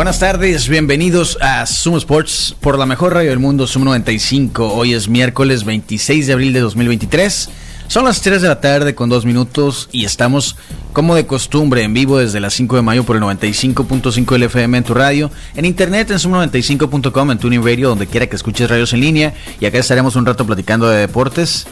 Buenas 0.00 0.18
tardes, 0.18 0.66
bienvenidos 0.70 1.36
a 1.42 1.66
Zoom 1.66 1.98
Sports 1.98 2.56
por 2.58 2.78
la 2.78 2.86
mejor 2.86 3.12
radio 3.12 3.28
del 3.28 3.38
mundo, 3.38 3.66
Zoom 3.66 3.84
95. 3.84 4.72
Hoy 4.72 4.94
es 4.94 5.10
miércoles 5.10 5.64
26 5.64 6.26
de 6.26 6.32
abril 6.32 6.54
de 6.54 6.60
2023. 6.60 7.50
Son 7.86 8.06
las 8.06 8.22
3 8.22 8.40
de 8.40 8.48
la 8.48 8.62
tarde 8.62 8.94
con 8.94 9.10
2 9.10 9.26
minutos 9.26 9.90
y 9.92 10.06
estamos, 10.06 10.56
como 10.94 11.14
de 11.14 11.26
costumbre, 11.26 11.82
en 11.82 11.92
vivo 11.92 12.18
desde 12.18 12.40
las 12.40 12.54
5 12.54 12.76
de 12.76 12.82
mayo 12.82 13.04
por 13.04 13.16
el 13.16 13.22
95.5 13.22 14.38
LFM 14.38 14.78
en 14.78 14.84
tu 14.84 14.94
radio, 14.94 15.30
en 15.54 15.66
internet 15.66 16.10
en 16.10 16.16
sum95.com, 16.16 17.32
en 17.32 17.38
Tuning 17.38 17.62
Radio, 17.62 17.90
donde 17.90 18.06
quiera 18.06 18.26
que 18.26 18.36
escuches 18.36 18.70
radios 18.70 18.94
en 18.94 19.00
línea. 19.00 19.34
Y 19.60 19.66
acá 19.66 19.76
estaremos 19.76 20.16
un 20.16 20.24
rato 20.24 20.46
platicando 20.46 20.88
de 20.88 21.00
deportes. 21.00 21.66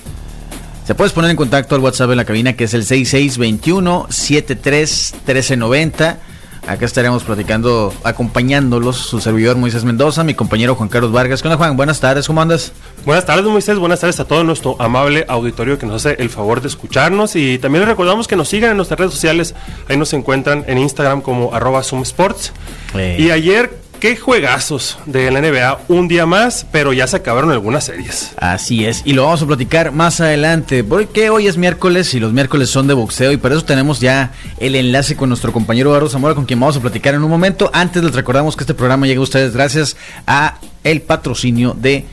Se 0.87 0.95
puedes 0.95 1.15
poner 1.15 1.31
en 1.31 1.37
contacto 1.39 1.75
al 1.75 1.81
WhatsApp 1.81 2.11
en 2.11 2.19
la 2.19 2.27
cabina 2.27 2.53
que 2.53 2.65
es 2.65 2.75
el 2.75 2.85
6621 2.85 4.07
73 4.11 5.15
1390 5.15 6.28
Acá 6.69 6.85
estaremos 6.85 7.25
platicando, 7.25 7.95
acompañándolos, 8.05 8.99
su 8.99 9.21
servidor 9.21 9.57
Moisés 9.57 9.85
Mendoza, 9.85 10.23
mi 10.23 10.35
compañero 10.35 10.75
Juan 10.75 10.91
Carlos 10.91 11.13
Vargas. 11.13 11.41
¿Qué 11.41 11.49
onda, 11.49 11.57
Juan? 11.57 11.79
Buenas 11.79 11.99
tardes, 11.99 12.27
¿cómo 12.27 12.43
andas? 12.43 12.73
Buenas 13.07 13.25
tardes, 13.25 13.47
Moisés. 13.47 13.79
Buenas 13.79 14.01
tardes 14.01 14.21
a 14.21 14.27
todo 14.27 14.45
nuestro 14.45 14.77
amable 14.79 15.25
auditorio 15.29 15.79
que 15.79 15.87
nos 15.87 16.05
hace 16.05 16.21
el 16.21 16.29
favor 16.29 16.61
de 16.61 16.69
escucharnos. 16.69 17.37
Y 17.37 17.59
también 17.59 17.81
les 17.81 17.89
recordamos 17.89 18.29
que 18.29 18.37
nos 18.37 18.51
sigan 18.51 18.73
en 18.73 18.77
nuestras 18.77 19.01
redes 19.01 19.15
sociales. 19.15 19.55
Ahí 19.89 19.97
nos 19.97 20.13
encuentran 20.13 20.63
en 20.67 20.77
Instagram 20.77 21.23
como 21.23 21.55
arroba 21.55 21.81
Sports. 21.81 22.53
Eh. 22.95 23.17
Y 23.19 23.31
ayer 23.31 23.71
Qué 24.01 24.15
juegazos 24.15 24.97
de 25.07 25.29
la 25.33 25.41
NBA, 25.41 25.81
un 25.89 26.07
día 26.07 26.25
más, 26.25 26.65
pero 26.71 26.93
ya 26.93 27.09
se 27.09 27.17
acabaron 27.17 27.51
algunas 27.51 27.83
series. 27.83 28.31
Así 28.37 28.85
es, 28.85 29.03
y 29.05 29.13
lo 29.13 29.25
vamos 29.25 29.43
a 29.43 29.47
platicar 29.47 29.91
más 29.91 30.21
adelante, 30.21 30.85
porque 30.85 31.31
hoy 31.31 31.49
es 31.49 31.57
miércoles 31.57 32.15
y 32.15 32.21
los 32.21 32.33
miércoles 32.33 32.71
son 32.71 32.87
de 32.87 32.95
boxeo 32.95 33.33
y 33.33 33.39
por 33.39 33.51
eso 33.51 33.65
tenemos 33.65 33.99
ya 33.99 34.31
el 34.59 34.77
enlace 34.77 35.17
con 35.17 35.29
nuestro 35.31 35.53
compañero 35.53 35.91
Eduardo 35.91 36.09
Zamora 36.09 36.37
con 36.37 36.45
quien 36.45 36.61
vamos 36.61 36.77
a 36.77 36.81
platicar 36.81 37.15
en 37.15 37.25
un 37.25 37.31
momento. 37.31 37.73
Antes 37.75 38.05
les 38.05 38.15
recordamos 38.15 38.55
que 38.55 38.63
este 38.63 38.75
programa 38.75 39.09
llega 39.09 39.19
a 39.19 39.25
ustedes 39.25 39.53
gracias 39.53 39.97
a 40.29 40.61
el 40.85 41.03
patrocinio 41.03 41.75
de 41.77 42.05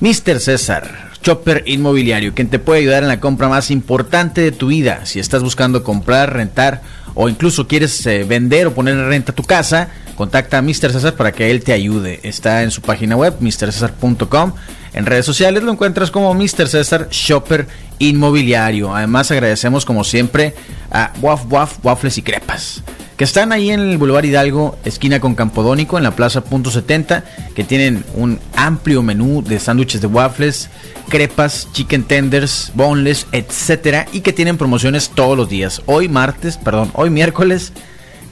Mr. 0.00 0.38
César. 0.38 1.10
Chopper 1.22 1.64
Inmobiliario, 1.66 2.34
quien 2.34 2.48
te 2.48 2.58
puede 2.58 2.80
ayudar 2.80 3.02
en 3.02 3.08
la 3.08 3.20
compra 3.20 3.48
más 3.48 3.70
importante 3.70 4.40
de 4.40 4.52
tu 4.52 4.68
vida. 4.68 5.06
Si 5.06 5.20
estás 5.20 5.42
buscando 5.42 5.82
comprar, 5.82 6.32
rentar 6.32 6.82
o 7.14 7.28
incluso 7.28 7.68
quieres 7.68 8.04
eh, 8.06 8.24
vender 8.24 8.66
o 8.66 8.74
poner 8.74 8.94
en 8.94 9.08
renta 9.08 9.32
tu 9.32 9.42
casa, 9.42 9.88
contacta 10.14 10.58
a 10.58 10.62
Mr. 10.62 10.92
César 10.92 11.14
para 11.14 11.32
que 11.32 11.50
él 11.50 11.62
te 11.62 11.72
ayude. 11.72 12.20
Está 12.22 12.62
en 12.62 12.70
su 12.70 12.82
página 12.82 13.16
web, 13.16 13.34
mrcesar.com. 13.40 14.52
En 14.94 15.06
redes 15.06 15.24
sociales 15.24 15.62
lo 15.62 15.72
encuentras 15.72 16.10
como 16.10 16.34
Mr. 16.34 16.68
César 16.68 17.08
Shopper 17.10 17.66
Inmobiliario. 17.98 18.94
Además 18.94 19.30
agradecemos 19.30 19.84
como 19.84 20.04
siempre 20.04 20.54
a 20.90 21.12
Waf 21.20 21.44
Waf 21.50 21.78
Waffles 21.82 22.18
y 22.18 22.22
Crepas 22.22 22.82
que 23.16 23.24
están 23.24 23.52
ahí 23.52 23.70
en 23.70 23.78
el 23.78 23.98
Boulevard 23.98 24.24
Hidalgo, 24.24 24.76
esquina 24.84 25.20
con 25.20 25.34
Campodónico, 25.34 25.98
en 25.98 26.04
la 26.04 26.16
Plaza 26.16 26.42
Punto 26.42 26.70
70, 26.70 27.24
que 27.54 27.62
tienen 27.62 28.04
un 28.14 28.40
amplio 28.56 29.02
menú 29.02 29.42
de 29.42 29.60
sándwiches 29.60 30.00
de 30.00 30.06
waffles, 30.06 30.70
crepas, 31.08 31.68
chicken 31.72 32.04
tenders, 32.04 32.72
boneless, 32.74 33.26
etcétera, 33.32 34.06
y 34.12 34.22
que 34.22 34.32
tienen 34.32 34.56
promociones 34.58 35.10
todos 35.10 35.36
los 35.36 35.48
días. 35.48 35.82
Hoy 35.86 36.08
martes, 36.08 36.56
perdón, 36.56 36.90
hoy 36.94 37.10
miércoles. 37.10 37.72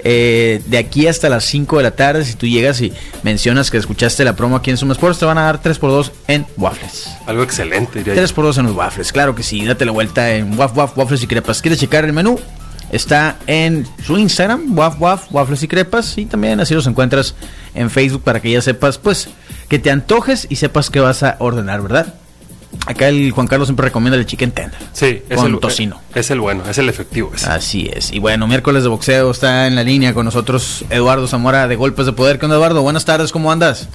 Eh, 0.04 0.62
de 0.66 0.78
aquí 0.78 1.06
hasta 1.06 1.28
las 1.28 1.44
5 1.44 1.78
de 1.78 1.82
la 1.82 1.90
tarde, 1.92 2.24
si 2.24 2.34
tú 2.34 2.46
llegas 2.46 2.80
y 2.80 2.92
mencionas 3.22 3.70
que 3.70 3.76
escuchaste 3.76 4.24
la 4.24 4.34
promo 4.36 4.56
aquí 4.56 4.70
en 4.70 4.76
Sumo 4.76 4.92
Sports, 4.92 5.18
te 5.18 5.24
van 5.24 5.38
a 5.38 5.42
dar 5.42 5.62
3x2 5.62 6.10
en 6.28 6.46
waffles. 6.56 7.08
Algo 7.26 7.42
excelente, 7.42 8.04
3x2 8.04 8.58
en 8.58 8.66
los 8.66 8.74
waffles, 8.74 9.12
claro 9.12 9.34
que 9.34 9.42
sí, 9.42 9.64
date 9.64 9.84
la 9.84 9.92
vuelta 9.92 10.34
en 10.34 10.58
waf, 10.58 10.76
waf, 10.76 10.96
waffles 10.96 11.22
y 11.22 11.26
crepas. 11.26 11.60
¿Quieres 11.60 11.78
checar 11.78 12.04
el 12.04 12.12
menú? 12.12 12.38
Está 12.90 13.36
en 13.46 13.86
su 14.04 14.18
Instagram, 14.18 14.76
Waf 14.76 15.00
Waf, 15.00 15.32
Waffles 15.32 15.62
y 15.62 15.68
Crepas. 15.68 16.18
Y 16.18 16.26
también 16.26 16.58
así 16.60 16.74
los 16.74 16.86
encuentras 16.86 17.34
en 17.74 17.88
Facebook 17.88 18.22
para 18.24 18.40
que 18.40 18.50
ya 18.50 18.60
sepas, 18.60 18.98
pues, 18.98 19.28
que 19.68 19.78
te 19.78 19.90
antojes 19.90 20.46
y 20.50 20.56
sepas 20.56 20.90
que 20.90 20.98
vas 20.98 21.22
a 21.22 21.36
ordenar, 21.38 21.82
¿verdad? 21.82 22.14
Acá 22.86 23.08
el 23.08 23.30
Juan 23.32 23.46
Carlos 23.46 23.68
siempre 23.68 23.84
recomienda 23.84 24.18
el 24.18 24.26
chicken 24.26 24.52
tender. 24.52 24.78
Sí, 24.92 25.22
es 25.28 25.42
el 25.42 25.58
tocino. 25.58 26.00
Es 26.14 26.30
el 26.30 26.40
bueno, 26.40 26.62
es 26.68 26.78
el 26.78 26.88
efectivo. 26.88 27.32
Así 27.46 27.90
es. 27.92 28.12
Y 28.12 28.18
bueno, 28.18 28.46
miércoles 28.46 28.82
de 28.82 28.88
boxeo 28.88 29.30
está 29.30 29.66
en 29.66 29.74
la 29.74 29.82
línea 29.82 30.14
con 30.14 30.24
nosotros 30.24 30.84
Eduardo 30.90 31.26
Zamora 31.26 31.68
de 31.68 31.76
Golpes 31.76 32.06
de 32.06 32.12
Poder. 32.12 32.38
¿Qué 32.38 32.46
onda, 32.46 32.56
Eduardo? 32.56 32.82
Buenas 32.82 33.04
tardes, 33.04 33.32
¿cómo 33.32 33.52
andas? 33.52 33.88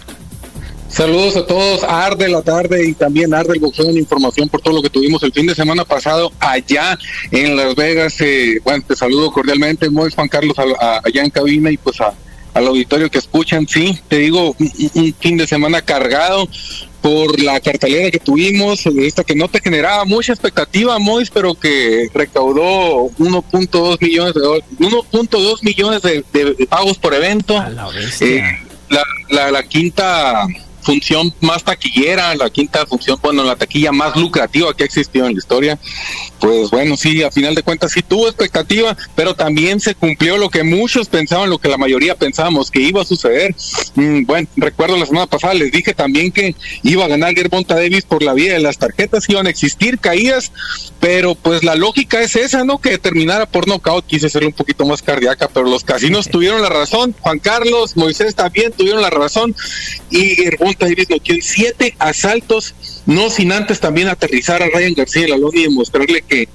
Saludos 0.95 1.35
a 1.35 1.45
todos, 1.45 1.83
arde 1.83 2.29
la 2.29 2.41
tarde 2.41 2.87
y 2.87 2.93
también 2.93 3.33
arde 3.33 3.53
el 3.55 3.59
boxeo 3.59 3.89
en 3.89 3.97
información 3.97 4.47
por 4.47 4.61
todo 4.61 4.75
lo 4.75 4.81
que 4.81 4.89
tuvimos 4.89 5.21
el 5.23 5.33
fin 5.33 5.45
de 5.45 5.53
semana 5.53 5.83
pasado 5.83 6.31
allá 6.39 6.97
en 7.31 7.57
Las 7.57 7.75
Vegas. 7.75 8.15
Eh, 8.21 8.61
bueno, 8.63 8.81
te 8.87 8.95
saludo 8.95 9.29
cordialmente, 9.29 9.89
muy 9.89 10.09
Juan 10.11 10.29
Carlos, 10.29 10.55
allá 10.57 11.21
en 11.21 11.29
cabina 11.31 11.69
y 11.69 11.75
pues 11.75 11.97
al 11.99 12.67
auditorio 12.67 13.11
que 13.11 13.17
escuchan. 13.17 13.67
Sí, 13.67 13.99
te 14.07 14.19
digo, 14.19 14.55
un, 14.57 15.15
fin 15.19 15.35
de 15.35 15.45
semana 15.45 15.81
cargado 15.81 16.47
por 17.05 17.39
la 17.39 17.59
cartelera 17.59 18.09
que 18.09 18.17
tuvimos, 18.17 18.83
esta 18.87 19.23
que 19.23 19.35
no 19.35 19.47
te 19.47 19.59
generaba 19.59 20.05
mucha 20.05 20.33
expectativa, 20.33 20.97
Mois, 20.97 21.29
pero 21.29 21.53
que 21.53 22.09
recaudó 22.11 23.11
1.2 23.19 24.01
millones 24.01 24.33
de 24.33 24.41
1.2 24.41 25.61
millones 25.61 26.01
de, 26.01 26.67
pagos 26.67 26.97
por 26.97 27.13
evento. 27.13 27.63
Eh, 28.21 28.41
la, 29.29 29.51
la 29.51 29.61
quinta 29.61 30.47
función 30.81 31.31
más 31.41 31.63
taquillera, 31.63 32.33
la 32.33 32.49
quinta 32.49 32.87
función, 32.87 33.19
bueno, 33.21 33.43
la 33.43 33.55
taquilla 33.55 33.91
más 33.91 34.15
lucrativa 34.15 34.75
que 34.75 34.81
ha 34.81 34.87
existido 34.87 35.27
en 35.27 35.33
la 35.33 35.37
historia. 35.37 35.79
Pues 36.39 36.69
bueno, 36.69 36.97
sí, 36.97 37.23
a 37.23 37.31
final 37.31 37.55
de 37.55 37.63
cuentas 37.63 37.91
sí 37.91 38.01
tuvo 38.01 38.27
expectativa, 38.27 38.95
pero 39.15 39.35
también 39.35 39.79
se 39.79 39.95
cumplió 39.95 40.37
lo 40.37 40.49
que 40.49 40.63
muchos 40.63 41.07
pensaban, 41.07 41.49
lo 41.49 41.59
que 41.59 41.69
la 41.69 41.77
mayoría 41.77 42.15
pensábamos 42.15 42.71
que 42.71 42.81
iba 42.81 43.01
a 43.01 43.05
suceder. 43.05 43.55
Mm, 43.95 44.25
bueno, 44.25 44.47
recuerdo 44.57 44.97
la 44.97 45.05
semana 45.05 45.27
pasada 45.27 45.53
les 45.53 45.71
dije 45.71 45.93
también 45.93 46.31
que 46.31 46.55
iba 46.83 47.05
a 47.05 47.07
ganar 47.07 47.33
Gervonta 47.33 47.75
Davis 47.75 48.03
por 48.03 48.21
la 48.21 48.33
vía 48.33 48.53
de 48.53 48.59
las 48.59 48.77
tarjetas, 48.77 49.29
iban 49.29 49.47
a 49.47 49.49
existir 49.49 49.99
caídas, 49.99 50.51
pero 50.99 51.35
pues 51.35 51.63
la 51.63 51.75
lógica 51.75 52.21
es 52.21 52.35
esa, 52.35 52.63
¿no? 52.63 52.79
Que 52.79 52.97
terminara 52.97 53.45
por 53.45 53.67
nocaut, 53.67 54.05
quise 54.05 54.29
ser 54.29 54.45
un 54.45 54.53
poquito 54.53 54.85
más 54.85 55.01
cardíaca, 55.01 55.49
pero 55.53 55.67
los 55.67 55.83
casinos 55.83 56.29
tuvieron 56.29 56.61
la 56.61 56.69
razón, 56.69 57.15
Juan 57.21 57.39
Carlos, 57.39 57.95
Moisés 57.95 58.35
también 58.35 58.71
tuvieron 58.71 59.01
la 59.01 59.09
razón, 59.09 59.55
y 60.09 60.35
Gervonta 60.35 60.85
Davis 60.85 61.07
en 61.09 61.41
siete 61.41 61.95
asaltos, 61.99 62.75
no 63.05 63.29
sin 63.29 63.51
antes 63.51 63.79
también 63.79 64.07
aterrizar 64.07 64.61
a 64.61 64.67
Ryan 64.67 64.93
García 64.93 65.27
la 65.27 65.37
lona 65.37 65.59
y 65.59 65.63
demostrarle 65.63 66.21
que 66.21 66.47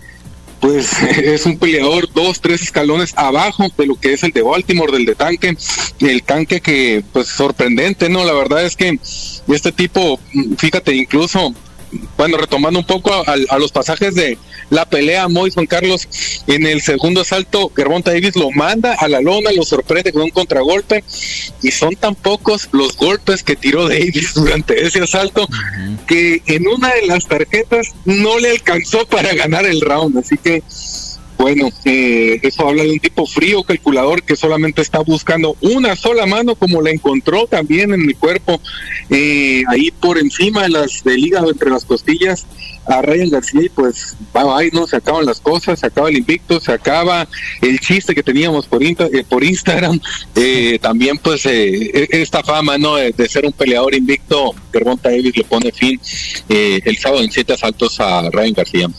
pues 0.60 0.92
es 1.18 1.46
un 1.46 1.58
peleador 1.58 2.12
dos, 2.12 2.40
tres 2.40 2.62
escalones 2.62 3.14
abajo 3.16 3.66
de 3.76 3.86
lo 3.86 3.98
que 3.98 4.12
es 4.12 4.22
el 4.22 4.32
de 4.32 4.42
Baltimore, 4.42 4.92
del 4.92 5.06
de 5.06 5.14
tanque, 5.14 5.56
el 6.00 6.22
tanque 6.22 6.60
que 6.60 7.02
pues 7.12 7.28
sorprendente, 7.28 8.08
¿no? 8.08 8.24
La 8.24 8.34
verdad 8.34 8.64
es 8.64 8.76
que 8.76 8.98
este 9.48 9.72
tipo, 9.72 10.20
fíjate, 10.58 10.94
incluso 10.94 11.54
bueno, 12.16 12.36
retomando 12.36 12.78
un 12.78 12.86
poco 12.86 13.12
a, 13.12 13.58
los 13.58 13.72
pasajes 13.72 14.14
de 14.14 14.38
la 14.70 14.84
pelea, 14.84 15.28
Mois 15.28 15.54
Juan 15.54 15.66
Carlos, 15.66 16.08
en 16.46 16.66
el 16.66 16.80
segundo 16.80 17.22
asalto, 17.22 17.72
Gervonta 17.74 18.12
Davis 18.12 18.36
lo 18.36 18.50
manda 18.50 18.94
a 18.94 19.08
la 19.08 19.20
lona, 19.20 19.50
lo 19.52 19.64
sorprende 19.64 20.12
con 20.12 20.22
un 20.22 20.30
contragolpe, 20.30 21.02
y 21.62 21.70
son 21.70 21.96
tan 21.96 22.14
pocos 22.14 22.68
los 22.72 22.96
golpes 22.96 23.42
que 23.42 23.56
tiró 23.56 23.88
Davis 23.88 24.32
durante 24.34 24.86
ese 24.86 25.02
asalto 25.02 25.48
que 26.06 26.42
en 26.46 26.68
una 26.68 26.94
de 26.94 27.06
las 27.06 27.26
tarjetas 27.26 27.94
no 28.04 28.38
le 28.38 28.50
alcanzó 28.50 29.06
para 29.06 29.34
ganar 29.34 29.66
el 29.66 29.80
round, 29.80 30.18
así 30.18 30.36
que 30.36 30.62
bueno, 31.40 31.70
eh, 31.86 32.38
eso 32.42 32.68
habla 32.68 32.82
de 32.82 32.90
un 32.90 33.00
tipo 33.00 33.24
frío, 33.26 33.62
calculador, 33.62 34.22
que 34.22 34.36
solamente 34.36 34.82
está 34.82 34.98
buscando 34.98 35.56
una 35.62 35.96
sola 35.96 36.26
mano, 36.26 36.54
como 36.54 36.82
la 36.82 36.90
encontró 36.90 37.46
también 37.46 37.94
en 37.94 38.04
mi 38.04 38.12
cuerpo, 38.12 38.60
eh, 39.08 39.62
ahí 39.68 39.90
por 39.90 40.18
encima 40.18 40.64
de 40.64 40.68
las 40.68 41.02
del 41.02 41.18
hígado, 41.18 41.50
entre 41.50 41.70
las 41.70 41.86
costillas, 41.86 42.44
a 42.84 43.00
Ryan 43.00 43.30
García, 43.30 43.62
y 43.62 43.68
pues 43.70 44.16
va 44.36 44.58
ahí, 44.58 44.68
¿no? 44.70 44.86
Se 44.86 44.96
acaban 44.96 45.24
las 45.24 45.40
cosas, 45.40 45.80
se 45.80 45.86
acaba 45.86 46.10
el 46.10 46.18
invicto, 46.18 46.60
se 46.60 46.72
acaba 46.72 47.26
el 47.62 47.80
chiste 47.80 48.14
que 48.14 48.22
teníamos 48.22 48.66
por, 48.66 48.82
eh, 48.82 49.24
por 49.26 49.42
Instagram, 49.42 49.98
también 50.82 51.16
pues 51.16 51.46
e-, 51.46 52.06
esta 52.10 52.42
fama, 52.42 52.76
¿no? 52.76 52.96
De, 52.96 53.28
ser 53.30 53.46
un 53.46 53.52
peleador 53.52 53.94
invicto, 53.94 54.54
Gervonta 54.70 55.08
Davis 55.08 55.34
le 55.38 55.44
pone 55.44 55.72
fin 55.72 55.98
el 56.48 56.98
sábado 56.98 57.22
en 57.22 57.32
siete 57.32 57.54
asaltos 57.54 57.98
a 57.98 58.28
Ryan 58.30 58.52
García. 58.52 58.90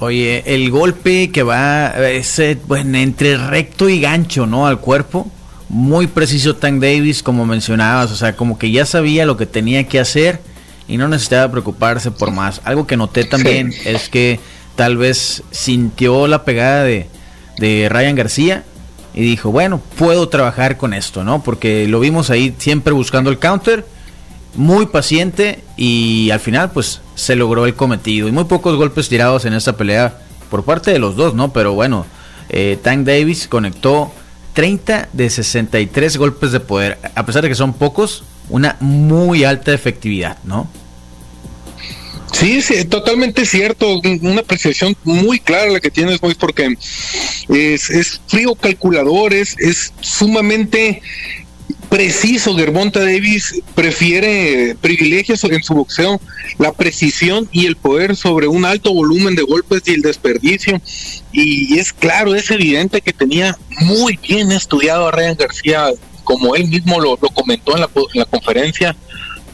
Oye, 0.00 0.44
el 0.46 0.70
golpe 0.70 1.30
que 1.32 1.42
va 1.42 1.88
ese, 2.08 2.56
bueno, 2.68 2.98
entre 2.98 3.36
recto 3.36 3.88
y 3.88 4.00
gancho, 4.00 4.46
¿no? 4.46 4.66
Al 4.66 4.78
cuerpo. 4.78 5.28
Muy 5.68 6.06
preciso 6.06 6.54
Tank 6.54 6.80
Davis, 6.80 7.22
como 7.22 7.44
mencionabas. 7.44 8.12
O 8.12 8.16
sea, 8.16 8.36
como 8.36 8.58
que 8.58 8.70
ya 8.70 8.86
sabía 8.86 9.26
lo 9.26 9.36
que 9.36 9.46
tenía 9.46 9.88
que 9.88 9.98
hacer. 9.98 10.40
y 10.86 10.96
no 10.96 11.08
necesitaba 11.08 11.50
preocuparse 11.50 12.10
por 12.12 12.30
más. 12.30 12.60
Algo 12.64 12.86
que 12.86 12.96
noté 12.96 13.24
también 13.24 13.74
es 13.84 14.08
que 14.08 14.40
tal 14.76 14.96
vez 14.96 15.42
sintió 15.50 16.26
la 16.28 16.44
pegada 16.44 16.84
de, 16.84 17.08
de 17.58 17.88
Ryan 17.90 18.14
García 18.14 18.64
y 19.12 19.22
dijo, 19.22 19.50
bueno, 19.50 19.82
puedo 19.96 20.28
trabajar 20.28 20.76
con 20.76 20.94
esto, 20.94 21.24
¿no? 21.24 21.42
Porque 21.42 21.88
lo 21.88 21.98
vimos 21.98 22.30
ahí 22.30 22.54
siempre 22.56 22.92
buscando 22.92 23.30
el 23.30 23.38
counter, 23.38 23.84
muy 24.58 24.86
paciente 24.86 25.60
y 25.76 26.30
al 26.30 26.40
final 26.40 26.72
pues 26.72 27.00
se 27.14 27.36
logró 27.36 27.64
el 27.64 27.74
cometido. 27.74 28.28
Y 28.28 28.32
muy 28.32 28.44
pocos 28.44 28.76
golpes 28.76 29.08
tirados 29.08 29.44
en 29.44 29.54
esta 29.54 29.76
pelea 29.76 30.18
por 30.50 30.64
parte 30.64 30.90
de 30.90 30.98
los 30.98 31.16
dos, 31.16 31.34
¿no? 31.34 31.52
Pero 31.52 31.74
bueno, 31.74 32.06
eh, 32.48 32.76
Tank 32.82 33.06
Davis 33.06 33.46
conectó 33.48 34.12
30 34.54 35.10
de 35.12 35.30
63 35.30 36.16
golpes 36.16 36.50
de 36.50 36.60
poder. 36.60 36.98
A 37.14 37.24
pesar 37.24 37.42
de 37.42 37.48
que 37.48 37.54
son 37.54 37.72
pocos, 37.72 38.24
una 38.50 38.76
muy 38.80 39.44
alta 39.44 39.72
efectividad, 39.72 40.38
¿no? 40.42 40.68
Sí, 42.32 42.60
sí, 42.60 42.84
totalmente 42.84 43.46
cierto. 43.46 44.00
Una 44.22 44.40
apreciación 44.40 44.96
muy 45.04 45.38
clara 45.38 45.70
la 45.70 45.80
que 45.80 45.90
tienes, 45.90 46.20
Mois, 46.20 46.34
porque 46.34 46.76
es, 47.48 47.90
es 47.90 48.20
frío 48.26 48.54
calculador, 48.56 49.32
es, 49.32 49.56
es 49.58 49.92
sumamente 50.00 51.00
preciso. 51.88 52.56
Gervonta 52.56 53.00
Davis 53.00 53.62
prefiere 53.74 54.76
privilegios 54.80 55.42
en 55.44 55.62
su 55.62 55.74
boxeo, 55.74 56.20
la 56.58 56.72
precisión 56.72 57.48
y 57.52 57.66
el 57.66 57.76
poder 57.76 58.16
sobre 58.16 58.46
un 58.46 58.64
alto 58.64 58.92
volumen 58.92 59.34
de 59.34 59.42
golpes 59.42 59.82
y 59.86 59.92
el 59.92 60.02
desperdicio. 60.02 60.80
Y 61.32 61.78
es 61.78 61.92
claro, 61.92 62.34
es 62.34 62.50
evidente 62.50 63.00
que 63.00 63.12
tenía 63.12 63.56
muy 63.80 64.16
bien 64.16 64.52
estudiado 64.52 65.08
a 65.08 65.10
Ryan 65.10 65.36
García, 65.36 65.90
como 66.24 66.54
él 66.54 66.68
mismo 66.68 67.00
lo, 67.00 67.16
comentó 67.16 67.74
en 67.74 67.80
la, 67.80 67.90
en 68.14 68.20
la 68.20 68.26
conferencia. 68.26 68.96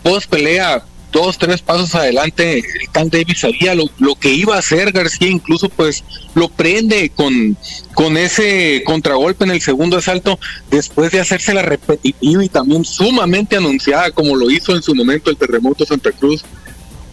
Post 0.02 0.28
pelea, 0.28 0.84
dos, 1.14 1.38
tres 1.38 1.62
pasos 1.62 1.94
adelante, 1.94 2.62
Tan 2.92 3.08
Davis 3.08 3.38
sabía 3.38 3.74
lo, 3.74 3.88
lo, 3.98 4.16
que 4.16 4.34
iba 4.34 4.56
a 4.56 4.58
hacer 4.58 4.90
García, 4.90 5.28
incluso 5.28 5.68
pues 5.68 6.02
lo 6.34 6.48
prende 6.48 7.08
con, 7.14 7.56
con 7.94 8.16
ese 8.16 8.82
contragolpe 8.84 9.44
en 9.44 9.52
el 9.52 9.62
segundo 9.62 9.96
asalto, 9.96 10.38
después 10.70 11.12
de 11.12 11.20
hacerse 11.20 11.54
la 11.54 11.62
repetitiva 11.62 12.44
y 12.44 12.48
también 12.48 12.84
sumamente 12.84 13.56
anunciada, 13.56 14.10
como 14.10 14.34
lo 14.34 14.50
hizo 14.50 14.74
en 14.74 14.82
su 14.82 14.94
momento 14.94 15.30
el 15.30 15.36
terremoto 15.36 15.86
Santa 15.86 16.10
Cruz. 16.10 16.44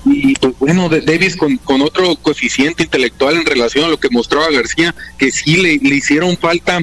Y 0.03 0.33
pues 0.33 0.55
bueno, 0.57 0.89
Davis 0.89 1.35
con, 1.35 1.57
con 1.57 1.83
otro 1.83 2.15
coeficiente 2.15 2.81
intelectual 2.81 3.35
en 3.35 3.45
relación 3.45 3.85
a 3.85 3.87
lo 3.87 3.99
que 3.99 4.09
mostró 4.09 4.43
a 4.43 4.49
García, 4.49 4.95
que 5.19 5.31
sí 5.31 5.57
le, 5.57 5.77
le 5.77 5.95
hicieron 5.95 6.35
falta 6.37 6.79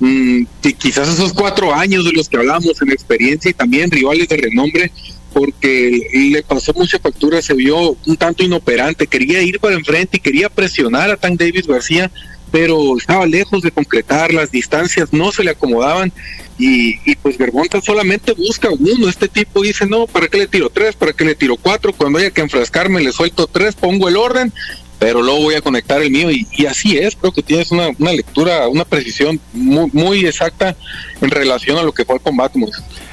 mmm, 0.00 0.42
quizás 0.76 1.08
esos 1.08 1.32
cuatro 1.32 1.72
años 1.72 2.04
de 2.04 2.10
los 2.10 2.28
que 2.28 2.38
hablamos 2.38 2.82
en 2.82 2.90
experiencia 2.90 3.52
y 3.52 3.54
también 3.54 3.88
rivales 3.88 4.26
de 4.26 4.36
renombre 4.36 4.90
porque 5.36 6.08
le 6.14 6.42
pasó 6.42 6.72
mucha 6.72 6.98
factura, 6.98 7.42
se 7.42 7.52
vio 7.52 7.94
un 8.06 8.16
tanto 8.16 8.42
inoperante, 8.42 9.06
quería 9.06 9.42
ir 9.42 9.60
para 9.60 9.74
enfrente 9.74 10.16
y 10.16 10.20
quería 10.20 10.48
presionar 10.48 11.10
a 11.10 11.18
Tank 11.18 11.38
Davis 11.38 11.66
García, 11.66 12.10
pero 12.50 12.96
estaba 12.96 13.26
lejos 13.26 13.60
de 13.60 13.70
concretar, 13.70 14.32
las 14.32 14.50
distancias 14.50 15.12
no 15.12 15.30
se 15.32 15.44
le 15.44 15.50
acomodaban 15.50 16.10
y, 16.58 16.98
y 17.04 17.16
pues 17.16 17.36
Gervonta 17.36 17.82
solamente 17.82 18.32
busca 18.32 18.70
uno, 18.70 19.10
este 19.10 19.28
tipo 19.28 19.60
dice, 19.60 19.84
no, 19.84 20.06
¿para 20.06 20.26
qué 20.28 20.38
le 20.38 20.46
tiro 20.46 20.70
tres? 20.70 20.96
¿Para 20.96 21.12
qué 21.12 21.26
le 21.26 21.34
tiro 21.34 21.58
cuatro? 21.58 21.92
Cuando 21.92 22.18
haya 22.18 22.30
que 22.30 22.40
enfrascarme 22.40 23.02
le 23.02 23.12
suelto 23.12 23.46
tres, 23.46 23.74
pongo 23.74 24.08
el 24.08 24.16
orden, 24.16 24.50
pero 24.98 25.20
luego 25.20 25.40
voy 25.40 25.56
a 25.56 25.60
conectar 25.60 26.00
el 26.00 26.10
mío 26.10 26.30
y, 26.30 26.46
y 26.50 26.64
así 26.64 26.96
es, 26.96 27.14
creo 27.14 27.32
que 27.32 27.42
tienes 27.42 27.70
una, 27.72 27.90
una 27.98 28.12
lectura, 28.14 28.68
una 28.68 28.86
precisión 28.86 29.38
muy, 29.52 29.90
muy 29.92 30.24
exacta 30.24 30.74
en 31.20 31.30
relación 31.30 31.76
a 31.76 31.82
lo 31.82 31.92
que 31.92 32.06
fue 32.06 32.14
el 32.14 32.22
combate. 32.22 32.58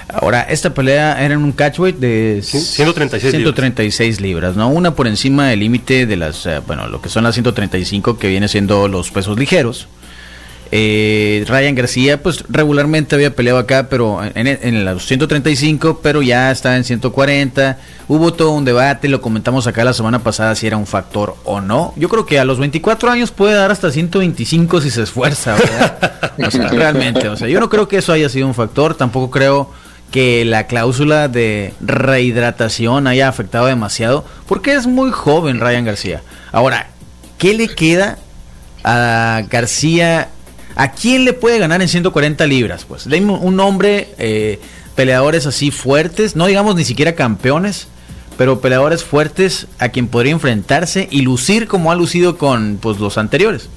Ahora, 0.10 0.42
esta 0.42 0.74
pelea 0.74 1.24
era 1.24 1.34
en 1.34 1.44
un 1.44 1.52
catchweight 1.52 1.98
de 1.98 2.42
136, 2.44 3.32
136 3.32 4.22
libras. 4.22 4.56
¿no? 4.56 4.70
Una 4.70 4.96
por 4.96 5.08
encima 5.08 5.48
del 5.48 5.60
límite 5.60 6.06
de 6.06 6.16
las, 6.16 6.46
uh, 6.46 6.62
bueno, 6.68 6.88
lo 6.88 7.02
que 7.02 7.10
son 7.10 7.24
las 7.24 7.36
135 7.36 8.18
que 8.18 8.28
viene 8.28 8.48
siendo 8.48 8.88
los 8.88 9.12
pesos 9.12 9.38
ligeros. 9.38 9.88
Eh, 10.76 11.46
Ryan 11.48 11.76
García, 11.76 12.24
pues 12.24 12.46
regularmente 12.50 13.14
había 13.14 13.36
peleado 13.36 13.60
acá, 13.60 13.90
pero 13.90 14.24
en, 14.24 14.48
en, 14.48 14.86
los 14.86 15.06
135, 15.06 16.00
pero 16.02 16.24
ya 16.24 16.50
está 16.50 16.76
en 16.76 16.84
140. 16.84 17.78
Hubo 18.08 18.34
todo 18.34 18.50
un 18.50 18.66
debate, 18.66 19.08
lo 19.08 19.22
comentamos 19.22 19.68
acá 19.68 19.84
la 19.84 19.94
semana 19.94 20.24
pasada 20.24 20.56
si 20.56 20.66
era 20.66 20.76
un 20.78 20.88
factor 20.88 21.36
o 21.44 21.62
no. 21.62 21.94
Yo 21.96 22.10
creo 22.10 22.26
que 22.26 22.40
a 22.40 22.46
los 22.46 22.58
24 22.58 23.12
años 23.12 23.30
puede 23.30 23.54
dar 23.54 23.70
hasta 23.70 23.92
125 23.92 24.82
si 24.82 24.90
se 24.90 25.04
esfuerza, 25.04 25.56
¿verdad? 25.58 26.34
o 26.48 26.50
sea, 26.50 26.70
realmente, 26.70 27.30
o 27.30 27.38
sea, 27.38 27.48
yo 27.48 27.60
no 27.60 27.70
creo 27.70 27.88
que 27.88 27.98
eso 27.98 28.12
haya 28.12 28.28
sido 28.28 28.48
un 28.48 28.56
factor, 28.56 28.96
tampoco 28.96 29.30
creo 29.30 29.70
que 30.14 30.46
la 30.46 30.68
cláusula 30.68 31.28
de 31.28 31.74
rehidratación 31.82 33.08
haya 33.08 33.28
afectado 33.28 33.66
demasiado, 33.66 34.24
porque 34.48 34.76
es 34.76 34.86
muy 34.86 35.10
joven 35.10 35.60
Ryan 35.60 35.86
García. 35.86 36.22
Ahora, 36.52 36.92
¿qué 37.40 37.56
le 37.56 37.68
queda 37.68 38.20
a 38.84 39.42
García? 39.50 40.30
¿A 40.76 40.92
quién 40.92 41.26
le 41.26 41.34
puede 41.34 41.58
ganar 41.58 41.82
en 41.82 41.88
140 41.88 42.46
libras? 42.46 42.86
Pues 42.86 43.08
un 43.08 43.56
nombre, 43.56 44.14
eh, 44.20 44.60
peleadores 44.94 45.48
así 45.48 45.72
fuertes, 45.72 46.36
no 46.36 46.46
digamos 46.46 46.76
ni 46.76 46.84
siquiera 46.84 47.16
campeones, 47.16 47.88
pero 48.38 48.62
peleadores 48.62 49.04
fuertes 49.04 49.66
a 49.80 49.90
quien 49.90 50.08
podría 50.08 50.34
enfrentarse 50.34 51.08
y 51.10 51.22
lucir 51.22 51.68
como 51.68 51.92
ha 51.92 51.96
lucido 51.96 52.38
con 52.38 52.78
pues, 52.80 53.00
los 53.00 53.18
anteriores 53.18 53.68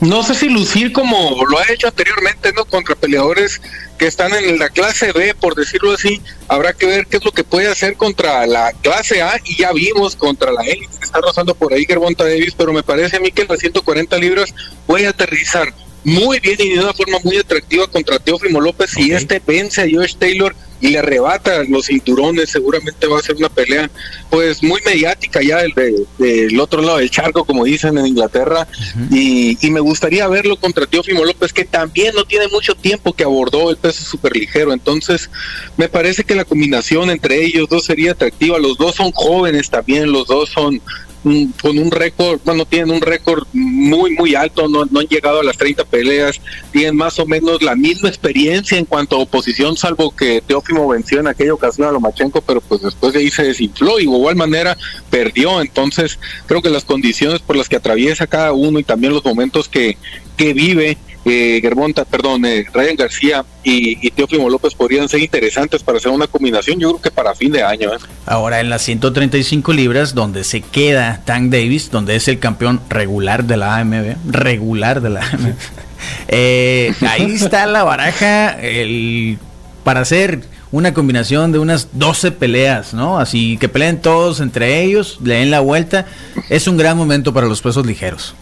no 0.00 0.22
sé 0.22 0.34
si 0.34 0.48
lucir 0.48 0.92
como 0.92 1.44
lo 1.46 1.58
ha 1.58 1.64
hecho 1.70 1.88
anteriormente, 1.88 2.52
¿no? 2.54 2.64
Contra 2.64 2.94
peleadores 2.94 3.60
que 3.98 4.06
están 4.06 4.32
en 4.32 4.58
la 4.58 4.70
clase 4.70 5.12
B, 5.12 5.34
por 5.34 5.54
decirlo 5.54 5.92
así. 5.92 6.22
Habrá 6.48 6.72
que 6.72 6.86
ver 6.86 7.06
qué 7.06 7.18
es 7.18 7.24
lo 7.24 7.32
que 7.32 7.44
puede 7.44 7.68
hacer 7.68 7.96
contra 7.96 8.46
la 8.46 8.72
clase 8.80 9.20
A 9.20 9.38
y 9.44 9.56
ya 9.58 9.72
vimos 9.72 10.16
contra 10.16 10.52
la 10.52 10.62
élite 10.62 10.96
que 10.98 11.04
está 11.04 11.20
rozando 11.20 11.54
por 11.54 11.74
ahí 11.74 11.84
Gervonta 11.84 12.24
Davis, 12.24 12.54
pero 12.56 12.72
me 12.72 12.82
parece 12.82 13.16
a 13.16 13.20
mí 13.20 13.30
que 13.30 13.42
en 13.42 13.48
las 13.48 13.60
140 13.60 14.16
libras 14.16 14.54
puede 14.86 15.06
aterrizar 15.06 15.74
muy 16.02 16.40
bien 16.40 16.56
y 16.58 16.70
de 16.70 16.80
una 16.80 16.94
forma 16.94 17.18
muy 17.22 17.36
atractiva 17.36 17.86
contra 17.86 18.18
Teófimo 18.18 18.60
López. 18.60 18.92
Si 18.92 19.12
este 19.12 19.42
vence 19.46 19.82
a 19.82 19.86
Josh 19.90 20.16
Taylor 20.16 20.54
y 20.80 20.88
le 20.88 20.98
arrebata 20.98 21.62
los 21.64 21.86
cinturones, 21.86 22.50
seguramente 22.50 23.06
va 23.06 23.18
a 23.18 23.22
ser 23.22 23.36
una 23.36 23.48
pelea 23.48 23.90
pues 24.30 24.62
muy 24.62 24.80
mediática 24.84 25.42
ya 25.42 25.58
del, 25.58 25.72
de, 25.74 26.06
del 26.18 26.60
otro 26.60 26.80
lado 26.80 26.98
del 26.98 27.10
charco, 27.10 27.44
como 27.44 27.64
dicen 27.64 27.98
en 27.98 28.06
Inglaterra. 28.06 28.66
Uh 28.70 29.00
-huh. 29.00 29.16
y, 29.16 29.58
y, 29.60 29.70
me 29.70 29.80
gustaría 29.80 30.26
verlo 30.28 30.56
contra 30.56 30.86
Teófimo 30.86 31.24
López, 31.24 31.52
que 31.52 31.64
también 31.64 32.14
no 32.14 32.24
tiene 32.24 32.48
mucho 32.48 32.74
tiempo 32.74 33.12
que 33.12 33.24
abordó 33.24 33.70
el 33.70 33.76
peso 33.76 34.04
súper 34.04 34.36
ligero. 34.36 34.72
Entonces, 34.72 35.30
me 35.76 35.88
parece 35.88 36.24
que 36.24 36.34
la 36.34 36.44
combinación 36.44 37.10
entre 37.10 37.44
ellos 37.44 37.68
dos 37.68 37.84
sería 37.84 38.12
atractiva. 38.12 38.58
Los 38.58 38.78
dos 38.78 38.96
son 38.96 39.12
jóvenes 39.12 39.70
también, 39.70 40.10
los 40.10 40.26
dos 40.26 40.50
son 40.50 40.80
con 41.22 41.78
un 41.78 41.90
récord, 41.90 42.40
bueno, 42.44 42.64
tienen 42.64 42.90
un 42.90 43.00
récord 43.00 43.46
muy, 43.52 44.12
muy 44.12 44.34
alto, 44.34 44.68
no, 44.68 44.86
no, 44.86 45.00
han 45.00 45.06
llegado 45.06 45.40
a 45.40 45.44
las 45.44 45.56
30 45.58 45.84
peleas, 45.84 46.40
tienen 46.72 46.96
más 46.96 47.18
o 47.18 47.26
menos 47.26 47.62
la 47.62 47.74
misma 47.74 48.08
experiencia 48.08 48.78
en 48.78 48.86
cuanto 48.86 49.16
a 49.16 49.20
oposición, 49.20 49.76
salvo 49.76 50.14
que 50.14 50.40
Teófimo 50.40 50.88
venció 50.88 51.20
en 51.20 51.28
aquella 51.28 51.54
ocasión 51.54 51.88
a 51.88 51.92
Lomachenko, 51.92 52.40
pero 52.40 52.60
pues 52.60 52.82
después 52.82 53.12
de 53.12 53.20
ahí 53.20 53.30
se 53.30 53.44
desinfló 53.44 54.00
y 54.00 54.06
de 54.06 54.12
igual 54.12 54.36
manera 54.36 54.76
perdió, 55.10 55.60
entonces 55.60 56.18
creo 56.46 56.62
que 56.62 56.70
las 56.70 56.84
condiciones 56.84 57.40
por 57.40 57.56
las 57.56 57.68
que 57.68 57.76
atraviesa 57.76 58.26
cada 58.26 58.52
uno 58.52 58.78
y 58.78 58.84
también 58.84 59.12
los 59.12 59.24
momentos 59.24 59.68
que, 59.68 59.98
que 60.36 60.54
vive 60.54 60.96
eh, 61.24 61.58
Germonta, 61.60 62.04
perdón, 62.04 62.44
eh, 62.46 62.64
Ryan 62.72 62.96
García 62.96 63.44
y, 63.62 64.06
y 64.06 64.10
Teófimo 64.10 64.48
López 64.48 64.74
podrían 64.74 65.08
ser 65.08 65.20
interesantes 65.20 65.82
para 65.82 65.98
hacer 65.98 66.10
una 66.10 66.26
combinación, 66.26 66.78
yo 66.78 66.90
creo 66.90 67.02
que 67.02 67.10
para 67.10 67.34
fin 67.34 67.52
de 67.52 67.62
año. 67.62 67.92
¿eh? 67.92 67.98
Ahora 68.26 68.60
en 68.60 68.70
las 68.70 68.82
135 68.82 69.72
libras, 69.72 70.14
donde 70.14 70.44
se 70.44 70.62
queda 70.62 71.20
Tank 71.24 71.50
Davis, 71.50 71.90
donde 71.90 72.16
es 72.16 72.28
el 72.28 72.38
campeón 72.38 72.80
regular 72.88 73.44
de 73.44 73.56
la 73.56 73.76
AMB, 73.76 74.16
regular 74.30 75.00
de 75.02 75.10
la 75.10 75.20
AMB, 75.20 75.52
eh, 76.28 76.94
ahí 77.06 77.32
está 77.34 77.66
la 77.66 77.84
baraja 77.84 78.58
el, 78.60 79.38
para 79.84 80.00
hacer 80.00 80.40
una 80.72 80.94
combinación 80.94 81.52
de 81.52 81.58
unas 81.58 81.88
12 81.98 82.32
peleas, 82.32 82.94
¿no? 82.94 83.18
Así 83.18 83.58
que 83.58 83.68
peleen 83.68 84.00
todos 84.00 84.40
entre 84.40 84.82
ellos, 84.82 85.18
le 85.22 85.34
den 85.34 85.50
la 85.50 85.60
vuelta. 85.60 86.06
Es 86.48 86.68
un 86.68 86.76
gran 86.76 86.96
momento 86.96 87.34
para 87.34 87.46
los 87.46 87.60
pesos 87.60 87.84
ligeros 87.84 88.34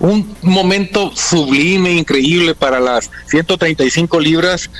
un 0.00 0.36
momento 0.42 1.12
sublime, 1.14 1.92
increíble 1.92 2.54
para 2.54 2.80
las 2.80 3.10
135 3.26 4.20
libras, 4.20 4.70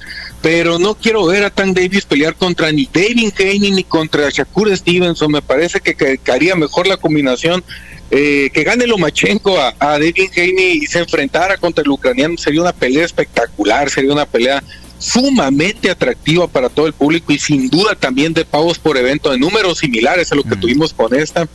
pero 0.40 0.78
no 0.78 0.94
quiero 0.94 1.26
ver 1.26 1.44
a 1.44 1.50
Tank 1.50 1.76
Davis 1.76 2.04
pelear 2.04 2.34
contra 2.36 2.70
ni 2.70 2.88
David 2.92 3.32
Haney 3.38 3.72
ni 3.72 3.84
contra 3.84 4.30
Shakur 4.30 4.74
Stevenson, 4.76 5.32
me 5.32 5.42
parece 5.42 5.80
que, 5.80 5.94
que, 5.94 6.18
que 6.18 6.32
haría 6.32 6.54
mejor 6.54 6.86
la 6.86 6.96
combinación. 6.96 7.64
Eh, 8.10 8.48
que 8.54 8.64
gane 8.64 8.86
Lomachenko 8.86 9.60
a, 9.60 9.74
a 9.78 9.98
David 9.98 10.30
Haney 10.34 10.78
y 10.82 10.86
se 10.86 11.00
enfrentara 11.00 11.58
contra 11.58 11.84
el 11.84 11.90
ucraniano 11.90 12.38
sería 12.38 12.62
una 12.62 12.72
pelea 12.72 13.04
espectacular, 13.04 13.90
sería 13.90 14.14
una 14.14 14.24
pelea 14.24 14.64
sumamente 14.98 15.90
atractiva 15.90 16.46
para 16.48 16.68
todo 16.68 16.86
el 16.86 16.92
público 16.92 17.32
y 17.32 17.38
sin 17.38 17.68
duda 17.68 17.94
también 17.94 18.34
de 18.34 18.44
pagos 18.44 18.78
por 18.78 18.96
evento 18.96 19.30
de 19.30 19.38
números 19.38 19.78
similares 19.78 20.32
a 20.32 20.34
lo 20.34 20.42
que 20.42 20.56
mm. 20.56 20.60
tuvimos 20.60 20.92
con 20.92 21.14
esta. 21.14 21.48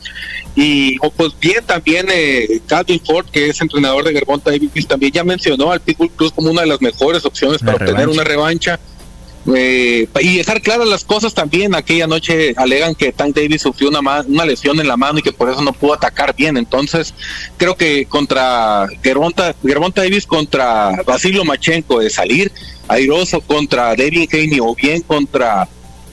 Y 0.56 0.98
pues 1.16 1.32
bien 1.40 1.64
también 1.64 2.06
eh, 2.10 2.60
Calvin 2.66 3.00
Ford 3.00 3.26
que 3.26 3.48
es 3.48 3.60
entrenador 3.60 4.04
de 4.04 4.12
Gervonta 4.12 4.50
Davis 4.50 4.86
también 4.86 5.12
ya 5.12 5.24
mencionó 5.24 5.72
al 5.72 5.80
Pitbull 5.80 6.10
Cruz 6.12 6.32
como 6.32 6.50
una 6.50 6.62
de 6.62 6.68
las 6.68 6.80
mejores 6.80 7.24
opciones 7.24 7.60
para 7.60 7.76
obtener 7.76 8.08
una 8.08 8.24
revancha 8.24 8.78
Eh, 9.54 10.08
y 10.20 10.38
dejar 10.38 10.62
claras 10.62 10.88
las 10.88 11.04
cosas 11.04 11.34
también, 11.34 11.74
aquella 11.74 12.06
noche 12.06 12.54
alegan 12.56 12.94
que 12.94 13.12
Tank 13.12 13.34
Davis 13.34 13.62
sufrió 13.62 13.90
una, 13.90 14.00
una 14.22 14.44
lesión 14.46 14.80
en 14.80 14.88
la 14.88 14.96
mano 14.96 15.18
y 15.18 15.22
que 15.22 15.32
por 15.32 15.50
eso 15.50 15.60
no 15.62 15.72
pudo 15.72 15.94
atacar 15.94 16.34
bien. 16.34 16.56
Entonces, 16.56 17.12
creo 17.56 17.76
que 17.76 18.06
contra 18.06 18.86
Gervonta, 19.02 19.54
Gervonta 19.62 20.02
Davis 20.02 20.26
contra 20.26 21.02
Basilio 21.06 21.44
Machenko 21.44 22.00
de 22.00 22.10
salir 22.10 22.50
airoso 22.88 23.40
contra 23.40 23.94
Devin 23.94 24.28
Haney 24.30 24.60
o 24.60 24.74
bien 24.74 25.02
contra 25.02 25.68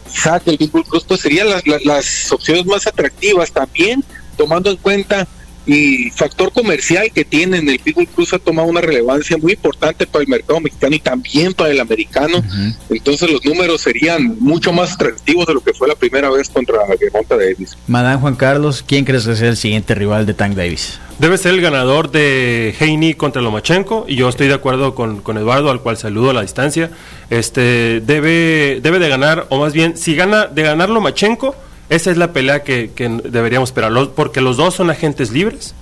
Zach 0.10 0.44
el 0.46 0.58
Cruz, 0.70 1.06
pues 1.08 1.22
serían 1.22 1.50
las, 1.50 1.64
las 1.86 2.32
opciones 2.32 2.66
más 2.66 2.86
atractivas 2.86 3.52
también, 3.52 4.04
tomando 4.38 4.70
en 4.70 4.78
cuenta 4.78 5.28
y 5.74 6.10
factor 6.12 6.52
comercial 6.52 7.12
que 7.14 7.24
tienen 7.24 7.70
el 7.70 7.80
Pitbull 7.80 8.08
Cruz 8.08 8.34
ha 8.34 8.40
tomado 8.40 8.68
una 8.68 8.82
relevancia 8.82 9.38
muy 9.38 9.54
importante 9.54 10.06
para 10.06 10.24
el 10.24 10.30
mercado 10.30 10.60
mexicano 10.60 10.96
y 10.96 11.00
también 11.00 11.54
para 11.54 11.72
el 11.72 11.80
americano. 11.80 12.44
Entonces 12.90 13.32
los 13.32 13.46
números 13.46 13.82
serían 13.82 14.38
mucho 14.40 14.74
más 14.74 14.94
atractivos 14.94 15.48
de 15.48 15.54
lo 15.54 15.62
que 15.62 15.74
fue 15.74 15.88
la 15.88 15.96
primera 15.96 16.30
vez 16.30 16.50
contra 16.50 16.80
Gervonta 17.00 17.38
Davis. 17.38 17.78
Madame 17.88 18.20
Juan 18.20 18.36
Carlos, 18.36 18.84
¿quién 18.86 19.06
crees 19.06 19.26
que 19.26 19.36
sea 19.36 19.50
el 19.50 19.58
siguiente 19.58 19.96
rival 19.96 20.26
de 20.26 20.34
Tank 20.34 20.56
Davis? 20.56 21.00
Debe 21.20 21.38
ser 21.38 21.54
el 21.54 21.62
ganador 21.62 22.12
de 22.12 22.76
Heini 22.80 23.14
contra 23.14 23.42
Lomachenko 23.42 24.06
y 24.08 24.16
yo 24.16 24.28
estoy 24.28 24.48
de 24.48 24.56
acuerdo 24.56 24.96
con, 24.96 25.22
con, 25.22 25.38
Eduardo, 25.38 25.70
al 25.70 25.82
cual 25.82 25.96
saludo 25.96 26.32
a 26.32 26.34
la 26.34 26.42
distancia. 26.42 26.90
Este 27.30 28.02
debe, 28.02 28.80
debe 28.82 29.00
de 29.00 29.08
ganar, 29.08 29.46
o 29.50 29.60
más 29.60 29.72
bien, 29.72 29.98
si 29.98 30.16
gana 30.16 30.48
de 30.48 30.64
ganar 30.64 30.90
Lomachenko, 30.90 31.56
esa 31.92 32.10
es 32.10 32.16
la 32.16 32.32
pelea 32.32 32.64
que, 32.64 32.90
deberíamos 33.26 33.70
esperar, 33.70 33.92
porque 34.16 34.40
los 34.40 34.56
dos 34.56 34.74
son 34.76 34.90
agentes 34.90 35.32
libres. 35.32 35.76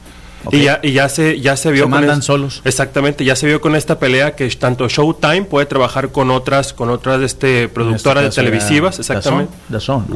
Y, 0.52 0.64
ya, 0.64 0.80
y 0.82 0.94
ya 0.94 1.10
se 1.10 1.40
ya 1.40 1.56
se 1.58 1.72
vio 1.72 1.84
se 1.84 1.90
mandan 1.90 2.22
solos. 2.22 2.62
exactamente 2.64 3.26
ya 3.26 3.36
se 3.36 3.46
vio 3.46 3.60
con 3.62 3.76
esta 3.76 4.00
pelea 4.00 4.36
que 4.36 4.48
tanto 4.52 4.88
Showtime 4.88 5.44
puede 5.44 5.66
trabajar 5.66 6.12
con 6.12 6.32
otras 6.32 6.74
con 6.74 6.90
otras 6.90 7.22
este 7.22 7.68
productoras 7.68 8.24
de 8.24 8.30
televisivas 8.30 9.00
exactamente. 9.00 9.54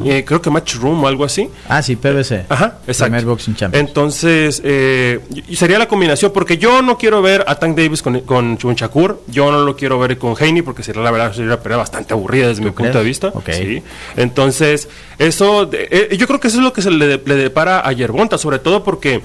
Eh, 0.04 0.24
creo 0.26 0.40
que 0.40 0.50
Matchroom 0.50 1.04
o 1.04 1.08
algo 1.08 1.24
así. 1.24 1.48
Ah 1.68 1.82
sí 1.82 1.96
PBC 1.96 2.46
ajá 2.48 2.78
exacto. 2.86 3.36
Entonces 3.72 4.60
eh, 4.64 5.20
sería 5.52 5.78
la 5.78 5.88
combinación 5.88 6.32
porque 6.32 6.58
yo 6.58 6.82
no 6.82 6.96
quiero 6.96 7.22
ver 7.22 7.44
a 7.46 7.56
Tank 7.56 7.76
Davis 7.76 8.02
con 8.02 8.20
con 8.20 8.56
Chunchakur 8.58 9.22
yo 9.28 9.50
no 9.50 9.60
lo 9.60 9.76
quiero 9.76 9.98
ver 9.98 10.18
con 10.18 10.34
Haney 10.38 10.62
porque 10.62 10.82
sería 10.82 11.02
la 11.02 11.10
verdad 11.10 11.32
sería 11.32 11.46
una 11.46 11.60
pelea 11.60 11.78
bastante 11.78 12.14
aburrida 12.14 12.48
desde 12.48 12.62
mi 12.62 12.70
punto 12.70 12.98
de 12.98 13.04
vista 13.04 13.32
sí. 13.52 13.82
Entonces 14.16 14.88
eso 15.18 15.68
eh, 15.72 16.16
yo 16.18 16.26
creo 16.26 16.40
que 16.40 16.48
eso 16.48 16.58
es 16.58 16.64
lo 16.64 16.72
que 16.72 16.82
se 16.82 16.90
le, 16.90 17.20
le 17.24 17.34
depara 17.36 17.86
a 17.86 17.92
Yerbonta 17.92 18.38
sobre 18.38 18.58
todo 18.58 18.82
porque 18.82 19.22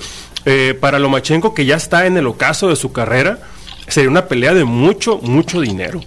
eh, 0.51 0.73
para 0.73 0.97
Lomachenko, 0.97 1.53
que 1.53 1.65
ya 1.65 1.75
está 1.75 2.07
en 2.07 2.17
el 2.17 2.25
ocaso 2.25 2.69
de 2.69 2.75
su 2.75 2.91
carrera, 2.91 3.39
sería 3.87 4.09
una 4.09 4.25
pelea 4.25 4.55
de 4.55 4.65
mucho, 4.65 5.19
mucho 5.19 5.61
dinero. 5.61 6.01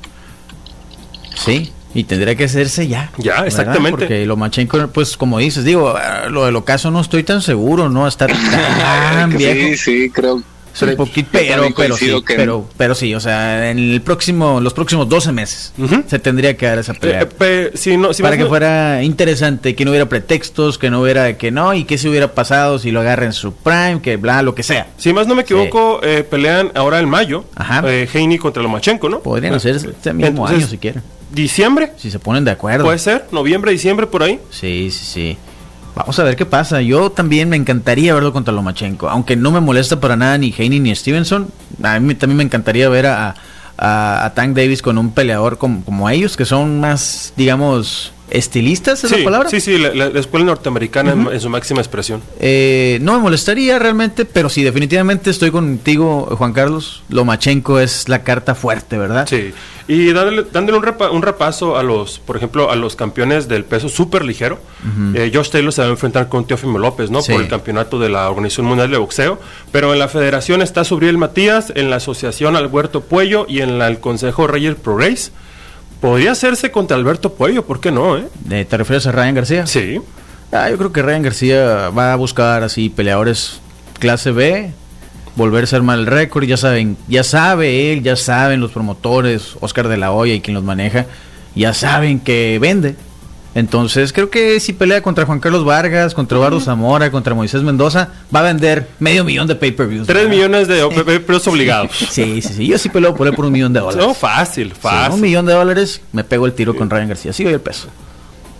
Sí, 1.37 1.72
y 1.94 2.04
tendría 2.04 2.34
que 2.34 2.44
hacerse 2.44 2.88
ya. 2.88 3.12
Ya, 3.18 3.46
exactamente. 3.46 3.90
Porque 3.90 4.26
Lomachenko, 4.26 4.88
pues 4.88 5.16
como 5.16 5.38
dices, 5.38 5.64
digo, 5.64 5.94
lo 6.30 6.44
del 6.44 6.56
ocaso 6.56 6.90
no 6.90 7.00
estoy 7.00 7.22
tan 7.22 7.40
seguro, 7.40 7.88
¿no? 7.88 8.08
Estar 8.08 8.32
tan 8.50 9.38
Sí, 9.38 9.76
sí, 9.76 10.11
creo, 10.11 10.42
un 10.80 10.96
poquito, 10.96 11.28
pero, 11.32 11.68
pero 11.76 11.96
sí, 11.96 12.12
pero, 12.26 12.68
pero 12.76 12.94
sí, 12.94 13.14
o 13.14 13.20
sea, 13.20 13.70
en 13.70 13.78
el 13.78 14.00
próximo, 14.00 14.60
los 14.60 14.72
próximos 14.74 15.08
12 15.08 15.32
meses 15.32 15.72
se 16.06 16.18
tendría 16.18 16.56
que 16.56 16.66
dar 16.66 16.78
esa 16.78 16.94
pelea. 16.94 17.28
Eh, 17.40 17.72
si 17.74 17.96
no, 17.96 18.10
para 18.20 18.36
que 18.36 18.46
fuera 18.46 19.02
interesante, 19.02 19.74
que 19.74 19.84
no 19.84 19.90
hubiera 19.90 20.08
pretextos, 20.08 20.78
que 20.78 20.90
no 20.90 21.02
hubiera 21.02 21.36
que 21.36 21.50
no, 21.50 21.74
y 21.74 21.84
que 21.84 21.98
se 21.98 22.08
hubiera 22.08 22.32
pasado 22.34 22.78
si 22.78 22.90
lo 22.90 23.00
agarra 23.00 23.26
en 23.26 23.32
su 23.32 23.52
prime, 23.54 24.00
que 24.02 24.16
bla, 24.16 24.42
lo 24.42 24.54
que 24.54 24.62
sea. 24.62 24.88
Si 24.96 25.12
más 25.12 25.26
no 25.26 25.34
me 25.34 25.42
equivoco, 25.42 26.00
eh, 26.02 26.24
pelean 26.28 26.70
ahora 26.74 27.00
en 27.00 27.08
mayo, 27.08 27.44
Ajá. 27.54 27.82
Eh, 27.86 28.08
Heini 28.12 28.38
contra 28.38 28.62
Lomachenko, 28.62 29.08
¿no? 29.08 29.20
Podrían 29.20 29.54
hacer 29.54 29.76
este 29.76 30.12
mismo 30.12 30.46
año 30.46 30.66
si 30.66 30.78
quieren. 30.78 31.02
¿Diciembre? 31.30 31.92
Si 31.96 32.10
se 32.10 32.18
ponen 32.18 32.44
de 32.44 32.50
acuerdo. 32.50 32.84
Puede 32.84 32.98
ser, 32.98 33.26
noviembre, 33.32 33.72
diciembre, 33.72 34.06
por 34.06 34.22
ahí. 34.22 34.38
Sí, 34.50 34.90
sí, 34.90 35.04
sí. 35.04 35.38
Vamos 35.94 36.18
a 36.18 36.25
ver 36.25 36.37
qué 36.37 36.46
pasa. 36.46 36.80
Yo 36.80 37.11
también 37.11 37.49
me 37.49 37.56
encantaría 37.56 38.14
verlo 38.14 38.32
contra 38.32 38.54
Lomachenko. 38.54 39.08
Aunque 39.08 39.37
no 39.37 39.50
me 39.50 39.61
molesta 39.61 40.00
para 40.00 40.16
nada 40.16 40.38
ni 40.38 40.52
Haney 40.52 40.80
ni 40.80 40.94
Stevenson. 40.94 41.49
A 41.82 41.99
mí 42.00 42.14
también 42.14 42.38
me 42.38 42.44
encantaría 42.44 42.88
ver 42.88 43.06
a, 43.06 43.34
Tank 44.34 44.56
Davis 44.56 44.80
con 44.80 44.96
un 44.96 45.11
peleador 45.11 45.58
como 45.58 46.08
ellos, 46.08 46.37
que 46.37 46.44
son 46.44 46.80
más, 46.80 47.32
digamos, 47.37 48.12
estilistas, 48.32 49.04
¿es 49.04 49.10
la 49.10 49.22
palabra? 49.22 49.48
Sí, 49.48 49.60
sí, 49.60 49.78
la, 49.78 50.06
escuela 50.06 50.46
norteamericana 50.46 51.12
en, 51.12 51.40
su 51.40 51.48
máxima 51.48 51.80
expresión. 51.80 52.22
Eh, 52.40 52.98
no 53.02 53.12
me 53.12 53.18
molestaría 53.18 53.78
realmente, 53.78 54.24
pero 54.24 54.48
sí, 54.48 54.62
definitivamente 54.62 55.30
estoy 55.30 55.50
contigo, 55.50 56.34
Juan 56.36 56.52
Carlos. 56.52 57.02
Lomachenko 57.10 57.78
es 57.78 58.08
la 58.08 58.22
carta 58.22 58.54
fuerte, 58.54 58.96
¿verdad? 58.96 59.26
Sí. 59.28 59.52
Y 59.88 60.12
dándole, 60.12 60.46
dándole 60.50 60.78
un, 60.78 61.22
repaso 61.22 61.76
a 61.76 61.82
los, 61.82 62.18
por 62.20 62.36
ejemplo, 62.36 62.70
a 62.70 62.76
los 62.76 62.96
campeones 62.96 63.48
del 63.48 63.64
peso 63.64 63.88
súper 63.88 64.24
ligero. 64.24 64.58
Eh, 65.14 65.30
Josh 65.34 65.50
Taylor 65.50 65.72
se 65.72 65.82
va 65.82 65.88
a 65.88 65.90
enfrentar 65.90 66.28
con 66.28 66.46
Teófimo 66.46 66.78
López, 66.78 67.10
¿no? 67.10 67.20
Por 67.20 67.42
el 67.42 67.48
campeonato 67.48 67.98
de 67.98 68.08
la 68.08 68.30
Organización 68.30 68.66
Mundial 68.66 68.90
de 68.90 68.96
Boxeo. 68.96 69.38
Pero 69.72 69.92
en 69.92 69.98
la 69.98 70.08
federación 70.08 70.62
está 70.62 70.84
Subriel 70.84 71.18
Matías, 71.18 71.72
en 71.74 71.90
la 71.90 71.96
asociación 71.96 72.56
Alberto 72.56 73.02
Puello 73.02 73.44
y 73.48 73.60
en 73.60 73.82
el 73.82 73.98
Consejo 73.98 74.46
Reyes 74.46 74.76
Progress. 74.76 75.32
Podría 76.02 76.32
hacerse 76.32 76.73
contra 76.73 76.97
Alberto 76.97 77.32
Puello, 77.35 77.64
¿por 77.64 77.78
qué 77.78 77.92
no? 77.92 78.16
Eh? 78.16 78.26
¿Te 78.64 78.76
refieres 78.76 79.06
a 79.06 79.12
Ryan 79.12 79.37
García? 79.37 79.66
Sí. 79.68 80.00
Ah, 80.50 80.68
yo 80.68 80.76
creo 80.76 80.92
que 80.92 81.00
Ryan 81.00 81.23
García 81.23 81.90
va 81.90 82.12
a 82.12 82.16
buscar 82.16 82.64
así 82.64 82.88
peleadores 82.88 83.61
clase 84.00 84.32
B, 84.32 84.73
volver 85.37 85.62
a 85.62 85.66
ser 85.68 85.82
mal 85.82 86.06
récord, 86.06 86.42
ya 86.42 86.56
saben, 86.56 86.97
ya 87.06 87.23
sabe 87.23 87.92
él, 87.92 88.02
ya 88.02 88.16
saben 88.16 88.61
los 88.61 88.73
promotores, 88.73 89.54
Oscar 89.61 89.87
de 89.87 89.97
la 89.97 90.11
Hoya 90.11 90.35
y 90.35 90.40
quien 90.40 90.56
los 90.56 90.64
maneja, 90.64 91.06
ya 91.54 91.73
saben 91.73 92.18
que 92.18 92.59
vende. 92.61 92.97
Entonces 93.54 94.12
creo 94.12 94.30
que 94.30 94.61
si 94.61 94.73
pelea 94.73 95.02
contra 95.02 95.26
Juan 95.26 95.40
Carlos 95.40 95.64
Vargas, 95.64 96.14
contra 96.14 96.38
Eduardo 96.38 96.61
Zamora, 96.61 97.11
contra 97.11 97.35
Moisés 97.35 97.62
Mendoza, 97.62 98.09
va 98.35 98.40
a 98.40 98.42
vender 98.42 98.88
medio 98.99 99.25
millón 99.25 99.47
de 99.47 99.54
pay-per-views. 99.54 100.06
Tres 100.06 100.28
millones 100.28 100.68
de 100.68 100.80
pay-per-views 100.87 101.47
obligados. 101.49 101.90
sí, 102.11 102.40
sí, 102.40 102.54
sí. 102.54 102.66
Yo 102.66 102.78
sí 102.78 102.88
peleo 102.88 103.14
por 103.14 103.26
él 103.26 103.35
por 103.35 103.44
un 103.44 103.52
millón 103.52 103.73
de 103.73 103.80
dólares. 103.80 104.06
No, 104.06 104.14
fácil, 104.14 104.73
fácil. 104.73 105.14
un 105.14 105.21
millón 105.21 105.47
de 105.47 105.52
dólares, 105.52 106.00
me 106.12 106.25
pego 106.25 106.47
el 106.47 106.52
tiro 106.54 106.75
con 106.75 106.88
Ryan 106.88 107.09
García. 107.09 107.32
Sí, 107.32 107.44
el 107.44 107.61
peso. 107.61 107.88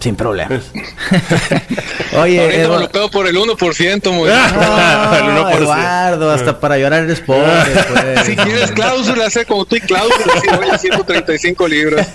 Sin 0.03 0.17
problema. 0.17 0.51
Oye, 2.19 2.63
Eduardo. 2.63 2.91
lo 2.93 3.11
por 3.11 3.29
el 3.29 3.37
1%, 3.37 4.11
muy 4.11 4.29
no, 4.29 5.51
Eduardo, 5.51 6.31
hasta 6.33 6.59
para 6.59 6.77
llorar 6.77 7.05
eres 7.05 7.21
pobre. 7.21 7.47
Pues. 7.65 8.27
si 8.27 8.35
quieres 8.35 8.71
cláusula, 8.75 9.31
sé 9.31 9.47
como 9.47 9.65
tú 9.65 9.77
y 9.77 9.81
cláusula, 9.81 10.41
si 10.41 10.49
voy 10.57 10.71
a 10.71 10.77
135 10.77 11.69
libras. 11.69 12.09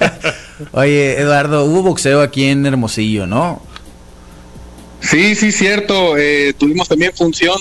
Oye, 0.74 1.18
Eduardo, 1.18 1.64
hubo 1.64 1.84
boxeo 1.84 2.22
aquí 2.22 2.50
en 2.50 2.66
Hermosillo, 2.66 3.26
¿no? 3.26 3.62
Sí, 5.00 5.36
sí, 5.36 5.54
cierto. 5.54 6.18
Eh, 6.18 6.54
tuvimos 6.58 6.90
también 6.90 7.14
función 7.16 7.58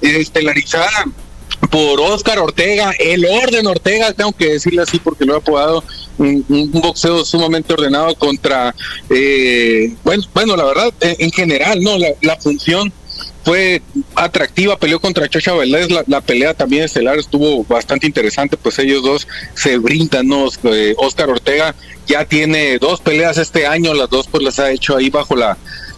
estelarizada 0.00 1.06
por 1.72 2.00
Oscar 2.00 2.38
Ortega, 2.38 2.92
el 3.00 3.24
orden 3.24 3.66
Ortega, 3.66 4.12
tengo 4.12 4.32
que 4.32 4.52
decirle 4.52 4.82
así 4.82 5.00
porque 5.00 5.24
lo 5.24 5.34
he 5.34 5.38
apodado, 5.38 5.82
un, 6.18 6.70
boxeo 6.72 7.24
sumamente 7.24 7.72
ordenado 7.72 8.14
contra, 8.14 8.74
eh, 9.10 9.94
bueno, 10.04 10.22
bueno, 10.34 10.56
la 10.56 10.64
verdad, 10.64 10.92
en, 11.00 11.30
general, 11.30 11.80
no, 11.82 11.96
la, 11.98 12.36
función 12.36 12.92
fue 13.44 13.80
atractiva, 14.14 14.78
peleó 14.78 15.00
contra 15.00 15.28
Chocha 15.28 15.52
Valdés, 15.52 15.88
la, 16.06 16.20
pelea 16.20 16.54
también 16.54 16.84
estelar 16.84 17.18
estuvo 17.18 17.64
bastante 17.64 18.06
interesante, 18.06 18.56
pues 18.56 18.78
ellos 18.78 19.02
dos 19.02 19.28
se 19.54 19.78
brindan, 19.78 20.28
¿no? 20.28 20.48
Eh, 20.64 20.94
Oscar 20.98 21.30
Ortega 21.30 21.74
ya 22.06 22.24
tiene 22.24 22.78
dos 22.78 23.00
peleas 23.00 23.38
este 23.38 23.66
año, 23.66 23.94
las 23.94 24.10
dos 24.10 24.26
pues 24.28 24.42
las 24.42 24.58
ha 24.58 24.70
hecho 24.70 24.96
ahí 24.96 25.10
bajo 25.10 25.36
la 25.36 25.56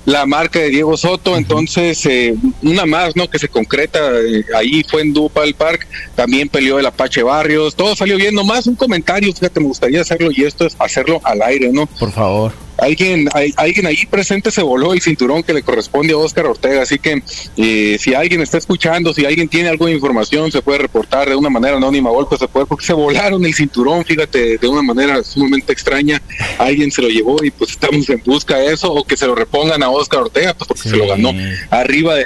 la 0.08 0.24
marca 0.24 0.58
de 0.58 0.70
Diego 0.70 0.96
Soto, 0.96 1.36
entonces 1.36 2.06
eh, 2.06 2.34
una 2.62 2.86
más, 2.86 3.14
¿no? 3.14 3.28
Que 3.28 3.38
se 3.38 3.46
concreta, 3.46 3.98
eh, 4.18 4.42
ahí 4.56 4.82
fue 4.82 5.02
en 5.02 5.12
Dupal 5.12 5.52
Park, 5.52 5.86
también 6.14 6.48
peleó 6.48 6.78
el 6.78 6.86
Apache 6.86 7.22
Barrios, 7.22 7.74
todo 7.74 7.94
salió 7.94 8.16
bien, 8.16 8.34
nomás 8.34 8.66
un 8.66 8.74
comentario, 8.74 9.30
fíjate, 9.34 9.60
me 9.60 9.66
gustaría 9.66 10.00
hacerlo 10.00 10.30
y 10.34 10.44
esto 10.44 10.64
es 10.64 10.74
hacerlo 10.78 11.20
al 11.24 11.42
aire, 11.42 11.70
¿no? 11.70 11.84
Por 11.84 12.10
favor 12.10 12.52
alguien, 12.78 13.28
hay, 13.34 13.52
alguien 13.56 13.86
ahí 13.86 14.06
presente 14.06 14.50
se 14.50 14.62
voló 14.62 14.92
el 14.92 15.02
cinturón 15.02 15.42
que 15.42 15.52
le 15.52 15.62
corresponde 15.62 16.12
a 16.12 16.16
Oscar 16.16 16.46
Ortega, 16.46 16.82
así 16.82 16.98
que 16.98 17.22
eh, 17.56 17.96
si 17.98 18.14
alguien 18.14 18.40
está 18.40 18.58
escuchando, 18.58 19.12
si 19.12 19.24
alguien 19.26 19.48
tiene 19.48 19.68
algo 19.68 19.86
de 19.86 19.92
información, 19.92 20.50
se 20.50 20.62
puede 20.62 20.78
reportar 20.78 21.28
de 21.28 21.36
una 21.36 21.50
manera 21.50 21.76
anónima 21.76 22.10
o 22.10 22.36
se 22.36 22.48
puede, 22.48 22.66
porque 22.66 22.86
se 22.86 22.92
volaron 22.92 23.44
el 23.44 23.54
cinturón, 23.54 24.04
fíjate, 24.04 24.58
de 24.58 24.68
una 24.68 24.82
manera 24.82 25.22
sumamente 25.24 25.72
extraña, 25.72 26.22
alguien 26.58 26.90
se 26.90 27.02
lo 27.02 27.08
llevó 27.08 27.42
y 27.42 27.50
pues 27.50 27.70
estamos 27.70 28.08
en 28.08 28.22
busca 28.24 28.58
de 28.58 28.72
eso, 28.72 28.92
o 28.92 29.04
que 29.04 29.16
se 29.16 29.26
lo 29.26 29.34
repongan 29.34 29.82
a 29.82 29.90
Oscar 29.90 29.97
Ortega, 29.98 30.54
pues 30.54 30.68
porque 30.68 30.88
se 30.88 30.96
lo 30.96 31.06
ganó 31.06 31.32
arriba 31.70 32.14
de, 32.14 32.24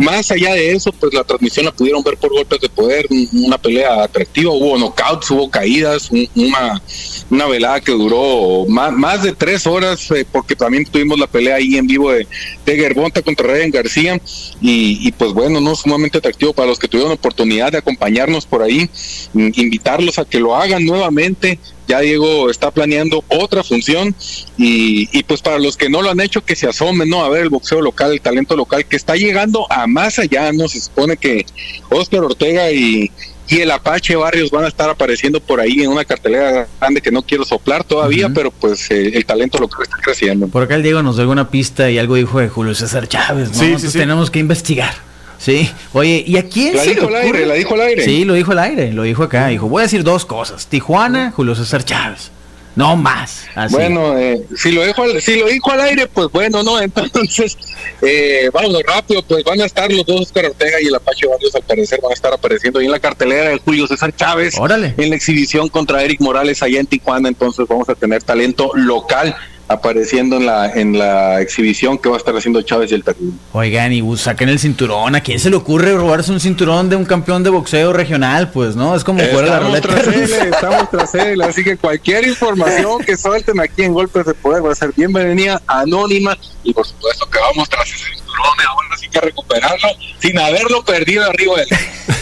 más 0.00 0.30
allá 0.30 0.54
de 0.54 0.72
eso, 0.72 0.92
pues 0.92 1.12
la 1.12 1.24
transmisión 1.24 1.66
la 1.66 1.72
pudieron 1.72 2.02
ver 2.02 2.16
por 2.16 2.32
golpes 2.32 2.58
de 2.58 2.70
poder, 2.70 3.06
una 3.34 3.58
pelea 3.58 4.02
atractiva, 4.02 4.50
hubo 4.50 4.78
knockouts, 4.78 5.30
hubo 5.30 5.50
caídas, 5.50 6.10
una, 6.10 6.82
una 7.28 7.46
velada 7.46 7.80
que 7.82 7.92
duró 7.92 8.64
más, 8.66 8.92
más 8.92 9.22
de 9.22 9.32
tres 9.32 9.66
horas, 9.66 10.10
eh, 10.12 10.24
porque 10.30 10.56
también 10.56 10.86
tuvimos 10.86 11.18
la 11.18 11.26
pelea 11.26 11.56
ahí 11.56 11.76
en 11.76 11.86
vivo 11.86 12.10
de, 12.10 12.26
de 12.64 12.76
Gerbonta 12.76 13.20
contra 13.20 13.48
Ryan 13.48 13.70
García, 13.70 14.20
y, 14.62 15.12
pues 15.12 15.32
bueno, 15.32 15.60
no 15.60 15.76
sumamente 15.76 16.16
atractivo 16.16 16.54
para 16.54 16.68
los 16.68 16.78
que 16.78 16.88
tuvieron 16.88 17.12
oportunidad 17.12 17.70
de 17.70 17.78
acompañarnos 17.78 18.46
por 18.46 18.62
ahí, 18.62 18.88
invitarlos 19.34 20.18
a 20.18 20.24
que 20.24 20.40
lo 20.40 20.56
hagan 20.56 20.84
nuevamente, 20.86 21.58
ya 21.90 22.00
Diego 22.00 22.50
está 22.50 22.70
planeando 22.70 23.24
otra 23.26 23.64
función 23.64 24.14
y, 24.56 25.08
y, 25.10 25.24
pues 25.24 25.42
para 25.42 25.58
los 25.58 25.76
que 25.76 25.90
no 25.90 26.02
lo 26.02 26.10
han 26.10 26.20
hecho, 26.20 26.44
que 26.44 26.54
se 26.54 26.68
asomen, 26.68 27.08
¿no? 27.08 27.24
A 27.24 27.28
ver 27.28 27.42
el 27.42 27.48
boxeo 27.48 27.80
local, 27.80 28.12
el 28.12 28.20
talento 28.20 28.54
local 28.54 28.84
que 28.86 28.94
está 28.94 29.16
llegando 29.16 29.66
a 29.70 29.88
más 29.88 30.20
allá, 30.20 30.52
¿no? 30.52 30.68
Se 30.68 30.80
supone 30.80 31.16
que 31.16 31.44
Oscar 31.90 32.20
Ortega 32.22 32.70
y, 32.70 33.10
y 33.48 33.58
el 33.58 33.72
Apache 33.72 34.14
Barrios 34.14 34.52
van 34.52 34.66
a 34.66 34.68
estar 34.68 34.88
apareciendo 34.88 35.40
por 35.40 35.58
ahí 35.58 35.82
en 35.82 35.90
una 35.90 36.04
cartelera 36.04 36.68
grande 36.80 37.00
que 37.00 37.10
no 37.10 37.22
quiero 37.22 37.44
soplar 37.44 37.82
todavía, 37.82 38.28
pero 38.28 38.52
pues 38.52 38.88
eh, 38.92 39.10
el 39.12 39.26
talento 39.26 39.58
local 39.58 39.80
está 39.82 39.96
creciendo. 39.96 40.46
Por 40.46 40.62
acá 40.62 40.76
el 40.76 40.84
Diego 40.84 41.02
nos 41.02 41.16
dio 41.16 41.28
una 41.28 41.50
pista 41.50 41.90
y 41.90 41.98
algo 41.98 42.14
dijo 42.14 42.38
de 42.38 42.48
Julio 42.48 42.76
César 42.76 43.08
Chávez, 43.08 43.48
¿no? 43.48 43.54
Sí, 43.54 43.60
sí, 43.60 43.64
Entonces 43.66 43.92
sí. 43.92 43.98
tenemos 43.98 44.30
que 44.30 44.38
investigar. 44.38 45.09
Sí, 45.40 45.70
oye, 45.94 46.22
¿y 46.26 46.36
a 46.36 46.46
quién 46.46 46.76
La 46.76 46.84
se 46.84 46.90
dijo 46.90 47.08
le 47.08 47.16
al 47.16 47.22
aire, 47.24 47.46
la 47.46 47.54
dijo 47.54 47.74
al 47.74 47.80
aire. 47.80 48.04
Sí, 48.04 48.26
lo 48.26 48.34
dijo 48.34 48.52
al 48.52 48.58
aire, 48.58 48.92
lo 48.92 49.04
dijo 49.04 49.22
acá. 49.22 49.46
Dijo, 49.46 49.68
voy 49.68 49.80
a 49.80 49.82
decir 49.84 50.04
dos 50.04 50.26
cosas. 50.26 50.66
Tijuana, 50.66 51.32
Julio 51.34 51.54
César 51.54 51.82
Chávez. 51.82 52.30
No 52.76 52.94
más. 52.94 53.46
Así. 53.54 53.74
Bueno, 53.74 54.16
eh, 54.18 54.42
si 54.56 54.70
lo 54.70 54.84
dijo 54.84 55.02
al, 55.02 55.20
si 55.20 55.38
lo 55.38 55.46
dijo 55.46 55.72
al 55.72 55.80
aire, 55.80 56.06
pues 56.06 56.28
bueno, 56.30 56.62
no, 56.62 56.78
entonces 56.82 57.56
eh, 58.02 58.50
vámonos 58.52 58.82
rápido, 58.86 59.22
pues 59.22 59.42
van 59.42 59.60
a 59.60 59.64
estar 59.64 59.90
los 59.90 60.04
dos 60.06 60.20
Oscar 60.20 60.44
Ortega 60.46 60.80
y 60.80 60.86
el 60.86 60.94
Apache 60.94 61.26
Barrios 61.26 61.54
al 61.54 61.62
parecer 61.62 62.00
van 62.02 62.12
a 62.12 62.14
estar 62.14 62.32
apareciendo 62.32 62.78
ahí 62.78 62.84
en 62.84 62.92
la 62.92 63.00
cartelera 63.00 63.48
de 63.48 63.58
Julio 63.58 63.86
César 63.86 64.14
Chávez 64.14 64.56
Órale. 64.58 64.94
en 64.96 65.10
la 65.10 65.16
exhibición 65.16 65.68
contra 65.68 66.02
Eric 66.04 66.20
Morales 66.20 66.62
allá 66.62 66.78
en 66.78 66.86
Tijuana, 66.86 67.28
entonces 67.28 67.66
vamos 67.66 67.88
a 67.88 67.94
tener 67.94 68.22
talento 68.22 68.70
local 68.74 69.34
apareciendo 69.70 70.36
en 70.36 70.46
la 70.46 70.72
en 70.72 70.98
la 70.98 71.40
exhibición 71.40 71.96
que 71.96 72.08
va 72.08 72.16
a 72.16 72.18
estar 72.18 72.36
haciendo 72.36 72.60
Chávez 72.62 72.90
y 72.90 72.94
el 72.96 73.04
Terrible. 73.04 73.34
Oigan, 73.52 73.92
y 73.92 74.16
saquen 74.16 74.48
el 74.48 74.58
cinturón. 74.58 75.14
¿A 75.14 75.20
quién 75.22 75.38
se 75.38 75.48
le 75.48 75.54
ocurre 75.54 75.94
robarse 75.94 76.32
un 76.32 76.40
cinturón 76.40 76.90
de 76.90 76.96
un 76.96 77.04
campeón 77.04 77.44
de 77.44 77.50
boxeo 77.50 77.92
regional? 77.92 78.50
Pues, 78.50 78.74
¿no? 78.74 78.96
Es 78.96 79.04
como 79.04 79.20
fuera 79.20 79.46
la 79.46 79.54
Estamos 79.54 79.68
ruleta 79.68 79.88
tras 79.88 80.06
él, 80.16 80.32
estamos 80.52 80.90
tras 80.90 81.14
él, 81.14 81.40
así 81.42 81.62
que 81.62 81.76
cualquier 81.76 82.26
información 82.26 83.04
que 83.04 83.16
suelten 83.16 83.60
aquí 83.60 83.82
en 83.82 83.94
Golpes 83.94 84.26
de 84.26 84.34
Poder 84.34 84.66
va 84.66 84.72
a 84.72 84.74
ser 84.74 84.92
bienvenida, 84.96 85.62
anónima, 85.68 86.36
y 86.64 86.74
por 86.74 86.84
supuesto 86.84 87.30
que 87.30 87.38
vamos 87.38 87.68
tras 87.68 87.88
ese 87.88 88.06
cinturón, 88.06 88.60
ahora 88.68 88.96
sí 88.98 89.08
que 89.08 89.20
recuperarlo 89.20 89.88
sin 90.18 90.36
haberlo 90.36 90.84
perdido 90.84 91.24
arriba 91.24 91.56
del... 91.58 91.68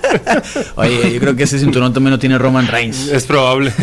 Oye, 0.76 1.12
yo 1.12 1.20
creo 1.20 1.36
que 1.36 1.44
ese 1.44 1.58
cinturón 1.58 1.92
también 1.92 2.12
lo 2.12 2.18
tiene 2.18 2.38
Roman 2.38 2.66
Reigns. 2.66 3.08
Es 3.08 3.24
probable. 3.24 3.72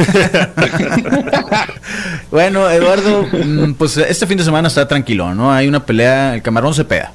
Bueno, 2.31 2.69
Eduardo, 2.69 3.23
mm, 3.23 3.73
pues 3.73 3.97
este 3.97 4.27
fin 4.27 4.37
de 4.37 4.43
semana 4.43 4.67
está 4.67 4.87
tranquilo, 4.87 5.33
¿no? 5.33 5.51
Hay 5.51 5.67
una 5.67 5.83
pelea, 5.83 6.35
el 6.35 6.43
camarón 6.43 6.75
se 6.75 6.85
pega. 6.85 7.11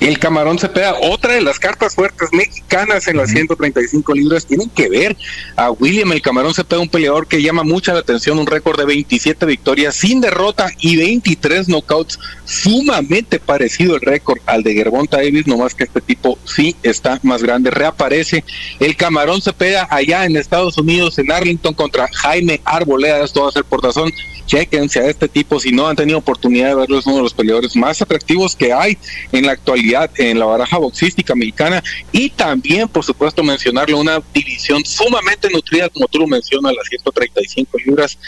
El 0.00 0.18
camarón 0.18 0.58
se 0.58 0.68
pega. 0.68 0.94
Otra 1.02 1.34
de 1.34 1.40
las 1.40 1.58
cartas 1.58 1.94
fuertes 1.94 2.28
mexicanas 2.32 3.08
en 3.08 3.16
las 3.16 3.30
135 3.30 4.14
libras 4.14 4.46
tienen 4.46 4.68
que 4.70 4.88
ver 4.88 5.16
a 5.56 5.70
William 5.70 6.12
el 6.12 6.22
camarón 6.22 6.54
se 6.54 6.64
pega, 6.64 6.82
un 6.82 6.88
peleador 6.88 7.26
que 7.26 7.42
llama 7.42 7.64
mucha 7.64 7.94
la 7.94 8.00
atención, 8.00 8.38
un 8.38 8.46
récord 8.46 8.78
de 8.78 8.84
27 8.84 9.46
victorias 9.46 9.94
sin 9.94 10.20
derrota 10.20 10.68
y 10.80 10.96
23 10.96 11.66
knockouts, 11.66 12.18
sumamente 12.46 13.38
parecido 13.38 13.96
el 13.96 14.00
récord 14.00 14.38
al 14.46 14.62
de 14.62 14.74
Gervonta 14.74 15.18
Davis, 15.18 15.46
nomás 15.46 15.74
que 15.74 15.84
este 15.84 16.00
tipo 16.00 16.38
sí 16.44 16.74
está 16.82 17.20
más 17.22 17.42
grande. 17.42 17.70
Reaparece 17.70 18.44
el 18.80 18.96
camarón 18.96 19.42
se 19.42 19.52
pega 19.52 19.86
allá 19.90 20.24
en 20.24 20.36
Estados 20.36 20.78
Unidos, 20.78 21.18
en 21.18 21.30
Arlington, 21.30 21.74
contra 21.74 22.08
Jaime 22.12 22.60
Arboleda. 22.64 23.24
Esto 23.24 23.42
va 23.42 23.48
a 23.48 23.52
ser 23.52 23.64
por 23.64 23.82
razón. 23.82 24.12
Chequense 24.46 25.00
a 25.00 25.06
este 25.06 25.28
tipo 25.28 25.58
si 25.58 25.72
no 25.72 25.88
han 25.88 25.96
tenido 25.96 26.18
oportunidad 26.18 26.68
de 26.68 26.74
verlo, 26.76 26.98
es 26.98 27.06
uno 27.06 27.16
de 27.16 27.22
los 27.22 27.34
peleadores 27.34 27.74
más 27.74 28.00
atractivos 28.00 28.54
que 28.54 28.72
hay 28.72 28.96
en 29.32 29.44
la 29.44 29.52
actualidad 29.52 30.08
en 30.18 30.38
la 30.38 30.44
baraja 30.44 30.78
boxística 30.78 31.34
mexicana 31.34 31.82
y 32.12 32.30
también, 32.30 32.88
por 32.88 33.04
supuesto, 33.04 33.42
mencionarle 33.42 33.96
una 33.96 34.22
división 34.32 34.84
sumamente 34.84 35.50
nutrida, 35.50 35.88
como 35.88 36.06
tú 36.06 36.20
lo 36.20 36.28
mencionas, 36.28 36.74
las 36.74 36.86
135 36.86 37.78
libras. 37.84 38.18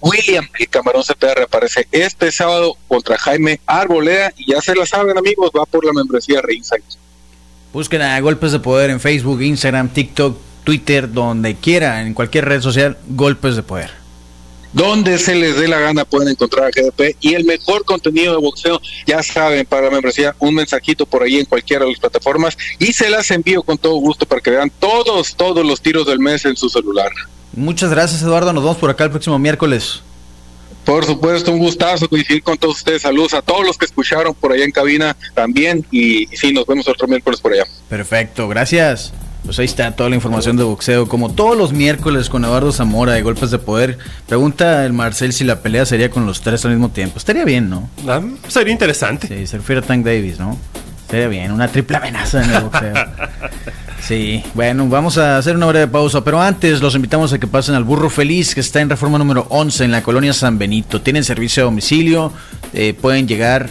William, 0.00 0.48
el 0.58 0.68
camarón 0.68 1.04
Cepeda 1.04 1.34
reaparece 1.34 1.86
este 1.92 2.30
sábado 2.32 2.76
contra 2.86 3.18
Jaime 3.18 3.60
Arboleda 3.68 4.32
y 4.36 4.50
ya 4.52 4.60
se 4.60 4.74
la 4.74 4.86
saben, 4.86 5.16
amigos, 5.16 5.50
va 5.56 5.64
por 5.66 5.84
la 5.84 5.92
membresía 5.92 6.40
Reinside. 6.42 6.82
Busquen 7.72 8.02
a 8.02 8.18
Golpes 8.20 8.52
de 8.52 8.60
Poder 8.60 8.90
en 8.90 8.98
Facebook, 8.98 9.42
Instagram, 9.42 9.90
TikTok, 9.90 10.36
Twitter, 10.64 11.12
donde 11.12 11.54
quiera, 11.54 12.02
en 12.02 12.14
cualquier 12.14 12.46
red 12.46 12.60
social, 12.62 12.96
Golpes 13.08 13.56
de 13.56 13.62
Poder. 13.62 13.90
donde 14.72 15.18
se 15.18 15.34
les 15.34 15.56
dé 15.56 15.66
la 15.66 15.78
gana 15.80 16.04
pueden 16.04 16.28
encontrar 16.28 16.66
a 16.66 16.70
GDP 16.70 17.16
y 17.20 17.34
el 17.34 17.44
mejor 17.44 17.84
contenido 17.84 18.34
de 18.34 18.38
boxeo, 18.38 18.80
ya 19.06 19.22
saben, 19.22 19.64
para 19.64 19.86
la 19.86 19.90
membresía, 19.90 20.36
un 20.38 20.54
mensajito 20.54 21.06
por 21.06 21.22
ahí 21.22 21.38
en 21.38 21.46
cualquiera 21.46 21.84
de 21.84 21.90
las 21.92 22.00
plataformas 22.00 22.56
y 22.78 22.92
se 22.92 23.08
las 23.08 23.30
envío 23.30 23.62
con 23.62 23.78
todo 23.78 23.94
gusto 23.94 24.26
para 24.26 24.42
que 24.42 24.50
vean 24.50 24.70
todos, 24.78 25.34
todos 25.36 25.64
los 25.64 25.80
tiros 25.80 26.06
del 26.06 26.18
mes 26.18 26.44
en 26.44 26.56
su 26.56 26.68
celular. 26.68 27.10
Muchas 27.54 27.90
gracias, 27.90 28.22
Eduardo. 28.22 28.52
Nos 28.52 28.62
vemos 28.62 28.76
por 28.76 28.90
acá 28.90 29.04
el 29.04 29.10
próximo 29.10 29.38
miércoles. 29.38 30.02
Por 30.88 31.04
supuesto, 31.04 31.52
un 31.52 31.58
gustazo 31.58 32.08
coincidir 32.08 32.42
con 32.42 32.56
todos 32.56 32.78
ustedes. 32.78 33.02
Saludos 33.02 33.34
a 33.34 33.42
todos 33.42 33.62
los 33.62 33.76
que 33.76 33.84
escucharon 33.84 34.32
por 34.34 34.52
allá 34.52 34.64
en 34.64 34.70
cabina 34.70 35.14
también 35.34 35.84
y, 35.90 36.32
y 36.32 36.36
sí, 36.38 36.50
nos 36.50 36.66
vemos 36.66 36.88
otro 36.88 37.06
miércoles 37.06 37.42
por 37.42 37.52
allá. 37.52 37.64
Perfecto, 37.90 38.48
gracias. 38.48 39.12
Pues 39.44 39.58
ahí 39.58 39.66
está 39.66 39.94
toda 39.94 40.08
la 40.08 40.16
información 40.16 40.56
de 40.56 40.64
boxeo, 40.64 41.06
como 41.06 41.30
todos 41.34 41.58
los 41.58 41.74
miércoles 41.74 42.30
con 42.30 42.42
Eduardo 42.42 42.72
Zamora 42.72 43.12
de 43.12 43.20
Golpes 43.20 43.50
de 43.50 43.58
Poder. 43.58 43.98
Pregunta 44.26 44.86
el 44.86 44.94
Marcel 44.94 45.34
si 45.34 45.44
la 45.44 45.60
pelea 45.60 45.84
sería 45.84 46.08
con 46.08 46.24
los 46.24 46.40
tres 46.40 46.64
al 46.64 46.70
mismo 46.70 46.88
tiempo. 46.88 47.18
Estaría 47.18 47.44
bien, 47.44 47.68
¿no? 47.68 47.90
Ah, 48.08 48.22
sería 48.48 48.72
interesante. 48.72 49.28
Sí, 49.28 49.46
se 49.46 49.58
refiere 49.58 49.82
a 49.82 49.84
Tank 49.84 50.06
Davis, 50.06 50.38
¿no? 50.38 50.56
Estaría 51.02 51.28
bien, 51.28 51.52
una 51.52 51.68
triple 51.68 51.98
amenaza 51.98 52.42
en 52.42 52.50
el 52.50 52.62
boxeo. 52.62 52.94
Sí, 54.00 54.42
bueno, 54.54 54.86
vamos 54.88 55.18
a 55.18 55.36
hacer 55.36 55.56
una 55.56 55.66
breve 55.66 55.88
pausa, 55.88 56.22
pero 56.24 56.40
antes 56.40 56.80
los 56.80 56.94
invitamos 56.94 57.32
a 57.32 57.38
que 57.38 57.46
pasen 57.46 57.74
al 57.74 57.84
Burro 57.84 58.08
Feliz, 58.08 58.54
que 58.54 58.60
está 58.60 58.80
en 58.80 58.88
reforma 58.88 59.18
número 59.18 59.46
11 59.50 59.84
en 59.84 59.92
la 59.92 60.02
colonia 60.02 60.32
San 60.32 60.58
Benito. 60.58 61.02
Tienen 61.02 61.24
servicio 61.24 61.62
a 61.62 61.66
domicilio, 61.66 62.32
eh, 62.72 62.94
pueden 62.98 63.28
llegar 63.28 63.68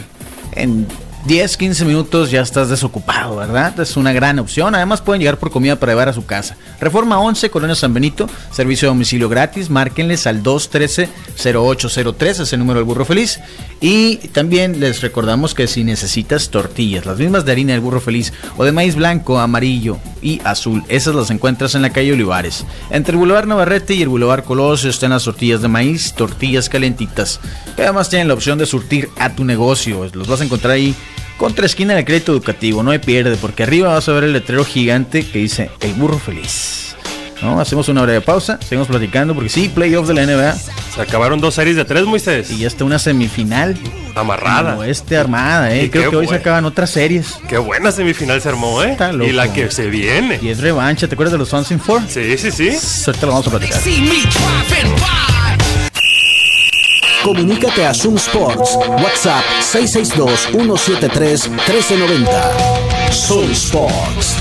en 0.52 0.86
10, 1.28 1.56
15 1.58 1.84
minutos, 1.84 2.30
ya 2.30 2.40
estás 2.40 2.70
desocupado, 2.70 3.36
¿verdad? 3.36 3.78
Es 3.80 3.98
una 3.98 4.14
gran 4.14 4.38
opción. 4.38 4.74
Además, 4.74 5.02
pueden 5.02 5.20
llegar 5.20 5.36
por 5.36 5.50
comida 5.50 5.76
para 5.76 5.92
llevar 5.92 6.08
a 6.08 6.14
su 6.14 6.24
casa. 6.24 6.56
Reforma 6.80 7.20
11, 7.20 7.50
colonia 7.50 7.76
San 7.76 7.92
Benito, 7.92 8.30
servicio 8.50 8.88
a 8.88 8.92
domicilio 8.92 9.28
gratis. 9.28 9.68
Márquenles 9.68 10.26
al 10.26 10.42
213-0803, 10.42 12.40
es 12.40 12.52
el 12.54 12.60
número 12.60 12.78
del 12.78 12.86
Burro 12.86 13.04
Feliz. 13.04 13.40
Y 13.82 14.16
también 14.28 14.80
les 14.80 15.02
recordamos 15.02 15.54
que 15.54 15.66
si 15.66 15.84
necesitas 15.84 16.48
tortillas, 16.48 17.04
las 17.04 17.18
mismas 17.18 17.44
de 17.44 17.52
harina 17.52 17.74
del 17.74 17.82
burro 17.82 18.00
feliz 18.00 18.32
o 18.56 18.64
de 18.64 18.72
maíz 18.72 18.96
blanco, 18.96 19.38
amarillo 19.38 19.98
y 20.20 20.40
azul, 20.44 20.82
esas 20.88 21.14
las 21.14 21.30
encuentras 21.30 21.76
en 21.76 21.82
la 21.82 21.90
calle 21.90 22.12
Olivares. 22.12 22.64
Entre 22.90 23.12
el 23.12 23.18
Boulevard 23.18 23.46
Navarrete 23.46 23.94
y 23.94 24.02
el 24.02 24.08
Boulevard 24.08 24.42
Colosio 24.44 24.90
están 24.90 25.10
las 25.10 25.24
tortillas 25.24 25.62
de 25.62 25.68
maíz, 25.68 26.14
tortillas 26.14 26.68
calentitas. 26.68 27.38
Que 27.76 27.82
además 27.82 28.08
tienen 28.08 28.28
la 28.28 28.34
opción 28.34 28.58
de 28.58 28.66
surtir 28.66 29.10
a 29.16 29.30
tu 29.30 29.44
negocio. 29.44 30.08
Los 30.12 30.26
vas 30.26 30.40
a 30.40 30.44
encontrar 30.44 30.72
ahí 30.72 30.96
contra 31.38 31.64
esquina 31.64 31.94
del 31.94 32.04
crédito 32.04 32.32
educativo. 32.32 32.82
No 32.82 32.90
hay 32.90 32.98
pierde, 32.98 33.36
porque 33.40 33.62
arriba 33.62 33.94
vas 33.94 34.06
a 34.08 34.12
ver 34.12 34.24
el 34.24 34.34
letrero 34.34 34.64
gigante 34.64 35.24
que 35.26 35.38
dice 35.38 35.70
El 35.80 35.94
burro 35.94 36.18
feliz. 36.18 36.84
¿No? 37.40 37.60
Hacemos 37.60 37.88
una 37.88 38.02
breve 38.02 38.20
pausa, 38.20 38.58
seguimos 38.60 38.88
platicando 38.88 39.32
porque 39.32 39.48
sí, 39.48 39.68
playoff 39.68 40.08
de 40.08 40.14
la 40.14 40.26
NBA 40.26 40.56
Se 40.92 41.00
acabaron 41.00 41.40
dos 41.40 41.54
series 41.54 41.76
de 41.76 41.84
tres, 41.84 42.02
Moisés. 42.04 42.50
y 42.50 42.58
ya 42.58 42.66
está 42.66 42.82
una 42.84 42.98
semifinal 42.98 43.78
Amarrada. 44.16 44.72
como 44.72 44.82
este 44.82 45.16
armada, 45.16 45.72
¿eh? 45.72 45.84
Y 45.84 45.88
Creo 45.88 46.10
que 46.10 46.16
hoy 46.16 46.26
se 46.26 46.34
acaban 46.34 46.64
otras 46.64 46.90
series. 46.90 47.36
Qué 47.48 47.56
buena 47.58 47.92
semifinal 47.92 48.42
se 48.42 48.48
armó, 48.48 48.82
¿eh? 48.82 48.90
Está 48.90 49.12
loco. 49.12 49.30
Y 49.30 49.32
la 49.32 49.52
que 49.52 49.70
se 49.70 49.86
viene. 49.86 50.40
Y 50.42 50.48
es 50.48 50.58
revancha, 50.58 51.06
¿te 51.06 51.14
acuerdas 51.14 51.30
de 51.30 51.38
los 51.38 51.48
Fancy 51.48 51.76
Four? 51.76 52.02
Sí, 52.08 52.36
sí, 52.38 52.50
sí. 52.50 52.70
Ahorita 53.06 53.26
lo 53.26 53.32
vamos 53.34 53.46
a 53.46 53.50
platicar. 53.50 53.80
Comunícate 57.28 57.84
a 57.84 57.92
Zoom 57.92 58.16
Sports. 58.16 58.78
WhatsApp 58.88 59.44
662-173-1390. 59.60 62.24
Zoom 63.12 63.50
Sports. 63.50 64.38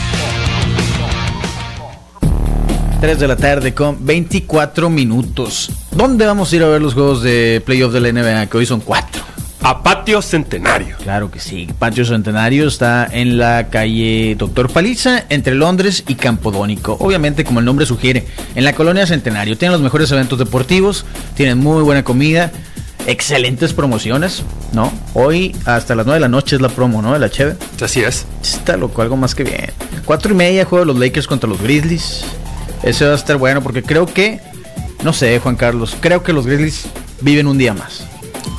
3 3.02 3.19
de 3.19 3.28
la 3.28 3.36
tarde 3.36 3.73
con 3.73 4.06
24 4.06 4.89
minutos. 4.89 5.69
¿Dónde 5.91 6.26
vamos 6.26 6.54
a 6.54 6.56
ir 6.56 6.63
a 6.63 6.67
ver 6.67 6.82
los 6.82 6.93
juegos 6.93 7.21
de 7.21 7.62
playoff 7.65 7.91
de 7.91 8.00
la 8.00 8.13
NBA? 8.13 8.45
Que 8.45 8.56
hoy 8.56 8.65
son 8.65 8.80
4. 8.80 9.21
A 9.63 9.84
Patio 9.84 10.21
Centenario. 10.21 10.95
Claro 11.04 11.30
que 11.30 11.41
sí. 11.41 11.67
Patio 11.78 12.06
Centenario 12.06 12.69
está 12.69 13.06
en 13.12 13.38
la 13.38 13.67
calle 13.69 14.36
Doctor 14.38 14.71
Paliza, 14.71 15.26
entre 15.28 15.56
Londres 15.56 16.06
y 16.08 16.15
Campodónico. 16.15 16.95
Obviamente, 17.02 17.43
como 17.43 17.60
el 17.60 17.65
nombre 17.65 17.86
sugiere, 17.86 18.26
en 18.56 18.63
la 18.63 18.71
colonia 18.71 19.06
Centenario. 19.06 19.58
Tienen 19.58 19.73
los 19.73 19.82
mejores 19.82 20.10
eventos 20.13 20.39
deportivos, 20.39 21.06
tienen 21.36 21.58
muy 21.58 21.84
buena 21.84 22.06
comida, 22.06 22.54
excelentes 23.08 23.74
promociones, 23.74 24.43
¿no? 24.74 24.91
Hoy 25.13 25.56
hasta 25.65 25.96
las 25.96 26.06
9 26.06 26.17
de 26.17 26.22
la 26.22 26.28
noche 26.28 26.58
es 26.58 26.62
la 26.62 26.70
promo, 26.70 27.02
¿no? 27.02 27.13
De 27.13 27.20
la 27.20 27.30
Cheve. 27.30 27.56
Así 27.82 28.02
es. 28.02 28.26
Está 28.43 28.78
loco, 28.78 29.02
algo 29.02 29.17
más 29.17 29.34
que 29.34 29.43
bien. 29.43 29.72
Cuatro 30.06 30.34
y 30.34 30.36
media 30.36 30.65
juego 30.65 30.86
de 30.86 30.93
los 30.93 31.00
Lakers 31.00 31.26
contra 31.26 31.50
los 31.50 31.62
Grizzlies. 31.62 32.26
Ese 32.84 33.06
va 33.06 33.13
a 33.13 33.15
estar 33.15 33.38
bueno 33.38 33.63
porque 33.63 33.82
creo 33.82 34.06
que, 34.06 34.39
no 35.04 35.13
sé, 35.13 35.39
Juan 35.39 35.56
Carlos, 35.56 35.96
creo 36.00 36.22
que 36.22 36.34
los 36.34 36.46
Grizzlies 36.46 36.86
viven 37.22 37.48
un 37.48 37.58
día 37.58 37.74
más. 37.74 38.06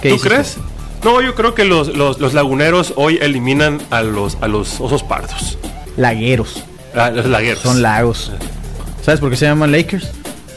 ¿Qué 0.02 0.11
¿Tú 0.11 0.18
crees? 0.18 0.56
No, 1.04 1.20
yo 1.20 1.34
creo 1.34 1.54
que 1.54 1.64
los, 1.64 1.96
los, 1.96 2.18
los 2.18 2.34
laguneros 2.34 2.94
hoy 2.96 3.18
eliminan 3.20 3.80
a 3.90 4.02
los, 4.02 4.37
a 4.40 4.48
los 4.48 4.80
osos 4.80 5.02
pardos. 5.02 5.58
Lagueros. 5.96 6.64
A 6.94 7.11
los 7.11 7.26
lagueros. 7.26 7.62
Son 7.62 7.82
lagos. 7.82 8.32
¿Sabes 9.04 9.20
por 9.20 9.30
qué 9.30 9.37
se 9.37 9.46
llaman 9.46 9.70
Lakers? 9.70 10.11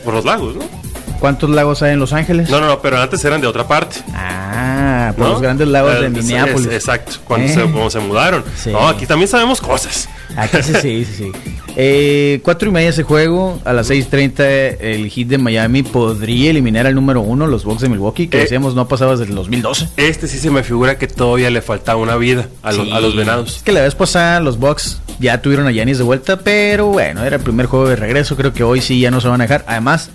Por 0.03 0.13
los 0.15 0.25
lagos, 0.25 0.55
¿no? 0.55 0.80
¿Cuántos 1.21 1.49
lagos 1.51 1.81
hay 1.83 1.93
en 1.93 1.99
Los 1.99 2.13
Ángeles? 2.13 2.49
No, 2.49 2.59
no, 2.59 2.65
no, 2.65 2.81
pero 2.81 2.99
antes 2.99 3.23
eran 3.23 3.39
de 3.39 3.45
otra 3.47 3.67
parte. 3.67 3.97
Ah, 4.13 5.13
por 5.15 5.25
¿no? 5.27 5.31
los 5.33 5.41
grandes 5.41 5.67
lagos 5.67 5.93
Eh, 5.95 5.99
de 6.01 6.07
es- 6.07 6.25
Minneapolis. 6.25 6.65
es- 6.67 6.73
exacto, 6.73 7.13
cuando, 7.25 7.45
Eh. 7.47 7.49
se, 7.53 7.61
cuando 7.61 7.89
se 7.91 7.99
mudaron. 7.99 8.43
Sí. 8.57 8.71
No, 8.71 8.87
aquí 8.87 9.05
también 9.05 9.27
sabemos 9.29 9.61
cosas. 9.61 10.09
Aquí 10.35 10.57
sí, 10.63 10.73
sí, 10.81 11.05
sí. 11.05 11.13
sí. 11.15 11.31
Eh, 11.77 12.39
cuatro 12.43 12.69
y 12.69 12.71
media 12.71 12.89
ese 12.89 13.03
juego. 13.03 13.59
A 13.65 13.71
las 13.73 13.87
6.30 13.89 14.43
el 14.79 15.09
hit 15.09 15.27
de 15.27 15.37
Miami 15.37 15.83
podría 15.83 16.49
eliminar 16.49 16.87
al 16.87 16.95
número 16.95 17.21
uno, 17.21 17.45
los 17.47 17.65
Bucks 17.65 17.81
de 17.81 17.89
Milwaukee, 17.89 18.27
que 18.27 18.37
Eh. 18.37 18.41
decíamos 18.41 18.73
no 18.73 18.87
pasaba 18.87 19.11
desde 19.11 19.25
el 19.25 19.35
2012. 19.35 19.89
Este 19.97 20.27
sí 20.27 20.39
se 20.39 20.49
me 20.49 20.63
figura 20.63 20.97
que 20.97 21.07
todavía 21.07 21.49
le 21.51 21.61
faltaba 21.61 21.99
una 22.01 22.15
vida 22.15 22.47
a, 22.63 22.71
los- 22.71 22.91
a 22.91 22.99
los 22.99 23.11
Es 23.11 23.15
venados. 23.15 23.61
que 23.63 23.71
la 23.73 23.81
vez 23.81 23.93
pasada 23.93 24.39
los 24.39 24.57
Bucks 24.57 24.99
ya 25.19 25.39
tuvieron 25.41 25.67
a 25.67 25.71
Giannis 25.71 25.97
de 25.99 26.03
vuelta, 26.03 26.39
pero 26.39 26.87
bueno, 26.87 27.23
era 27.23 27.35
el 27.35 27.41
primer 27.43 27.67
juego 27.67 27.87
de 27.87 27.95
regreso. 27.95 28.35
Creo 28.35 28.53
que 28.53 28.63
hoy 28.63 28.81
sí 28.81 28.99
ya 28.99 29.11
no 29.11 29.21
se 29.21 29.27
van 29.27 29.39
a 29.41 29.43
dejar. 29.43 29.63
Además, 29.67 30.09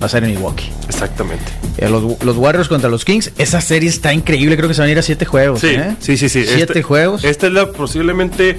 va 0.00 0.06
a 0.06 0.08
ser 0.08 0.24
en 0.24 0.30
Milwaukee. 0.30 0.70
Exactamente. 0.88 1.44
Eh, 1.76 1.88
los, 1.88 2.22
los 2.24 2.36
Warriors 2.36 2.68
contra 2.68 2.88
los 2.88 3.04
Kings. 3.04 3.32
Esa 3.38 3.60
serie 3.60 3.88
está 3.88 4.12
increíble. 4.14 4.56
Creo 4.56 4.68
que 4.68 4.74
se 4.74 4.80
van 4.80 4.88
a 4.88 4.92
ir 4.92 4.98
a 4.98 5.02
siete 5.02 5.24
juegos. 5.24 5.60
Sí, 5.60 5.68
¿eh? 5.68 5.96
sí, 6.00 6.16
sí, 6.16 6.28
sí. 6.28 6.44
Siete 6.44 6.62
Este- 6.62 6.82
juegos. 6.82 7.24
Esta 7.24 7.46
es 7.46 7.52
la 7.52 7.70
posiblemente. 7.72 8.58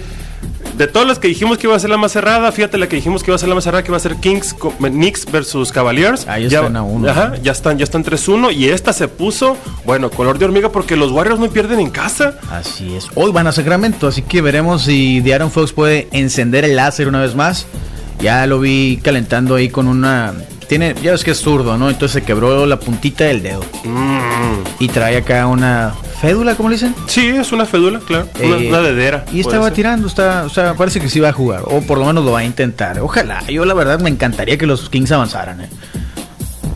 De 0.75 0.87
todas 0.87 1.07
las 1.07 1.19
que 1.19 1.27
dijimos 1.27 1.59
que 1.59 1.67
iba 1.67 1.75
a 1.75 1.79
ser 1.79 1.91
la 1.91 1.97
más 1.97 2.13
cerrada, 2.13 2.51
fíjate 2.51 2.79
la 2.79 2.87
que 2.87 2.95
dijimos 2.95 3.21
que 3.21 3.29
iba 3.29 3.35
a 3.35 3.37
ser 3.37 3.49
la 3.49 3.53
más 3.53 3.63
cerrada, 3.63 3.83
que 3.83 3.91
va 3.91 3.97
a 3.97 3.99
ser 3.99 4.15
Kings, 4.15 4.55
Knicks 4.79 5.25
versus 5.31 5.71
Cavaliers. 5.71 6.27
Ahí 6.27 6.45
están 6.45 6.75
a 6.75 6.81
uno. 6.81 7.07
Ajá, 7.09 7.33
ya 7.43 7.51
están, 7.51 7.77
ya 7.77 7.83
están 7.83 8.03
3-1 8.03 8.51
y 8.55 8.69
esta 8.69 8.91
se 8.91 9.07
puso, 9.07 9.55
bueno, 9.85 10.09
color 10.09 10.39
de 10.39 10.45
hormiga 10.45 10.71
porque 10.71 10.95
los 10.95 11.11
Warriors 11.11 11.39
no 11.39 11.49
pierden 11.51 11.79
en 11.79 11.91
casa. 11.91 12.39
Así 12.49 12.95
es. 12.95 13.07
Hoy 13.13 13.31
van 13.31 13.45
a 13.45 13.51
Sacramento, 13.51 14.07
así 14.07 14.23
que 14.23 14.41
veremos 14.41 14.83
si 14.83 15.21
De'Aaron 15.21 15.51
Fox 15.51 15.73
puede 15.73 16.07
encender 16.11 16.63
el 16.65 16.75
láser 16.75 17.07
una 17.07 17.21
vez 17.21 17.35
más. 17.35 17.67
Ya 18.19 18.47
lo 18.47 18.59
vi 18.59 18.99
calentando 19.03 19.53
ahí 19.55 19.69
con 19.69 19.87
una. 19.87 20.33
Tiene, 20.71 20.95
ya 21.03 21.11
ves 21.11 21.25
que 21.25 21.31
es 21.31 21.37
zurdo, 21.41 21.77
¿no? 21.77 21.89
Entonces 21.89 22.13
se 22.13 22.23
quebró 22.23 22.65
la 22.65 22.79
puntita 22.79 23.25
del 23.25 23.43
dedo. 23.43 23.59
Mm, 23.83 24.63
Y 24.79 24.87
trae 24.87 25.17
acá 25.17 25.45
una 25.47 25.93
fédula, 26.21 26.55
¿cómo 26.55 26.69
le 26.69 26.75
dicen? 26.75 26.95
sí, 27.07 27.27
es 27.27 27.51
una 27.51 27.65
fédula, 27.65 27.99
claro. 27.99 28.29
Una, 28.41 28.55
Eh, 28.55 28.69
una 28.69 28.79
dedera. 28.79 29.25
Y 29.33 29.41
estaba 29.41 29.65
ser. 29.65 29.73
tirando, 29.73 30.07
está, 30.07 30.45
o 30.45 30.49
sea, 30.49 30.75
parece 30.75 31.01
que 31.01 31.09
sí 31.09 31.19
va 31.19 31.27
a 31.27 31.33
jugar. 31.33 31.63
O 31.65 31.81
por 31.81 31.97
lo 31.97 32.05
menos 32.05 32.23
lo 32.23 32.31
va 32.31 32.39
a 32.39 32.45
intentar. 32.45 33.01
Ojalá. 33.01 33.45
Yo 33.49 33.65
la 33.65 33.73
verdad 33.73 33.99
me 33.99 34.09
encantaría 34.09 34.57
que 34.57 34.65
los 34.65 34.89
Kings 34.89 35.11
avanzaran. 35.11 35.59
¿eh? 35.59 35.67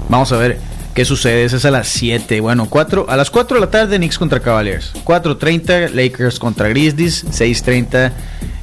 Vamos 0.09 0.29
a 0.33 0.35
ver 0.39 0.59
qué 0.93 1.05
sucede. 1.05 1.45
Es 1.45 1.63
a 1.63 1.71
las 1.71 1.87
7. 1.87 2.41
Bueno, 2.41 2.65
4, 2.69 3.05
a 3.07 3.15
las 3.15 3.29
4 3.31 3.55
de 3.55 3.61
la 3.61 3.71
tarde 3.71 3.95
Knicks 3.95 4.17
contra 4.17 4.41
Cavaliers. 4.41 4.91
4.30 5.05 5.91
Lakers 5.91 6.37
contra 6.37 6.67
Grizzlies. 6.67 7.25
6.30 7.27 8.11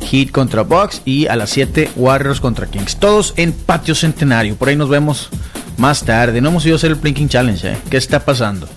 Heat 0.03 0.31
contra 0.31 0.63
Bucks. 0.63 1.03
Y 1.05 1.27
a 1.27 1.37
las 1.37 1.51
7 1.51 1.91
Warriors 1.97 2.41
contra 2.41 2.67
Kings. 2.67 2.97
Todos 2.97 3.35
en 3.37 3.53
Patio 3.53 3.95
Centenario. 3.95 4.57
Por 4.57 4.69
ahí 4.69 4.77
nos 4.77 4.89
vemos 4.89 5.29
más 5.77 6.05
tarde. 6.05 6.41
No 6.41 6.49
hemos 6.49 6.67
ido 6.67 6.75
a 6.75 6.77
hacer 6.77 6.91
el 6.91 6.97
Plinking 6.97 7.29
Challenge. 7.29 7.73
¿eh? 7.73 7.77
¿Qué 7.91 7.97
está 7.97 8.25
pasando? 8.25 8.69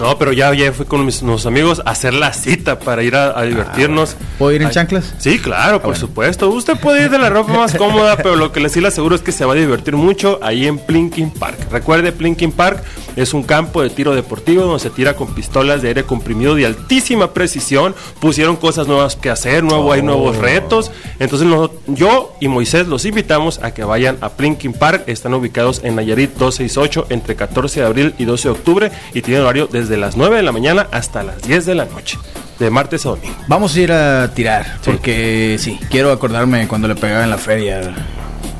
No, 0.00 0.18
pero 0.18 0.32
ya, 0.32 0.52
ya 0.54 0.72
fui 0.72 0.86
con 0.86 1.04
mis, 1.04 1.22
nuestros 1.22 1.46
amigos 1.46 1.80
a 1.84 1.90
hacer 1.90 2.14
la 2.14 2.32
cita 2.32 2.78
para 2.78 3.02
ir 3.02 3.14
a, 3.14 3.38
a 3.38 3.42
divertirnos. 3.42 4.16
¿Puedo 4.38 4.52
ir 4.52 4.62
en 4.62 4.68
Ay, 4.68 4.74
chanclas? 4.74 5.14
Sí, 5.18 5.38
claro, 5.38 5.78
por 5.78 5.90
bueno. 5.90 6.00
supuesto. 6.00 6.48
Usted 6.50 6.76
puede 6.80 7.04
ir 7.04 7.10
de 7.10 7.18
la 7.18 7.30
ropa 7.30 7.52
más 7.52 7.74
cómoda, 7.76 8.16
pero 8.16 8.34
lo 8.36 8.50
que 8.52 8.60
le 8.60 8.68
sí 8.68 8.80
le 8.80 8.88
aseguro 8.88 9.14
es 9.14 9.22
que 9.22 9.30
se 9.32 9.44
va 9.44 9.52
a 9.52 9.56
divertir 9.56 9.94
mucho 9.94 10.40
ahí 10.42 10.66
en 10.66 10.78
Plinking 10.78 11.30
Park. 11.30 11.58
Recuerde, 11.70 12.10
Plinking 12.10 12.52
Park 12.52 12.82
es 13.14 13.34
un 13.34 13.42
campo 13.42 13.82
de 13.82 13.90
tiro 13.90 14.14
deportivo 14.14 14.64
donde 14.64 14.80
se 14.80 14.90
tira 14.90 15.14
con 15.14 15.34
pistolas 15.34 15.82
de 15.82 15.88
aire 15.88 16.04
comprimido 16.04 16.54
de 16.54 16.66
altísima 16.66 17.32
precisión. 17.32 17.94
Pusieron 18.18 18.56
cosas 18.56 18.88
nuevas 18.88 19.14
que 19.16 19.30
hacer, 19.30 19.62
nuevo, 19.62 19.92
hay 19.92 20.02
nuevos 20.02 20.36
retos. 20.38 20.90
Entonces 21.20 21.46
nos- 21.46 21.70
yo 21.86 22.34
y 22.40 22.48
Moisés 22.48 22.88
los 22.88 23.04
invitamos 23.04 23.60
a 23.62 23.72
que 23.72 23.84
vayan 23.84 24.16
a 24.22 24.30
Plinking 24.30 24.72
Park. 24.72 25.04
Están 25.06 25.34
ubicados 25.34 25.82
en 25.84 25.94
Nayarit 25.96 26.30
268 26.38 27.06
entre 27.10 27.36
14 27.36 27.80
de 27.80 27.86
abril 27.86 28.14
y 28.18 28.24
12 28.24 28.48
de 28.48 28.52
octubre 28.52 28.90
y 29.14 29.20
tienen 29.22 29.42
horario 29.44 29.68
desde 29.82 29.96
las 29.96 30.16
9 30.16 30.36
de 30.36 30.42
la 30.42 30.52
mañana 30.52 30.86
hasta 30.90 31.22
las 31.22 31.42
10 31.42 31.66
de 31.66 31.74
la 31.74 31.84
noche, 31.86 32.18
de 32.58 32.70
martes 32.70 33.04
a 33.06 33.10
domingo. 33.10 33.34
Vamos 33.48 33.74
a 33.74 33.80
ir 33.80 33.92
a 33.92 34.32
tirar, 34.34 34.78
porque 34.84 35.56
sí, 35.58 35.78
quiero 35.90 36.12
acordarme 36.12 36.68
cuando 36.68 36.88
le 36.88 36.94
pegaba 36.94 37.24
en 37.24 37.30
la 37.30 37.38
feria 37.38 37.94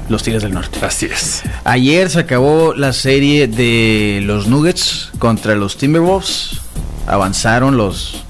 los 0.09 0.23
Tigres 0.23 0.43
del 0.43 0.53
Norte. 0.53 0.79
Así 0.85 1.07
es. 1.07 1.43
Ayer 1.65 2.11
se 2.11 2.21
acabó 2.21 2.75
la 2.75 2.93
serie 2.93 3.49
de 3.49 4.21
los 4.25 4.47
Nuggets 4.47 5.11
contra 5.19 5.55
los 5.55 5.77
Timberwolves. 5.77 6.61
Avanzaron 7.07 7.77
los 7.77 8.25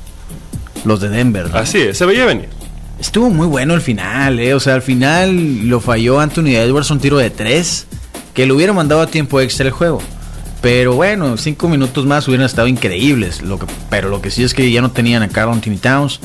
los 0.85 1.00
de 1.00 1.09
Denver. 1.09 1.50
¿no? 1.50 1.59
Así 1.59 1.78
es, 1.78 1.98
se 1.98 2.07
veía 2.07 2.24
venir. 2.24 2.48
Estuvo 2.98 3.31
muy 3.31 3.46
bueno 3.46 3.74
el 3.74 3.81
final, 3.81 4.38
eh. 4.38 4.55
O 4.55 4.61
sea, 4.61 4.74
al 4.74 4.83
final 4.83 5.68
lo 5.68 5.81
falló 5.81 6.20
Anthony 6.20 6.55
Edwards 6.57 6.90
un 6.90 7.00
tiro 7.00 7.18
de 7.18 7.31
tres. 7.31 7.87
Que 8.35 8.46
le 8.46 8.52
hubiera 8.52 8.72
mandado 8.72 9.02
a 9.02 9.07
tiempo 9.07 9.40
extra 9.40 9.66
el 9.66 9.72
juego. 9.72 10.00
Pero 10.62 10.94
bueno, 10.94 11.37
cinco 11.37 11.68
minutos 11.68 12.07
más 12.07 12.27
hubieran 12.29 12.46
estado 12.46 12.68
increíbles. 12.68 13.42
Pero 13.90 14.09
lo 14.09 14.22
que 14.22 14.31
sí 14.31 14.44
es 14.44 14.55
que 14.55 14.70
ya 14.70 14.81
no 14.81 14.92
tenían 14.92 15.22
a 15.22 15.29
Carl 15.29 15.51
Anthony 15.51 15.77
Towns 15.77 16.20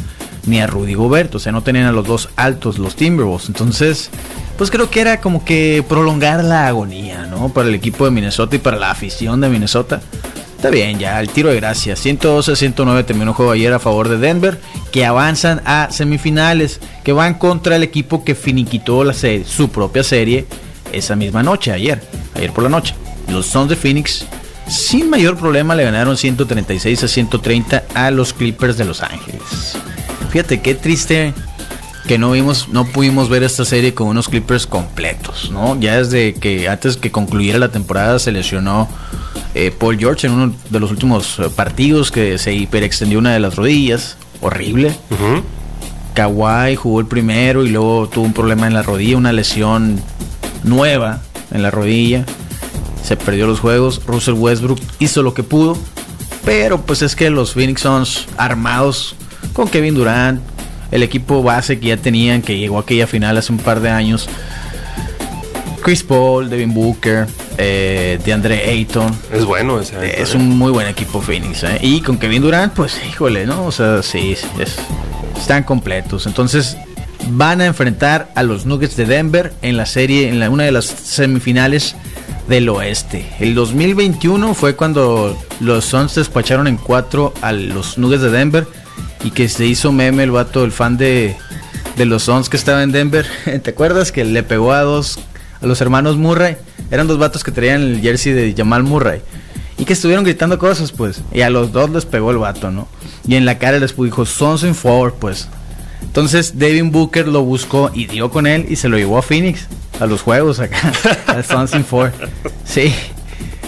ni 0.46 0.62
a 0.62 0.68
Rudy 0.68 0.94
Gobert. 0.94 1.34
O 1.36 1.40
sea, 1.40 1.52
no 1.52 1.64
tenían 1.64 1.88
a 1.88 1.92
los 1.92 2.06
dos 2.06 2.30
altos, 2.36 2.78
los 2.78 2.96
Timberwolves. 2.96 3.48
Entonces, 3.48 4.12
pues 4.56 4.70
creo 4.70 4.92
que 4.92 5.02
era 5.02 5.20
como 5.20 5.44
que 5.44 5.84
prolongar 5.90 6.44
la 6.44 6.68
agonía, 6.68 7.26
¿no? 7.26 7.50
Para 7.50 7.68
el 7.68 7.76
equipo 7.76 8.06
de 8.06 8.12
Minnesota 8.12 8.56
y 8.56 8.60
para 8.60 8.78
la 8.78 8.92
afición 8.92 9.42
de 9.42 9.50
Minnesota. 9.50 10.02
Está 10.56 10.70
bien, 10.70 11.00
ya, 11.00 11.20
el 11.20 11.30
tiro 11.30 11.50
de 11.50 11.56
gracia. 11.56 11.96
112-109 11.96 13.06
terminó 13.06 13.34
juego 13.34 13.52
ayer 13.52 13.74
a 13.74 13.80
favor 13.80 14.08
de 14.08 14.18
Denver, 14.18 14.60
que 14.92 15.06
avanzan 15.06 15.62
a 15.66 15.90
semifinales, 15.92 16.80
que 17.04 17.12
van 17.12 17.36
contra 17.36 17.76
el 17.76 17.84
equipo 17.84 18.24
que 18.24 18.36
finiquitó 18.36 19.04
la 19.04 19.14
serie, 19.14 19.46
su 19.46 19.70
propia 19.70 20.04
serie 20.04 20.46
esa 20.92 21.16
misma 21.16 21.44
noche, 21.44 21.72
ayer, 21.72 22.02
ayer 22.36 22.52
por 22.52 22.64
la 22.64 22.70
noche. 22.70 22.96
Los 23.30 23.48
Suns 23.48 23.70
de 23.70 23.76
Phoenix, 23.76 24.26
sin 24.68 25.10
mayor 25.10 25.38
problema, 25.38 25.76
le 25.76 25.84
ganaron 25.84 26.18
136 26.18 27.04
a 27.04 27.08
130 27.08 27.84
a 27.94 28.12
los 28.12 28.34
Clippers 28.34 28.78
de 28.78 28.86
Los 28.86 29.02
Ángeles. 29.02 29.78
Fíjate 30.32 30.62
qué 30.62 30.76
triste 30.76 31.34
que 32.08 32.18
no 32.18 32.32
vimos, 32.32 32.70
no 32.70 32.86
pudimos 32.86 33.30
ver 33.30 33.44
esta 33.44 33.66
serie 33.66 33.94
con 33.94 34.08
unos 34.08 34.30
Clippers 34.30 34.66
completos, 34.66 35.52
¿no? 35.52 35.80
Ya 35.80 35.98
desde 35.98 36.34
que 36.34 36.70
antes 36.70 36.96
que 36.96 37.12
concluyera 37.12 37.60
la 37.60 37.70
temporada 37.70 38.18
se 38.18 38.32
lesionó 38.32 38.88
eh, 39.54 39.72
Paul 39.78 39.98
George 39.98 40.28
en 40.28 40.34
uno 40.34 40.54
de 40.70 40.80
los 40.80 40.92
últimos 40.92 41.40
eh, 41.40 41.50
partidos 41.54 42.12
que 42.12 42.38
se 42.38 42.54
hiperextendió 42.54 43.20
una 43.20 43.34
de 43.34 43.40
las 43.40 43.56
rodillas, 43.56 44.18
horrible. 44.42 44.90
Ujú. 45.10 45.44
Kawhi 46.14 46.76
jugó 46.76 47.00
el 47.00 47.06
primero 47.08 47.66
y 47.66 47.70
luego 47.70 48.08
tuvo 48.08 48.26
un 48.26 48.34
problema 48.34 48.68
en 48.68 48.74
la 48.74 48.84
rodilla, 48.84 49.18
una 49.18 49.34
lesión 49.34 50.00
nueva 50.64 51.22
en 51.52 51.62
la 51.62 51.72
rodilla. 51.72 52.26
Se 53.08 53.16
perdió 53.16 53.48
los 53.48 53.60
juegos. 53.62 54.02
Russell 54.06 54.34
Westbrook 54.34 54.80
hizo 55.00 55.24
lo 55.24 55.34
que 55.34 55.44
pudo. 55.44 55.78
Pero 56.44 56.82
pues 56.82 57.02
es 57.02 57.16
que 57.16 57.30
los 57.30 57.54
Phoenix 57.54 57.82
Suns 57.82 58.26
armados 58.38 59.16
con 59.54 59.68
Kevin 59.70 59.96
Durant, 59.96 60.42
el 60.92 61.04
equipo 61.04 61.42
base 61.44 61.80
que 61.80 61.88
ya 61.88 61.98
tenían, 61.98 62.42
que 62.42 62.58
llegó 62.58 62.78
a 62.78 62.82
aquella 62.82 63.08
final 63.08 63.38
hace 63.38 63.52
un 63.54 63.60
par 63.60 63.80
de 63.82 63.90
años. 63.90 64.28
Chris 65.84 66.04
Paul, 66.04 66.50
Devin 66.50 66.74
Booker, 66.74 67.28
eh, 67.58 68.20
DeAndre 68.26 68.70
Ayton. 68.70 69.14
Es 69.32 69.46
bueno 69.46 69.80
ese. 69.80 70.22
Es 70.22 70.36
un 70.36 70.58
muy 70.58 70.72
buen 70.72 70.88
equipo 70.88 71.22
Phoenix. 71.22 71.64
¿eh? 71.64 71.80
Y 71.82 72.02
con 72.02 72.18
Kevin 72.18 72.42
Durant, 72.42 72.74
pues 72.74 73.00
híjole, 73.08 73.46
¿no? 73.46 73.66
O 73.66 73.72
sea, 73.72 74.04
sí, 74.04 74.36
sí, 74.36 74.48
es- 74.60 74.76
están 75.38 75.64
completos. 75.64 76.28
Entonces 76.28 76.76
van 77.30 77.62
a 77.62 77.66
enfrentar 77.66 78.30
a 78.36 78.44
los 78.44 78.66
Nuggets 78.66 78.98
de 78.98 79.06
Denver 79.06 79.54
en 79.62 79.78
la 79.78 79.86
serie, 79.86 80.28
en 80.30 80.40
la, 80.40 80.50
una 80.50 80.64
de 80.64 80.72
las 80.74 80.86
semifinales 80.86 81.96
del 82.48 82.70
oeste. 82.70 83.26
El 83.40 83.56
2021 83.56 84.54
fue 84.54 84.76
cuando 84.76 85.38
los 85.60 85.86
Suns 85.86 86.16
despacharon 86.16 86.68
en 86.68 86.78
cuatro 86.78 87.34
a 87.42 87.52
los 87.52 87.98
Nuggets 87.98 88.22
de 88.22 88.30
Denver 88.30 88.68
y 89.24 89.32
que 89.32 89.50
se 89.50 89.66
hizo 89.66 89.92
meme 89.92 90.24
el 90.24 90.32
vato, 90.32 90.64
el 90.64 90.72
fan 90.72 90.98
de, 90.98 91.36
de 91.96 92.06
los 92.06 92.24
Suns 92.24 92.50
que 92.50 92.58
estaba 92.58 92.84
en 92.84 92.92
Denver. 92.92 93.26
¿Te 93.64 93.70
acuerdas 93.70 94.12
que 94.12 94.24
le 94.24 94.44
pegó 94.44 94.72
a 94.72 94.82
dos, 94.82 95.20
a 95.62 95.68
los 95.68 95.82
hermanos 95.82 96.18
Murray? 96.18 96.58
Eran 96.92 97.08
dos 97.08 97.18
vatos 97.18 97.44
que 97.44 97.52
traían 97.52 97.82
el 97.82 98.02
jersey 98.02 98.34
de 98.34 98.54
Jamal 98.56 98.84
Murray. 98.84 99.22
Y 99.78 99.86
que 99.86 99.94
estuvieron 99.94 100.24
gritando 100.24 100.58
cosas, 100.58 100.92
pues. 100.92 101.22
Y 101.32 101.42
a 101.42 101.50
los 101.50 101.72
dos 101.72 101.90
les 101.92 102.06
pegó 102.06 102.32
el 102.32 102.38
vato, 102.38 102.72
¿no? 102.72 102.88
Y 103.28 103.36
en 103.36 103.46
la 103.46 103.60
cara 103.60 103.78
les 103.78 103.96
dijo, 103.96 104.26
Sons 104.26 104.64
in 104.64 104.74
Four, 104.74 105.16
pues. 105.16 105.50
Entonces 106.02 106.58
Devin 106.58 106.92
Booker 106.92 107.28
lo 107.28 107.44
buscó 107.44 107.92
y 107.94 108.08
dio 108.08 108.32
con 108.32 108.48
él 108.48 108.66
y 108.70 108.76
se 108.78 108.90
lo 108.90 108.98
llevó 108.98 109.18
a 109.18 109.22
Phoenix, 109.22 109.68
a 110.00 110.06
los 110.06 110.22
juegos 110.22 110.60
acá, 110.60 110.92
al 111.28 111.70
in 111.74 111.86
Four. 111.86 112.12
Sí. 112.66 112.94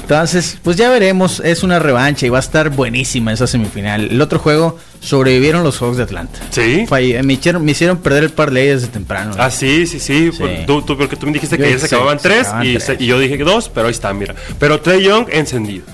Entonces, 0.01 0.57
pues 0.63 0.75
ya 0.75 0.89
veremos, 0.89 1.39
es 1.45 1.61
una 1.61 1.77
revancha 1.77 2.25
y 2.25 2.29
va 2.29 2.37
a 2.37 2.41
estar 2.41 2.71
buenísima 2.71 3.31
esa 3.31 3.45
semifinal. 3.45 4.09
El 4.09 4.19
otro 4.21 4.39
juego 4.39 4.79
sobrevivieron 5.01 5.63
los 5.63 5.77
Hawks 5.77 5.97
de 5.97 6.03
Atlanta. 6.03 6.39
Sí. 6.49 6.85
Falle- 6.89 7.21
me, 7.21 7.33
hicieron, 7.33 7.63
me 7.63 7.73
hicieron 7.73 7.97
perder 7.97 8.23
el 8.23 8.29
parlay 8.31 8.67
desde 8.69 8.87
temprano. 8.87 9.35
Ah, 9.37 9.51
sí, 9.51 9.85
sí, 9.85 9.99
sí. 9.99 10.31
Sí. 10.31 10.43
Tú, 10.65 10.81
tú- 10.81 10.97
porque 10.97 11.15
tú 11.15 11.27
me 11.27 11.33
dijiste 11.33 11.57
Yo 11.57 11.61
que 11.63 11.67
ayer 11.67 11.79
se 11.79 11.85
acababan 11.85 12.17
se 12.19 12.27
tres, 12.27 12.39
acababan 12.47 12.65
y, 12.67 12.71
tres. 12.73 12.83
se- 12.85 12.97
y 13.03 13.05
yo 13.05 13.19
dije 13.19 13.37
dos, 13.37 13.69
pero 13.69 13.85
ahí 13.85 13.91
está, 13.91 14.11
mira. 14.13 14.33
Pero 14.57 14.81
Trey 14.81 15.03
Young 15.03 15.27
encendido. 15.31 15.85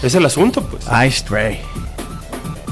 Es 0.00 0.14
el 0.14 0.24
asunto, 0.24 0.62
pues. 0.62 0.84
Ice 1.08 1.24
Trey. 1.28 1.58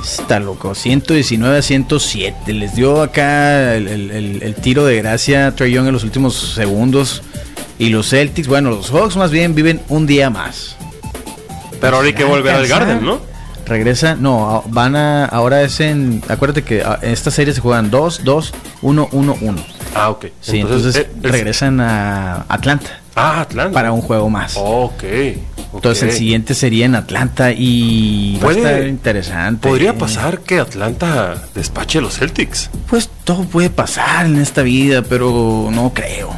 Está 0.05 0.39
loco. 0.41 0.75
119 0.75 1.59
a 1.59 1.63
107. 1.63 2.53
Les 2.53 2.75
dio 2.75 3.03
acá 3.03 3.75
el, 3.75 3.89
el- 3.89 4.11
el- 4.11 4.43
el 4.43 4.55
tiro 4.55 4.85
de 4.85 4.97
gracia 4.97 5.49
a 5.49 5.55
Trey 5.55 5.73
Young 5.73 5.87
en 5.89 5.93
los 5.93 6.05
últimos 6.05 6.55
segundos. 6.55 7.23
Y 7.79 7.89
los 7.89 8.11
Celtics, 8.11 8.47
bueno, 8.47 8.71
los 8.71 8.91
Hawks 8.91 9.17
más 9.17 9.31
bien 9.31 9.55
viven 9.55 9.81
un 9.89 10.07
día 10.07 10.31
más. 10.31 10.77
Pero 11.81 11.97
ahora 11.97 12.09
hay 12.09 12.15
que 12.15 12.25
volver 12.25 12.55
al. 12.55 12.67
Garden, 12.69 13.05
¿no? 13.05 13.21
Regresa, 13.67 14.15
no, 14.15 14.63
van 14.69 14.95
a, 14.95 15.25
ahora 15.25 15.63
es 15.63 15.81
en, 15.81 16.23
acuérdate 16.29 16.63
que 16.63 16.83
ah, 16.83 16.99
en 17.01 17.11
esta 17.13 17.31
serie 17.31 17.55
se 17.55 17.61
juegan 17.63 17.91
2, 17.91 18.21
2, 18.23 18.53
1, 18.83 19.09
1, 19.11 19.37
1. 19.41 19.65
Ah, 19.95 20.11
ok. 20.11 20.27
Sí, 20.41 20.59
entonces, 20.61 20.95
eh, 20.97 21.09
es- 21.23 21.31
regresan 21.33 21.81
a 21.81 22.45
Atlanta 22.49 23.01
Ah, 23.17 23.41
Atlanta. 23.41 23.73
para 23.73 23.91
un 23.93 24.03
juego 24.03 24.29
más. 24.29 24.55
Ok. 24.59 25.03
Entonces 25.75 26.03
el 26.05 26.13
siguiente 26.13 26.55
sería 26.55 26.87
en 26.87 26.95
Atlanta 26.95 27.53
y 27.53 28.39
va 28.43 28.51
a 28.51 28.53
estar 28.53 28.87
interesante. 28.87 29.69
Podría 29.69 29.97
pasar 29.99 30.41
que 30.41 30.59
Atlanta 30.61 31.43
despache 31.55 31.99
a 31.99 32.03
los 32.03 32.17
Celtics. 32.19 32.71
Pues 32.89 33.11
todo 33.25 33.45
puede 33.45 33.71
pasar 33.71 34.27
en 34.27 34.39
esta 34.39 34.63
vida, 34.63 35.03
pero 35.03 35.69
no 35.73 35.93
creo. 35.95 36.31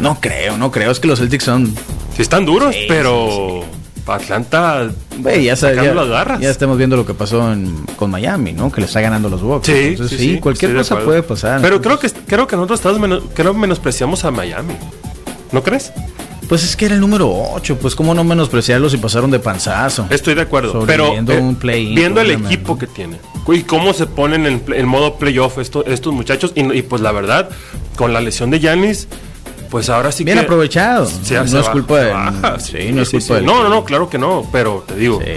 No 0.00 0.20
creo, 0.20 0.58
no 0.58 0.70
creo. 0.70 0.90
Es 0.90 1.00
que 1.00 1.08
los 1.08 1.18
Celtics 1.20 1.44
son. 1.44 1.74
Sí 2.14 2.22
están 2.22 2.44
duros, 2.44 2.74
Sí, 2.74 2.84
pero 2.88 3.62
Atlanta 4.06 4.88
Güey, 5.18 5.44
ya, 5.44 5.54
ya- 5.54 5.94
las 5.94 6.08
garras. 6.08 6.40
ya 6.40 6.50
estamos 6.50 6.76
viendo 6.78 6.96
lo 6.96 7.06
que 7.06 7.14
pasó 7.14 7.52
en- 7.52 7.84
con 7.96 8.10
Miami, 8.10 8.52
¿no? 8.52 8.70
Que 8.70 8.80
le 8.80 8.86
está 8.86 9.00
ganando 9.00 9.28
los 9.28 9.42
Bucks. 9.42 9.66
Sí, 9.66 9.72
Entonces, 9.72 10.18
sí, 10.20 10.38
cualquier 10.38 10.74
cosa 10.76 10.98
puede 11.00 11.22
pasar. 11.22 11.60
Pero 11.62 11.80
creo 11.80 11.98
que 11.98 12.10
creo 12.10 12.46
que 12.46 12.56
nosotros 12.56 12.80
estamos 12.80 13.00
menos, 13.00 13.24
creo 13.34 13.54
menospreciamos 13.54 14.24
a 14.24 14.30
Miami. 14.30 14.74
¿No 15.52 15.62
crees? 15.62 15.92
Pues 16.48 16.62
es 16.62 16.76
que 16.76 16.84
era 16.86 16.94
el 16.94 17.00
número 17.00 17.28
8, 17.54 17.78
pues 17.80 17.94
cómo 17.96 18.14
no 18.14 18.22
menospreciarlos 18.22 18.94
y 18.94 18.98
pasaron 18.98 19.30
de 19.32 19.38
panzazo. 19.40 20.06
Estoy 20.10 20.34
de 20.34 20.42
acuerdo. 20.42 20.84
Pero 20.86 21.06
Sobreviviendo 21.06 21.32
eh, 21.32 21.40
un 21.40 21.58
viendo 21.94 22.20
el 22.20 22.30
equipo 22.30 22.78
que 22.78 22.86
tiene 22.86 23.16
y 23.48 23.62
cómo 23.62 23.92
se 23.92 24.06
ponen 24.06 24.46
en, 24.46 24.62
en 24.72 24.86
modo 24.86 25.16
playoff 25.16 25.58
esto- 25.58 25.84
estos 25.86 26.12
muchachos 26.12 26.52
y, 26.54 26.60
y, 26.76 26.82
pues 26.82 27.00
la 27.02 27.12
verdad 27.12 27.48
con 27.96 28.12
la 28.12 28.20
lesión 28.20 28.50
de 28.50 28.58
Yanis 28.60 29.06
pues 29.70 29.88
ahora 29.88 30.10
sí 30.12 30.22
Bien 30.24 30.38
que 30.38 30.44
aprovechado. 30.44 31.06
se- 31.06 31.34
no 31.34 31.46
se 31.46 31.60
es 31.60 31.68
culpa 31.68 31.98
de. 32.00 32.12
baja. 32.12 32.58
Sí, 32.60 32.90
no 32.92 33.02
es 33.02 33.08
sí, 33.08 33.18
culpa 33.18 33.38
sí. 33.40 33.44
No, 33.44 33.62
no, 33.62 33.68
no, 33.68 33.84
claro 33.84 34.08
que 34.08 34.18
no, 34.18 34.48
pero 34.52 34.84
te 34.86 34.94
digo. 34.96 35.20
Sí. 35.24 35.32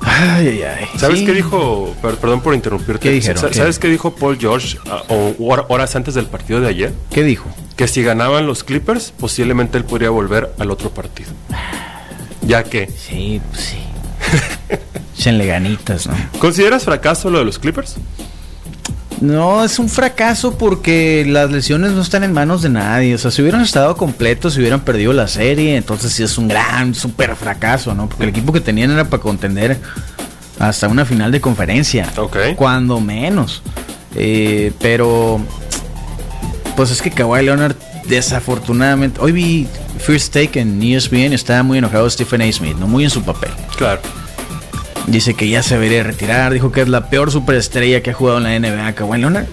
Ay, 0.00 0.48
ay, 0.48 0.62
ay. 0.62 0.86
¿Sabes 0.98 1.20
Sí. 1.20 1.26
qué 1.26 1.32
dijo? 1.32 1.94
per- 2.02 2.16
perdón 2.16 2.40
por 2.40 2.54
interrumpirte. 2.54 3.00
¿Qué 3.08 3.10
dijeron? 3.10 3.52
¿Sabes 3.52 3.78
qué 3.78 3.88
dijo 3.88 4.14
Paul 4.14 4.38
George 4.38 4.78
ah, 4.90 5.02
o 5.08 5.34
horas 5.68 5.94
antes 5.96 6.14
del 6.14 6.26
partido 6.26 6.60
de 6.60 6.68
ayer? 6.68 6.92
¿Qué 7.10 7.22
dijo? 7.22 7.48
Que 7.78 7.86
si 7.86 8.02
ganaban 8.02 8.44
los 8.46 8.64
Clippers, 8.64 9.14
posiblemente 9.16 9.78
él 9.78 9.84
podría 9.84 10.10
volver 10.10 10.52
al 10.58 10.72
otro 10.72 10.90
partido. 10.90 11.30
Ya 12.42 12.64
que, 12.64 12.88
Sí, 12.88 13.40
pues 13.50 13.62
sí. 13.62 13.78
Échenle 15.16 15.46
ganitas, 15.46 16.08
¿no? 16.08 16.14
¿consideras 16.40 16.84
fracaso 16.84 17.30
lo 17.30 17.38
de 17.38 17.44
los 17.44 17.60
Clippers? 17.60 17.94
No, 19.20 19.64
es 19.64 19.78
un 19.78 19.88
fracaso 19.88 20.58
porque 20.58 21.24
las 21.24 21.52
lesiones 21.52 21.92
no 21.92 22.02
están 22.02 22.24
en 22.24 22.32
manos 22.32 22.62
de 22.62 22.68
nadie. 22.68 23.14
O 23.14 23.18
sea, 23.18 23.30
si 23.30 23.42
hubieran 23.42 23.60
estado 23.60 23.96
completos, 23.96 24.54
si 24.54 24.60
hubieran 24.60 24.80
perdido 24.80 25.12
la 25.12 25.28
serie, 25.28 25.76
entonces 25.76 26.12
sí 26.12 26.24
es 26.24 26.36
un 26.36 26.48
gran, 26.48 26.96
súper 26.96 27.36
fracaso, 27.36 27.94
¿no? 27.94 28.08
Porque 28.08 28.24
el 28.24 28.30
equipo 28.30 28.52
que 28.52 28.60
tenían 28.60 28.90
era 28.90 29.04
para 29.04 29.22
contender 29.22 29.78
hasta 30.58 30.88
una 30.88 31.04
final 31.04 31.30
de 31.30 31.40
conferencia. 31.40 32.12
Ok. 32.16 32.38
Cuando 32.56 32.98
menos. 32.98 33.62
Eh, 34.16 34.72
pero, 34.80 35.40
pues 36.78 36.92
es 36.92 37.02
que 37.02 37.10
Kawhi 37.10 37.44
Leonard, 37.44 37.74
desafortunadamente, 38.04 39.20
hoy 39.20 39.32
vi 39.32 39.66
First 39.98 40.32
Take 40.32 40.60
en 40.60 40.80
ESPN, 40.80 41.32
estaba 41.32 41.64
muy 41.64 41.78
enojado 41.78 42.08
Stephen 42.08 42.40
A. 42.40 42.52
Smith, 42.52 42.76
¿no? 42.76 42.86
Muy 42.86 43.02
en 43.02 43.10
su 43.10 43.24
papel. 43.24 43.50
Claro. 43.76 44.00
Dice 45.08 45.34
que 45.34 45.48
ya 45.48 45.60
se 45.64 45.74
debería 45.74 46.04
retirar. 46.04 46.52
Dijo 46.52 46.70
que 46.70 46.82
es 46.82 46.88
la 46.88 47.10
peor 47.10 47.32
superestrella 47.32 48.00
que 48.00 48.10
ha 48.10 48.14
jugado 48.14 48.38
en 48.38 48.44
la 48.44 48.56
NBA. 48.60 48.92
Kawhi 48.92 49.18
Leonard. 49.18 49.46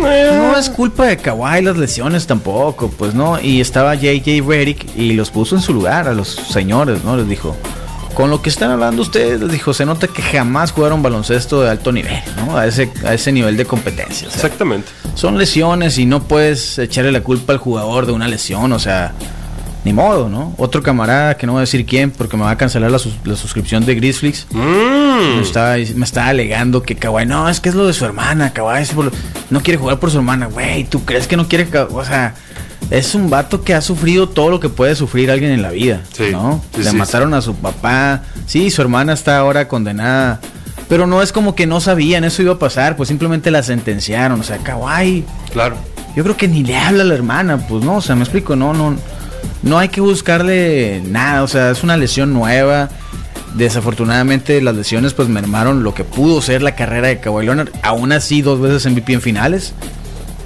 No 0.00 0.56
es 0.56 0.70
culpa 0.70 1.06
de 1.06 1.16
Kawhi 1.16 1.60
las 1.60 1.76
lesiones 1.76 2.28
tampoco, 2.28 2.88
pues 2.88 3.14
no. 3.14 3.40
Y 3.40 3.60
estaba 3.60 3.96
JJ 3.96 4.46
Redick 4.46 4.96
y 4.96 5.14
los 5.14 5.30
puso 5.30 5.56
en 5.56 5.60
su 5.60 5.74
lugar 5.74 6.06
a 6.06 6.14
los 6.14 6.28
señores, 6.28 7.02
¿no? 7.02 7.16
Les 7.16 7.28
dijo, 7.28 7.56
con 8.14 8.30
lo 8.30 8.40
que 8.42 8.48
están 8.48 8.70
hablando 8.70 9.02
ustedes, 9.02 9.40
les 9.40 9.50
dijo, 9.52 9.74
se 9.74 9.84
nota 9.84 10.06
que 10.06 10.22
jamás 10.22 10.72
jugaron 10.72 11.02
baloncesto 11.02 11.62
de 11.62 11.70
alto 11.70 11.90
nivel, 11.92 12.22
¿no? 12.36 12.56
A 12.56 12.66
ese, 12.66 12.90
a 13.04 13.12
ese 13.14 13.32
nivel 13.32 13.56
de 13.56 13.64
competencia. 13.64 14.28
o 14.28 14.30
sea, 14.30 14.36
Exactamente. 14.42 14.88
son 15.14 15.36
lesiones 15.38 15.98
y 15.98 16.06
no 16.06 16.22
puedes 16.22 16.78
echarle 16.78 17.10
la 17.12 17.20
culpa 17.22 17.52
al 17.52 17.58
jugador 17.58 18.06
de 18.06 18.12
una 18.12 18.28
lesión, 18.28 18.72
o 18.72 18.78
sea, 18.78 19.12
ni 19.84 19.92
modo, 19.92 20.28
¿no? 20.30 20.54
Otro 20.56 20.82
camarada 20.82 21.36
que 21.36 21.44
no 21.46 21.52
voy 21.52 21.58
a 21.58 21.62
decir 21.62 21.84
quién 21.84 22.10
porque 22.10 22.36
me 22.38 22.44
va 22.44 22.50
a 22.52 22.56
cancelar 22.56 22.90
la, 22.90 22.98
sus- 22.98 23.18
la 23.24 23.36
suscripción 23.36 23.84
de 23.84 23.94
Grizzlies. 23.96 24.46
Mm. 24.50 25.36
Me 25.36 25.40
estaba, 25.42 25.74
me 25.94 26.04
estaba 26.04 26.28
alegando 26.28 26.82
que 26.82 26.96
Kawhi, 26.96 27.26
no, 27.26 27.48
es 27.48 27.60
que 27.60 27.68
es 27.68 27.74
lo 27.74 27.86
de 27.86 27.92
su 27.92 28.04
hermana, 28.04 28.52
Kawhi 28.52 28.84
no 29.50 29.60
quiere 29.60 29.78
jugar 29.78 29.98
por 29.98 30.10
su 30.10 30.16
hermana, 30.18 30.46
güey, 30.46 30.84
¿tú 30.84 31.04
crees 31.04 31.26
que 31.26 31.36
no 31.36 31.48
quiere, 31.48 31.68
o 31.90 32.04
sea, 32.04 32.34
es 32.90 33.14
un 33.14 33.30
vato 33.30 33.62
que 33.62 33.74
ha 33.74 33.80
sufrido 33.80 34.28
todo 34.28 34.50
lo 34.50 34.60
que 34.60 34.68
puede 34.68 34.94
sufrir 34.94 35.30
alguien 35.30 35.52
en 35.52 35.62
la 35.62 35.70
vida, 35.70 36.00
Sí, 36.12 36.24
¿no? 36.32 36.62
sí, 36.74 36.82
Le 36.84 36.90
sí, 36.90 36.96
mataron 36.96 37.34
a 37.34 37.40
su 37.42 37.54
papá, 37.54 38.22
sí, 38.46 38.70
su 38.70 38.82
hermana 38.82 39.12
está 39.14 39.38
ahora 39.38 39.66
condenada, 39.68 40.40
pero 40.88 41.06
no 41.06 41.22
es 41.22 41.32
como 41.32 41.54
que 41.54 41.66
no 41.66 41.80
sabían, 41.80 42.24
eso 42.24 42.42
iba 42.42 42.52
a 42.54 42.58
pasar, 42.58 42.96
pues 42.96 43.08
simplemente 43.08 43.50
la 43.50 43.62
sentenciaron, 43.62 44.40
o 44.40 44.44
sea, 44.44 44.58
Kawhi, 44.58 45.24
Claro. 45.52 45.76
yo 46.14 46.22
creo 46.22 46.36
que 46.36 46.46
ni 46.48 46.62
le 46.62 46.76
habla 46.76 47.02
a 47.02 47.06
la 47.06 47.14
hermana, 47.14 47.66
pues 47.66 47.82
no, 47.84 47.96
o 47.96 48.00
sea, 48.02 48.14
me 48.16 48.22
explico, 48.22 48.54
no, 48.54 48.74
no, 48.74 48.94
no 49.62 49.78
hay 49.78 49.88
que 49.88 50.00
buscarle 50.00 51.02
nada, 51.06 51.42
o 51.42 51.48
sea, 51.48 51.70
es 51.70 51.82
una 51.82 51.96
lesión 51.96 52.32
nueva. 52.34 52.88
Desafortunadamente 53.54 54.60
las 54.60 54.74
lesiones 54.74 55.14
pues 55.14 55.28
mermaron 55.28 55.84
lo 55.84 55.94
que 55.94 56.02
pudo 56.02 56.42
ser 56.42 56.60
la 56.60 56.74
carrera 56.74 57.06
de 57.08 57.20
Kawhi 57.20 57.44
Leonard. 57.46 57.68
Aún 57.82 58.10
así 58.10 58.42
dos 58.42 58.60
veces 58.60 58.90
MVP 58.90 59.12
en 59.12 59.20
finales. 59.20 59.74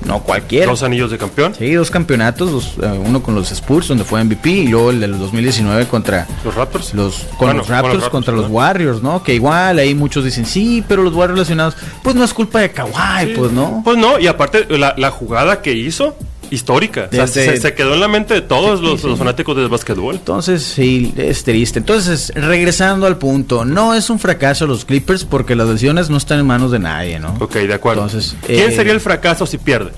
No 0.09 0.21
cualquiera. 0.25 0.66
Dos 0.66 0.83
anillos 0.83 1.11
de 1.11 1.18
campeón. 1.18 1.55
Sí, 1.57 1.71
dos 1.75 1.90
campeonatos, 1.90 2.51
dos, 2.51 2.73
eh, 2.83 2.99
uno 3.07 3.23
con 3.23 3.35
los 3.35 3.53
Spurs 3.53 3.88
donde 3.88 4.05
fue 4.05 4.25
MVP 4.25 4.49
y 4.51 4.66
luego 4.68 4.90
el 4.90 5.01
del 5.01 5.18
2019 5.18 5.87
contra 5.87 6.27
Los 6.44 6.55
Raptors. 6.55 6.94
los 6.94 7.14
con 7.37 7.38
Bueno, 7.49 7.59
los 7.59 7.68
Raptors 7.68 8.09
contra 8.09 8.35
los. 8.35 8.49
Warriors, 8.49 9.03
¿no? 9.03 9.23
Que 9.23 9.35
igual 9.35 9.79
ahí 9.79 9.94
muchos 9.94 10.25
dicen, 10.25 10.47
"Sí, 10.47 10.83
pero 10.88 11.03
los 11.03 11.14
Warriors 11.14 11.38
lesionados, 11.40 11.77
pues 12.03 12.16
no 12.16 12.25
es 12.25 12.33
culpa 12.35 12.61
de 12.61 12.71
Kawhi, 12.73 13.35
pues 13.37 13.53
no." 13.53 13.83
Pues 13.85 13.97
no, 13.99 14.18
y 14.18 14.27
aparte 14.27 14.66
la, 14.79 14.94
la 14.97 15.11
jugada 15.11 15.61
que 15.62 15.75
hizo, 15.75 16.16
histórica. 16.50 17.08
O 17.11 17.14
sea, 17.14 17.26
Desde- 17.26 17.44
se, 17.44 17.56
se 17.58 17.74
quedó 17.74 17.94
en 17.94 18.00
la 18.00 18.08
mente 18.08 18.34
de 18.34 18.40
todos 18.40 18.80
Sí, 18.80 18.87
los, 18.87 19.00
sí. 19.00 19.06
los 19.06 19.18
fanáticos 19.18 19.56
del 19.56 19.68
básquetbol. 19.68 20.14
Entonces, 20.16 20.62
sí, 20.62 21.12
es 21.16 21.44
triste. 21.44 21.78
Entonces, 21.78 22.32
regresando 22.34 23.06
al 23.06 23.18
punto, 23.18 23.64
no 23.64 23.94
es 23.94 24.08
un 24.11 24.18
fracaso 24.18 24.66
los 24.66 24.84
Clippers 24.84 25.24
porque 25.24 25.54
las 25.54 25.68
lesiones 25.68 26.08
no 26.11 26.16
están 26.16 26.40
en 26.40 26.46
manos 26.46 26.70
de 26.70 26.78
nadie, 26.78 27.18
¿no? 27.20 27.34
Ok, 27.40 27.54
de 27.54 27.74
acuerdo. 27.74 28.02
Entonces, 28.04 28.37
¿Quién 28.46 28.70
eh, 28.70 28.74
sería 28.74 28.92
el 28.92 29.00
fracaso 29.00 29.46
si 29.46 29.58
pierde? 29.58 29.92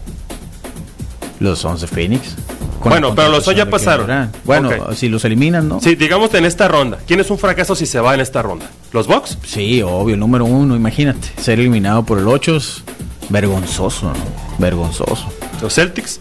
Los 1.38 1.60
Sons 1.60 1.80
de 1.80 1.86
Phoenix. 1.86 2.34
Con 2.80 2.90
Bueno, 2.92 3.14
pero 3.14 3.28
los 3.28 3.44
Suns 3.44 3.56
ya 3.56 3.68
pasaron. 3.68 4.30
Bueno, 4.44 4.70
si 4.94 5.08
los 5.08 5.24
eliminan, 5.24 5.68
¿no? 5.68 5.80
Sí, 5.80 5.94
digamos 5.94 6.32
en 6.34 6.44
esta 6.46 6.66
ronda. 6.68 6.98
¿Quién 7.06 7.20
es 7.20 7.30
un 7.30 7.38
fracaso 7.38 7.74
si 7.74 7.86
se 7.86 8.00
va 8.00 8.14
en 8.14 8.20
esta 8.20 8.42
ronda? 8.42 8.66
¿Los 8.92 9.06
Bucks? 9.06 9.38
Sí, 9.46 9.82
obvio, 9.82 10.16
número 10.16 10.44
uno, 10.46 10.74
imagínate. 10.76 11.28
Ser 11.40 11.60
eliminado 11.60 12.04
por 12.04 12.18
el 12.18 12.26
8 12.26 12.56
es 12.56 12.82
vergonzoso, 13.28 14.06
¿no? 14.06 14.12
Vergonzoso. 14.58 15.26
¿Los 15.62 15.74
Celtics? 15.74 16.20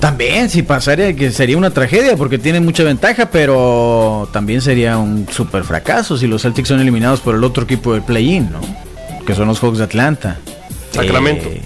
También, 0.00 0.48
si 0.48 0.62
pasaría, 0.62 1.14
que 1.16 1.32
sería 1.32 1.56
una 1.56 1.70
tragedia 1.70 2.16
porque 2.16 2.38
tienen 2.38 2.64
mucha 2.64 2.84
ventaja, 2.84 3.30
pero 3.30 4.28
también 4.32 4.60
sería 4.60 4.96
un 4.96 5.26
super 5.28 5.64
fracaso 5.64 6.16
si 6.16 6.28
los 6.28 6.42
Celtics 6.42 6.68
son 6.68 6.80
eliminados 6.80 7.20
por 7.20 7.34
el 7.34 7.42
otro 7.42 7.64
equipo 7.64 7.92
del 7.94 8.02
play-in, 8.02 8.48
¿no? 8.52 8.60
Que 9.26 9.34
son 9.34 9.48
los 9.48 9.58
Hawks 9.60 9.78
de 9.78 9.84
Atlanta. 9.84 10.38
Sacramento. 10.92 11.48
Eh, 11.48 11.60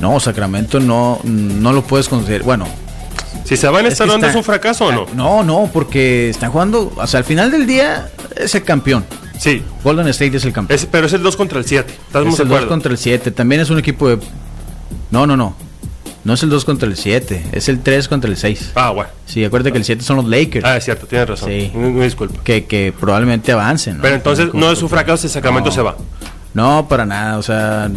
no, 0.00 0.18
Sacramento 0.18 0.80
no, 0.80 1.20
no 1.22 1.72
lo 1.72 1.82
puedes 1.82 2.08
considerar. 2.08 2.42
Bueno, 2.44 2.66
Si 3.44 3.56
se 3.56 3.68
va 3.68 3.78
en 3.80 3.86
es 3.86 3.92
esta 3.92 4.06
ronda 4.06 4.30
es 4.30 4.34
un 4.34 4.42
fracaso 4.42 4.86
o 4.86 4.92
no? 4.92 5.06
No, 5.14 5.44
no, 5.44 5.70
porque 5.72 6.30
están 6.30 6.50
jugando, 6.50 6.92
o 6.96 7.06
sea, 7.06 7.18
al 7.18 7.24
final 7.24 7.52
del 7.52 7.66
día 7.68 8.08
es 8.36 8.52
el 8.56 8.64
campeón. 8.64 9.04
Sí. 9.38 9.62
Golden 9.84 10.08
State 10.08 10.36
es 10.36 10.44
el 10.44 10.52
campeón. 10.52 10.76
Es- 10.76 10.86
pero 10.86 11.06
es 11.06 11.12
el 11.12 11.22
2 11.22 11.36
contra 11.36 11.58
el 11.60 11.64
7. 11.64 11.92
¿Estamos 12.06 12.34
es 12.34 12.40
el 12.40 12.48
2 12.48 12.56
acuerdo? 12.56 12.68
contra 12.68 12.90
el 12.90 12.98
7. 12.98 13.30
También 13.30 13.60
es 13.60 13.70
un 13.70 13.78
equipo 13.78 14.08
de. 14.08 14.18
No, 15.12 15.26
no, 15.26 15.36
no. 15.36 15.56
No 16.24 16.32
es 16.34 16.42
el 16.42 16.48
2 16.50 16.64
contra 16.64 16.88
el 16.88 16.96
7. 16.96 17.46
Es 17.52 17.68
el 17.68 17.80
3 17.82 18.08
contra 18.08 18.30
el 18.30 18.36
6. 18.38 18.72
Ah, 18.74 18.90
bueno. 18.90 19.10
Sí, 19.26 19.44
acuérdate 19.44 19.72
que 19.72 19.78
el 19.78 19.84
7 19.84 20.02
son 20.02 20.16
los 20.16 20.24
Lakers. 20.26 20.64
Ah, 20.64 20.76
es 20.78 20.84
cierto, 20.84 21.06
tienes 21.06 21.28
razón. 21.28 21.50
Sí. 21.50 21.70
Me 21.74 22.02
disculpa. 22.04 22.42
Que, 22.42 22.64
que 22.64 22.94
probablemente 22.98 23.52
avancen. 23.52 23.98
¿no? 23.98 24.02
Pero 24.02 24.14
entonces 24.16 24.54
no 24.54 24.70
es 24.72 24.82
un 24.82 24.88
fracaso 24.88 25.18
si 25.28 25.28
Sacramento 25.28 25.68
No. 25.68 25.74
se 25.74 25.82
va. 25.82 25.96
No, 26.54 26.86
para 26.88 27.04
nada. 27.04 27.36
O 27.36 27.42
sea, 27.42 27.90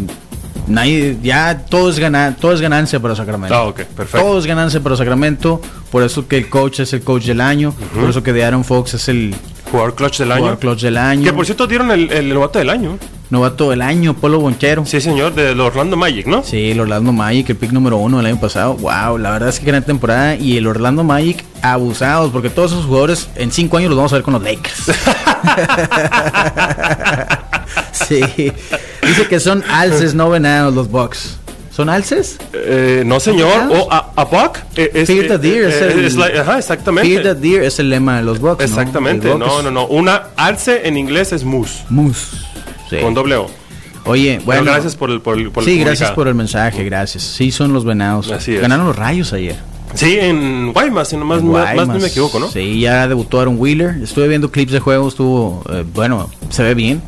nadie. 0.68 1.18
Ya 1.24 1.66
todo 1.70 1.90
es, 1.90 2.00
gana, 2.00 2.36
todo 2.40 2.52
es 2.54 2.60
ganancia 2.60 3.00
para 3.00 3.16
Sacramento. 3.16 3.56
Ah, 3.56 3.64
ok, 3.64 3.84
perfecto. 3.84 4.26
Todo 4.28 4.40
es 4.40 4.46
ganancia 4.46 4.82
para 4.82 4.98
Sacramento. 4.98 5.62
Por 5.90 6.04
eso 6.04 6.28
que 6.28 6.38
el 6.38 6.50
coach 6.50 6.82
es 6.82 6.92
el 6.94 7.02
coach 7.04 7.26
del 7.26 7.40
año. 7.40 7.74
Por 7.96 8.10
eso 8.10 8.24
que 8.24 8.34
de 8.34 8.44
Aaron 8.44 8.66
Fox 8.66 8.96
es 8.96 9.08
el 9.08 9.34
Jugador 9.72 9.96
clutch 9.96 10.20
del 10.20 10.32
año. 10.32 10.40
jugador 10.42 10.60
coach 10.60 10.82
del 10.82 10.98
año. 10.98 11.24
Que 11.24 11.34
por 11.34 11.46
cierto 11.46 11.66
dieron 11.68 11.92
el, 11.92 12.12
el 12.12 12.34
novato 12.34 12.60
del 12.60 12.70
año. 12.70 12.98
Novato 13.30 13.70
del 13.72 13.82
año, 13.82 14.14
Polo 14.14 14.40
Bonchero. 14.40 14.86
Sí, 14.86 15.02
señor, 15.02 15.36
de 15.36 15.54
los 15.54 15.68
Orlando 15.68 15.98
Magic, 15.98 16.28
¿no? 16.28 16.44
Sí, 16.44 16.72
el 16.72 16.80
Orlando 16.80 17.12
Magic, 17.12 17.50
el 17.50 17.58
pick 17.58 17.72
número 17.74 17.98
uno 17.98 18.18
del 18.18 18.26
año 18.28 18.40
pasado. 18.40 18.76
Wow, 18.76 19.18
la 19.18 19.32
verdad 19.32 19.50
es 19.50 19.60
que 19.60 19.66
gran 19.66 19.84
temporada. 19.84 20.36
Y 20.36 20.56
el 20.58 20.66
Orlando 20.66 21.04
Magic 21.04 21.44
abusados, 21.62 22.32
porque 22.32 22.50
todos 22.50 22.72
esos 22.72 22.86
jugadores 22.86 23.28
en 23.36 23.52
cinco 23.52 23.78
años 23.78 23.90
los 23.90 23.98
vamos 23.98 24.14
a 24.14 24.16
ver 24.16 24.24
con 24.24 24.34
los 24.34 24.44
Lakers. 24.44 24.84
sí, 27.92 28.22
dice 29.06 29.28
que 29.30 29.40
son 29.40 29.64
alces, 29.70 30.14
no 30.14 30.30
venados 30.30 30.74
los 30.74 30.90
Bucks. 30.90 31.38
¿Son 31.76 31.90
alces? 31.90 32.38
Eh, 32.54 33.04
no, 33.06 33.20
señor. 33.20 33.70
O 33.70 33.92
a, 33.92 34.12
a 34.16 34.26
buck. 34.26 34.58
eh, 34.76 34.90
es- 34.96 35.08
Fear 35.08 35.28
the 35.28 35.34
eh, 35.36 35.38
deer 35.38 35.64
es 35.66 35.76
eh, 35.76 35.92
el- 35.94 36.06
es 36.06 36.16
la- 36.16 36.26
ajá, 36.42 36.58
exactamente. 36.58 37.08
Fear 37.22 37.36
the 37.36 37.40
deer 37.40 37.64
es 37.64 37.78
el 37.78 37.92
lema 37.92 38.18
de 38.18 38.24
los 38.24 38.40
Bucks. 38.40 38.60
¿no? 38.62 38.66
Exactamente. 38.66 39.28
No, 39.36 39.60
es 39.60 39.64
no, 39.66 39.70
no. 39.72 39.86
Una 39.86 40.24
alce 40.38 40.88
en 40.88 40.98
inglés 40.98 41.34
es 41.34 41.44
moose. 41.44 41.84
Moose. 41.90 42.38
Sí. 42.90 42.98
Con 42.98 43.14
doble 43.14 43.36
O. 43.36 43.48
Oye, 44.06 44.40
bueno. 44.46 44.64
Gracias 44.64 44.96
por 44.96 45.12
el, 45.12 45.22
por 45.22 45.38
el, 45.38 45.52
por 45.52 45.64
el 45.64 45.70
sí, 45.70 45.80
gracias 45.80 46.12
por 46.12 46.28
el 46.28 46.36
mensaje, 46.36 46.84
gracias. 46.84 47.24
Sí, 47.24 47.52
son 47.52 47.74
los 47.74 47.84
venados. 47.84 48.32
Así 48.32 48.56
es. 48.56 48.62
Ganaron 48.62 48.88
los 48.88 48.96
rayos 48.96 49.34
ayer. 49.34 49.56
Sí, 49.94 50.18
en 50.20 50.74
Guaymas, 50.74 51.14
no 51.14 51.26
más, 51.26 51.42
más, 51.42 51.74
Guaymas. 51.74 51.88
no 51.88 52.00
me 52.00 52.08
equivoco, 52.08 52.40
¿no? 52.40 52.52
Sí, 52.52 52.80
ya 52.80 53.08
debutó 53.08 53.40
Aaron 53.40 53.56
Wheeler. 53.58 53.96
Estuve 54.04 54.28
viendo 54.28 54.52
clips 54.52 54.72
de 54.74 54.80
juego, 54.80 55.08
estuvo, 55.08 55.64
eh, 55.72 55.84
bueno, 55.94 56.30
se 56.50 56.62
ve 56.62 56.74
bien. 56.74 57.02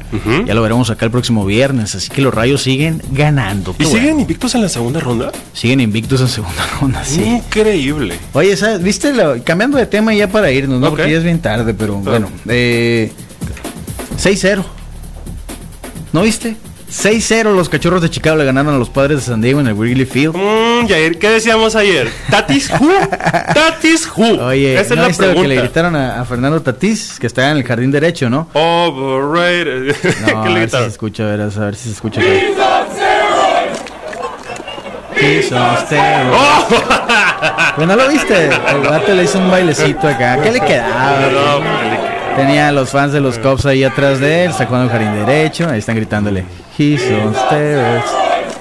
Ya 0.46 0.54
lo 0.54 0.62
veremos 0.62 0.90
acá 0.90 1.06
el 1.06 1.12
próximo 1.12 1.46
viernes. 1.46 1.94
Así 1.96 2.10
que 2.10 2.22
los 2.22 2.34
rayos 2.34 2.64
siguen 2.64 3.02
ganando. 3.12 3.76
¿Y 3.78 3.86
siguen 3.86 4.04
bueno. 4.04 4.22
invictos 4.22 4.56
en 4.56 4.62
la 4.62 4.70
segunda 4.70 5.00
ronda? 5.00 5.32
Siguen 5.54 5.82
invictos 5.82 6.22
en 6.22 6.30
segunda 6.30 6.66
ronda, 6.80 7.04
sí. 7.04 7.24
Increíble. 7.24 8.16
Oye, 8.34 8.56
¿sabes? 8.56 8.82
¿viste? 8.82 9.14
cambiando 9.44 9.78
de 9.78 9.86
tema 9.86 10.14
ya 10.14 10.28
para 10.28 10.52
irnos, 10.52 10.80
¿no? 10.80 10.90
Porque 10.90 11.12
ya 11.12 11.18
es 11.18 11.24
bien 11.24 11.40
tarde, 11.40 11.74
pero 11.74 11.96
bueno. 11.96 12.30
Eh, 12.48 13.12
6-0. 14.18 14.79
¿No 16.14 16.22
viste? 16.24 16.56
6-0 16.92 17.54
los 17.56 17.70
cachorros 17.70 18.02
de 18.02 18.10
Chicago 18.10 18.36
le 18.36 18.46
ganaron 18.46 18.74
a 18.74 18.78
los 18.80 18.90
padres 18.90 19.18
de 19.20 19.24
San 19.24 19.42
Diego 19.42 19.60
en 19.60 19.68
el 19.68 19.76
Wrigley 19.76 20.06
Field. 20.08 20.36
Mm, 20.36 20.88
Yair, 20.88 21.20
¿qué 21.20 21.30
decíamos 21.30 21.76
ayer? 21.76 22.10
¿Tatis 22.32 22.72
who? 22.80 22.90
¿Tatis 23.54 24.10
who? 24.18 24.44
Oye, 24.44 24.74
Esa 24.74 24.82
es 24.82 24.90
¿no 24.90 24.96
la 25.04 25.08
viste 25.08 25.28
lo 25.28 25.34
que 25.34 25.40
le 25.42 25.46
pregunta. 25.50 25.62
gritaron 25.62 25.96
a, 25.96 26.20
a 26.20 26.26
Fernando 26.26 26.60
Tatís, 26.64 27.20
que 27.20 27.28
está 27.28 27.52
en 27.52 27.58
el 27.58 27.64
jardín 27.64 27.92
derecho, 27.92 28.28
¿no? 28.28 28.48
Overrated. 28.54 29.96
No, 30.22 30.42
¿Qué 30.42 30.50
a 30.50 30.52
le 30.52 30.60
ver 30.62 30.70
si 30.72 30.78
se 30.78 30.86
escucha, 30.88 31.24
a 31.24 31.28
ver, 31.28 31.42
a 31.42 31.46
ver 31.46 31.76
si 31.76 31.84
se 31.84 31.92
escucha. 31.92 32.22
¡Oh! 36.34 36.68
Pues 37.76 37.88
no 37.88 37.96
lo 37.96 38.10
viste. 38.10 38.46
El 38.48 38.80
vato 38.82 39.14
le 39.14 39.24
hizo 39.24 39.38
un 39.40 39.50
bailecito 39.50 40.06
acá. 40.08 40.42
¿Qué 40.42 40.52
le 40.52 40.60
quedaba? 40.60 41.20
No, 41.32 41.60
pues, 41.62 41.89
Tenía 42.40 42.70
a 42.70 42.72
los 42.72 42.92
fans 42.92 43.12
de 43.12 43.20
los 43.20 43.38
Cubs 43.38 43.66
ahí 43.66 43.84
atrás 43.84 44.22
de 44.22 44.46
él, 44.46 44.54
sacando 44.54 44.86
el 44.86 44.90
jardín 44.90 45.26
derecho. 45.26 45.68
Ahí 45.70 45.80
están 45.80 45.98
gritándole. 45.98 46.46
He's 46.78 47.02
on 47.12 47.36
steroids. 47.36 48.06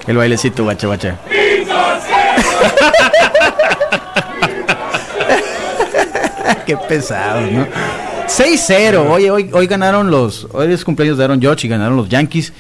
El 0.08 0.16
bailecito, 0.16 0.64
guacha, 0.64 0.88
guacha. 0.88 1.16
Qué 6.66 6.76
pesado, 6.88 7.42
¿no? 7.42 7.68
6-0. 8.26 9.10
Oye, 9.10 9.30
hoy, 9.30 9.48
hoy 9.52 9.68
ganaron 9.68 10.10
los. 10.10 10.48
Hoy 10.52 10.72
es 10.72 10.84
cumpleaños 10.84 11.16
de 11.16 11.22
Aaron 11.22 11.40
Judge 11.40 11.66
y 11.66 11.68
ganaron 11.68 11.96
los 11.96 12.08
Yankees. 12.08 12.52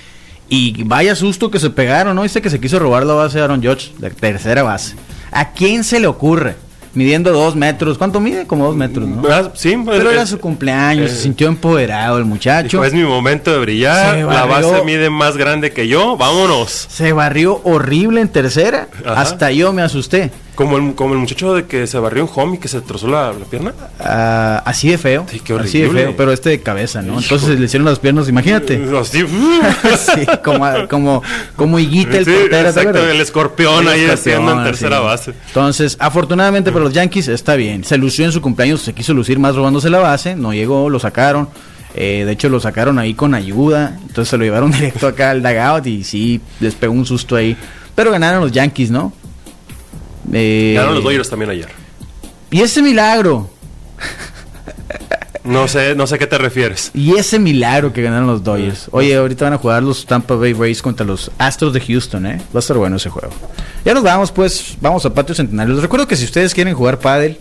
Y 0.48 0.84
vaya 0.84 1.16
susto 1.16 1.50
que 1.50 1.58
se 1.58 1.70
pegaron, 1.70 2.14
¿no? 2.14 2.22
Dice 2.22 2.40
que 2.40 2.48
se 2.48 2.60
quiso 2.60 2.78
robar 2.78 3.04
la 3.04 3.14
base 3.14 3.38
de 3.38 3.44
Aaron 3.44 3.60
Judge, 3.60 3.90
la 3.98 4.10
tercera 4.10 4.62
base. 4.62 4.94
¿A 5.32 5.50
quién 5.50 5.82
se 5.82 5.98
le 5.98 6.06
ocurre? 6.06 6.67
Midiendo 6.94 7.32
dos 7.32 7.54
metros. 7.54 7.98
¿Cuánto 7.98 8.18
mide? 8.20 8.46
Como 8.46 8.64
dos 8.66 8.76
metros, 8.76 9.06
¿no? 9.08 9.22
Ah, 9.28 9.50
Sí, 9.54 9.76
pues, 9.84 9.98
Pero 9.98 10.10
era 10.10 10.26
su 10.26 10.38
cumpleaños, 10.38 11.10
eh, 11.10 11.14
se 11.14 11.22
sintió 11.22 11.48
empoderado 11.48 12.18
el 12.18 12.24
muchacho. 12.24 12.68
dijo, 12.78 12.84
es 12.84 12.92
mi 12.94 13.04
momento 13.04 13.52
de 13.52 13.58
brillar. 13.58 14.18
La 14.18 14.44
barrió. 14.46 14.70
base 14.70 14.84
mide 14.84 15.10
más 15.10 15.36
grande 15.36 15.70
que 15.72 15.86
yo. 15.88 16.16
Vámonos. 16.16 16.70
Se 16.90 17.12
barrió 17.12 17.60
horrible 17.64 18.20
en 18.20 18.28
tercera. 18.28 18.88
Ajá. 19.04 19.20
Hasta 19.20 19.50
yo 19.52 19.72
me 19.72 19.82
asusté. 19.82 20.30
Como 20.58 20.76
el, 20.76 20.96
como 20.96 21.14
el 21.14 21.20
muchacho 21.20 21.54
de 21.54 21.66
que 21.66 21.86
se 21.86 22.00
barrió 22.00 22.24
en 22.24 22.28
home 22.34 22.56
y 22.56 22.58
que 22.58 22.66
se 22.66 22.80
trozó 22.80 23.06
la, 23.06 23.32
la 23.32 23.44
pierna. 23.44 23.72
Ah, 24.00 24.60
así 24.66 24.88
de 24.90 24.98
feo. 24.98 25.24
Sí, 25.30 25.38
qué 25.38 25.52
Así 25.54 25.78
de 25.78 25.84
horrible. 25.86 26.02
feo, 26.06 26.14
pero 26.16 26.32
este 26.32 26.50
de 26.50 26.60
cabeza, 26.62 27.00
¿no? 27.00 27.12
Hijo. 27.12 27.20
Entonces 27.22 27.60
le 27.60 27.66
hicieron 27.66 27.84
las 27.86 28.00
piernas, 28.00 28.28
imagínate. 28.28 28.82
Así. 29.00 29.20
sí, 29.96 30.26
como, 30.42 30.66
como, 30.88 31.22
como 31.54 31.78
higuita 31.78 32.18
el 32.18 32.24
Sí, 32.24 32.32
portero. 32.32 32.50
¿te 32.50 32.80
exacto, 32.80 33.08
el 33.08 33.20
escorpión 33.20 33.82
El 33.84 33.88
ahí 33.88 34.00
escorpión, 34.00 34.14
haciendo 34.18 34.52
en 34.58 34.64
tercera 34.64 34.96
sí. 34.98 35.04
base. 35.04 35.34
Entonces, 35.46 35.96
afortunadamente 36.00 36.72
para 36.72 36.84
los 36.86 36.92
Yankees 36.92 37.28
está 37.28 37.54
bien. 37.54 37.84
Se 37.84 37.96
lució 37.96 38.24
en 38.24 38.32
su 38.32 38.40
cumpleaños, 38.40 38.80
se 38.82 38.92
quiso 38.92 39.14
lucir 39.14 39.38
más 39.38 39.54
robándose 39.54 39.88
la 39.88 40.00
base, 40.00 40.34
no 40.34 40.52
llegó, 40.52 40.90
lo 40.90 40.98
sacaron. 40.98 41.48
Eh, 41.94 42.24
de 42.26 42.32
hecho, 42.32 42.48
lo 42.48 42.58
sacaron 42.58 42.98
ahí 42.98 43.14
con 43.14 43.32
ayuda. 43.34 43.96
Entonces 44.08 44.28
se 44.28 44.36
lo 44.36 44.42
llevaron 44.42 44.70
directo 44.72 45.06
acá 45.06 45.30
al 45.30 45.40
dugout 45.40 45.86
y 45.86 46.02
sí, 46.02 46.40
les 46.58 46.74
pegó 46.74 46.94
un 46.94 47.06
susto 47.06 47.36
ahí. 47.36 47.56
Pero 47.94 48.10
ganaron 48.10 48.40
los 48.40 48.50
Yankees, 48.52 48.90
¿no? 48.90 49.12
Eh, 50.32 50.72
Ganaron 50.74 50.96
los 50.96 51.04
Dodgers 51.04 51.28
también 51.30 51.50
ayer. 51.50 51.68
Y 52.50 52.60
ese 52.62 52.82
milagro, 52.82 53.50
No 55.44 55.66
sé, 55.66 55.94
no 55.94 56.06
sé 56.06 56.16
a 56.16 56.18
qué 56.18 56.26
te 56.26 56.36
refieres. 56.36 56.90
y 56.94 57.14
ese 57.16 57.38
milagro 57.38 57.92
que 57.92 58.02
ganaron 58.02 58.26
los 58.26 58.44
Dodgers. 58.44 58.88
Oye, 58.90 59.16
ahorita 59.16 59.46
van 59.46 59.54
a 59.54 59.58
jugar 59.58 59.82
los 59.82 60.04
Tampa 60.04 60.34
Bay 60.34 60.52
Rays 60.52 60.82
contra 60.82 61.06
los 61.06 61.30
Astros 61.38 61.72
de 61.72 61.80
Houston, 61.80 62.26
¿eh? 62.26 62.40
Va 62.54 62.58
a 62.58 62.60
estar 62.60 62.76
bueno 62.76 62.96
ese 62.96 63.08
juego. 63.08 63.30
Ya 63.84 63.94
nos 63.94 64.02
vamos, 64.02 64.30
pues, 64.30 64.76
vamos 64.80 65.06
a 65.06 65.14
Patio 65.14 65.34
Centenario. 65.34 65.72
Les 65.74 65.82
recuerdo 65.82 66.06
que 66.06 66.16
si 66.16 66.24
ustedes 66.26 66.52
quieren 66.52 66.74
jugar 66.74 66.98
pádel 66.98 67.38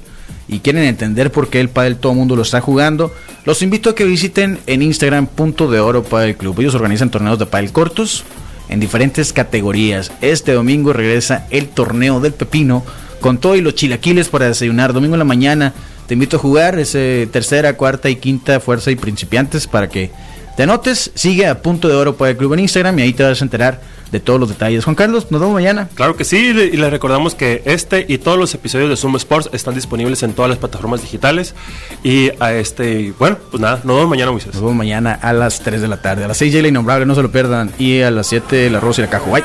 y 0.48 0.60
quieren 0.60 0.84
entender 0.84 1.32
por 1.34 1.50
qué 1.50 1.60
el 1.60 1.68
pádel 1.70 1.98
todo 1.98 2.14
el 2.14 2.18
mundo 2.20 2.38
lo 2.38 2.44
está 2.44 2.62
jugando, 2.62 3.14
los 3.44 3.62
invito 3.62 3.90
a 3.90 3.96
que 3.96 4.06
visiten 4.06 4.60
en 4.68 4.82
Instagram 4.84 5.28
punto 5.28 5.70
de 5.70 5.82
oro 5.82 6.04
pádel 6.04 6.38
club. 6.38 6.58
Ellos 6.62 6.76
organizan 6.76 7.10
torneos 7.10 7.40
de 7.40 7.46
pádel 7.46 7.74
cortos 7.74 8.24
en 8.70 8.80
diferentes 8.80 9.34
categorías. 9.34 10.12
Este 10.22 10.54
domingo 10.54 10.94
regresa 10.94 11.46
el 11.50 11.68
torneo 11.68 12.20
del 12.20 12.34
pepino 12.34 12.84
con 13.20 13.38
todo 13.38 13.56
y 13.56 13.62
los 13.62 13.76
chilaquiles 13.76 14.30
para 14.30 14.48
desayunar. 14.48 14.94
Domingo 14.94 15.16
en 15.16 15.20
la 15.20 15.26
mañana 15.26 15.74
te 16.08 16.14
invito 16.14 16.38
a 16.38 16.40
jugar 16.40 16.80
ese 16.80 17.28
tercera, 17.32 17.74
cuarta 17.74 18.10
y 18.10 18.16
quinta 18.16 18.60
fuerza 18.60 18.92
y 18.92 18.96
principiantes 18.96 19.68
para 19.68 19.90
que 19.90 20.12
te 20.56 20.64
anotes. 20.64 21.12
Sigue 21.16 21.48
a 21.48 21.62
punto 21.62 21.88
de 21.88 21.96
oro 21.96 22.16
para 22.16 22.32
el 22.32 22.38
club 22.38 22.54
en 22.54 22.62
Instagram 22.62 23.00
y 23.00 23.02
ahí 23.04 23.14
te 23.14 23.24
vas 23.24 23.42
a 23.42 23.46
enterar 23.46 23.82
de 24.12 24.20
todos 24.20 24.40
los 24.40 24.50
detalles. 24.50 24.84
Juan 24.86 24.96
Carlos, 24.96 25.28
nos 25.32 25.42
vemos 25.42 25.54
mañana. 25.54 25.90
Claro 25.96 26.16
que 26.16 26.24
sí, 26.24 26.38
y 26.38 26.54
le- 26.54 26.66
y 26.66 26.78
les 26.78 26.90
recordamos 26.92 27.36
que 27.36 27.62
este 27.66 28.06
y 28.08 28.18
todos 28.20 28.38
los 28.38 28.54
episodios 28.54 28.90
de 28.90 28.96
Zoom 28.98 29.16
Sports 29.18 29.50
están 29.54 29.76
disponibles 29.76 30.24
en 30.24 30.34
todas 30.34 30.50
las 30.50 30.58
plataformas 30.58 31.02
digitales. 31.02 31.54
Y 32.04 32.32
a 32.40 32.54
este, 32.54 33.14
bueno, 33.20 33.38
pues 33.52 33.60
nada, 33.62 33.82
nos 33.84 33.96
vemos 33.98 34.10
mañana, 34.10 34.32
Moisés. 34.32 34.54
Nos 34.54 34.62
vemos 34.62 34.76
mañana 34.76 35.14
a 35.22 35.34
las 35.34 35.60
3 35.62 35.82
de 35.82 35.88
la 35.88 36.02
tarde. 36.02 36.24
A 36.24 36.28
las 36.28 36.38
6 36.38 36.54
ya 36.54 36.62
la 36.62 36.68
innombrable, 36.70 37.06
no 37.06 37.16
se 37.16 37.22
lo 37.22 37.32
pierdan. 37.32 37.72
Y 37.80 38.02
a 38.02 38.12
las 38.12 38.28
7 38.28 38.70
la 38.70 38.80
Rosa 38.80 39.02
y 39.02 39.06
la 39.06 39.10
Cajo. 39.10 39.32
Bye. 39.32 39.44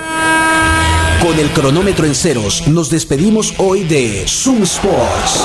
Con 1.20 1.38
el 1.38 1.48
cronómetro 1.50 2.04
en 2.04 2.14
ceros, 2.16 2.66
nos 2.66 2.90
despedimos 2.90 3.54
hoy 3.58 3.84
de 3.84 4.24
Zoom 4.26 4.62
Sports. 4.64 5.44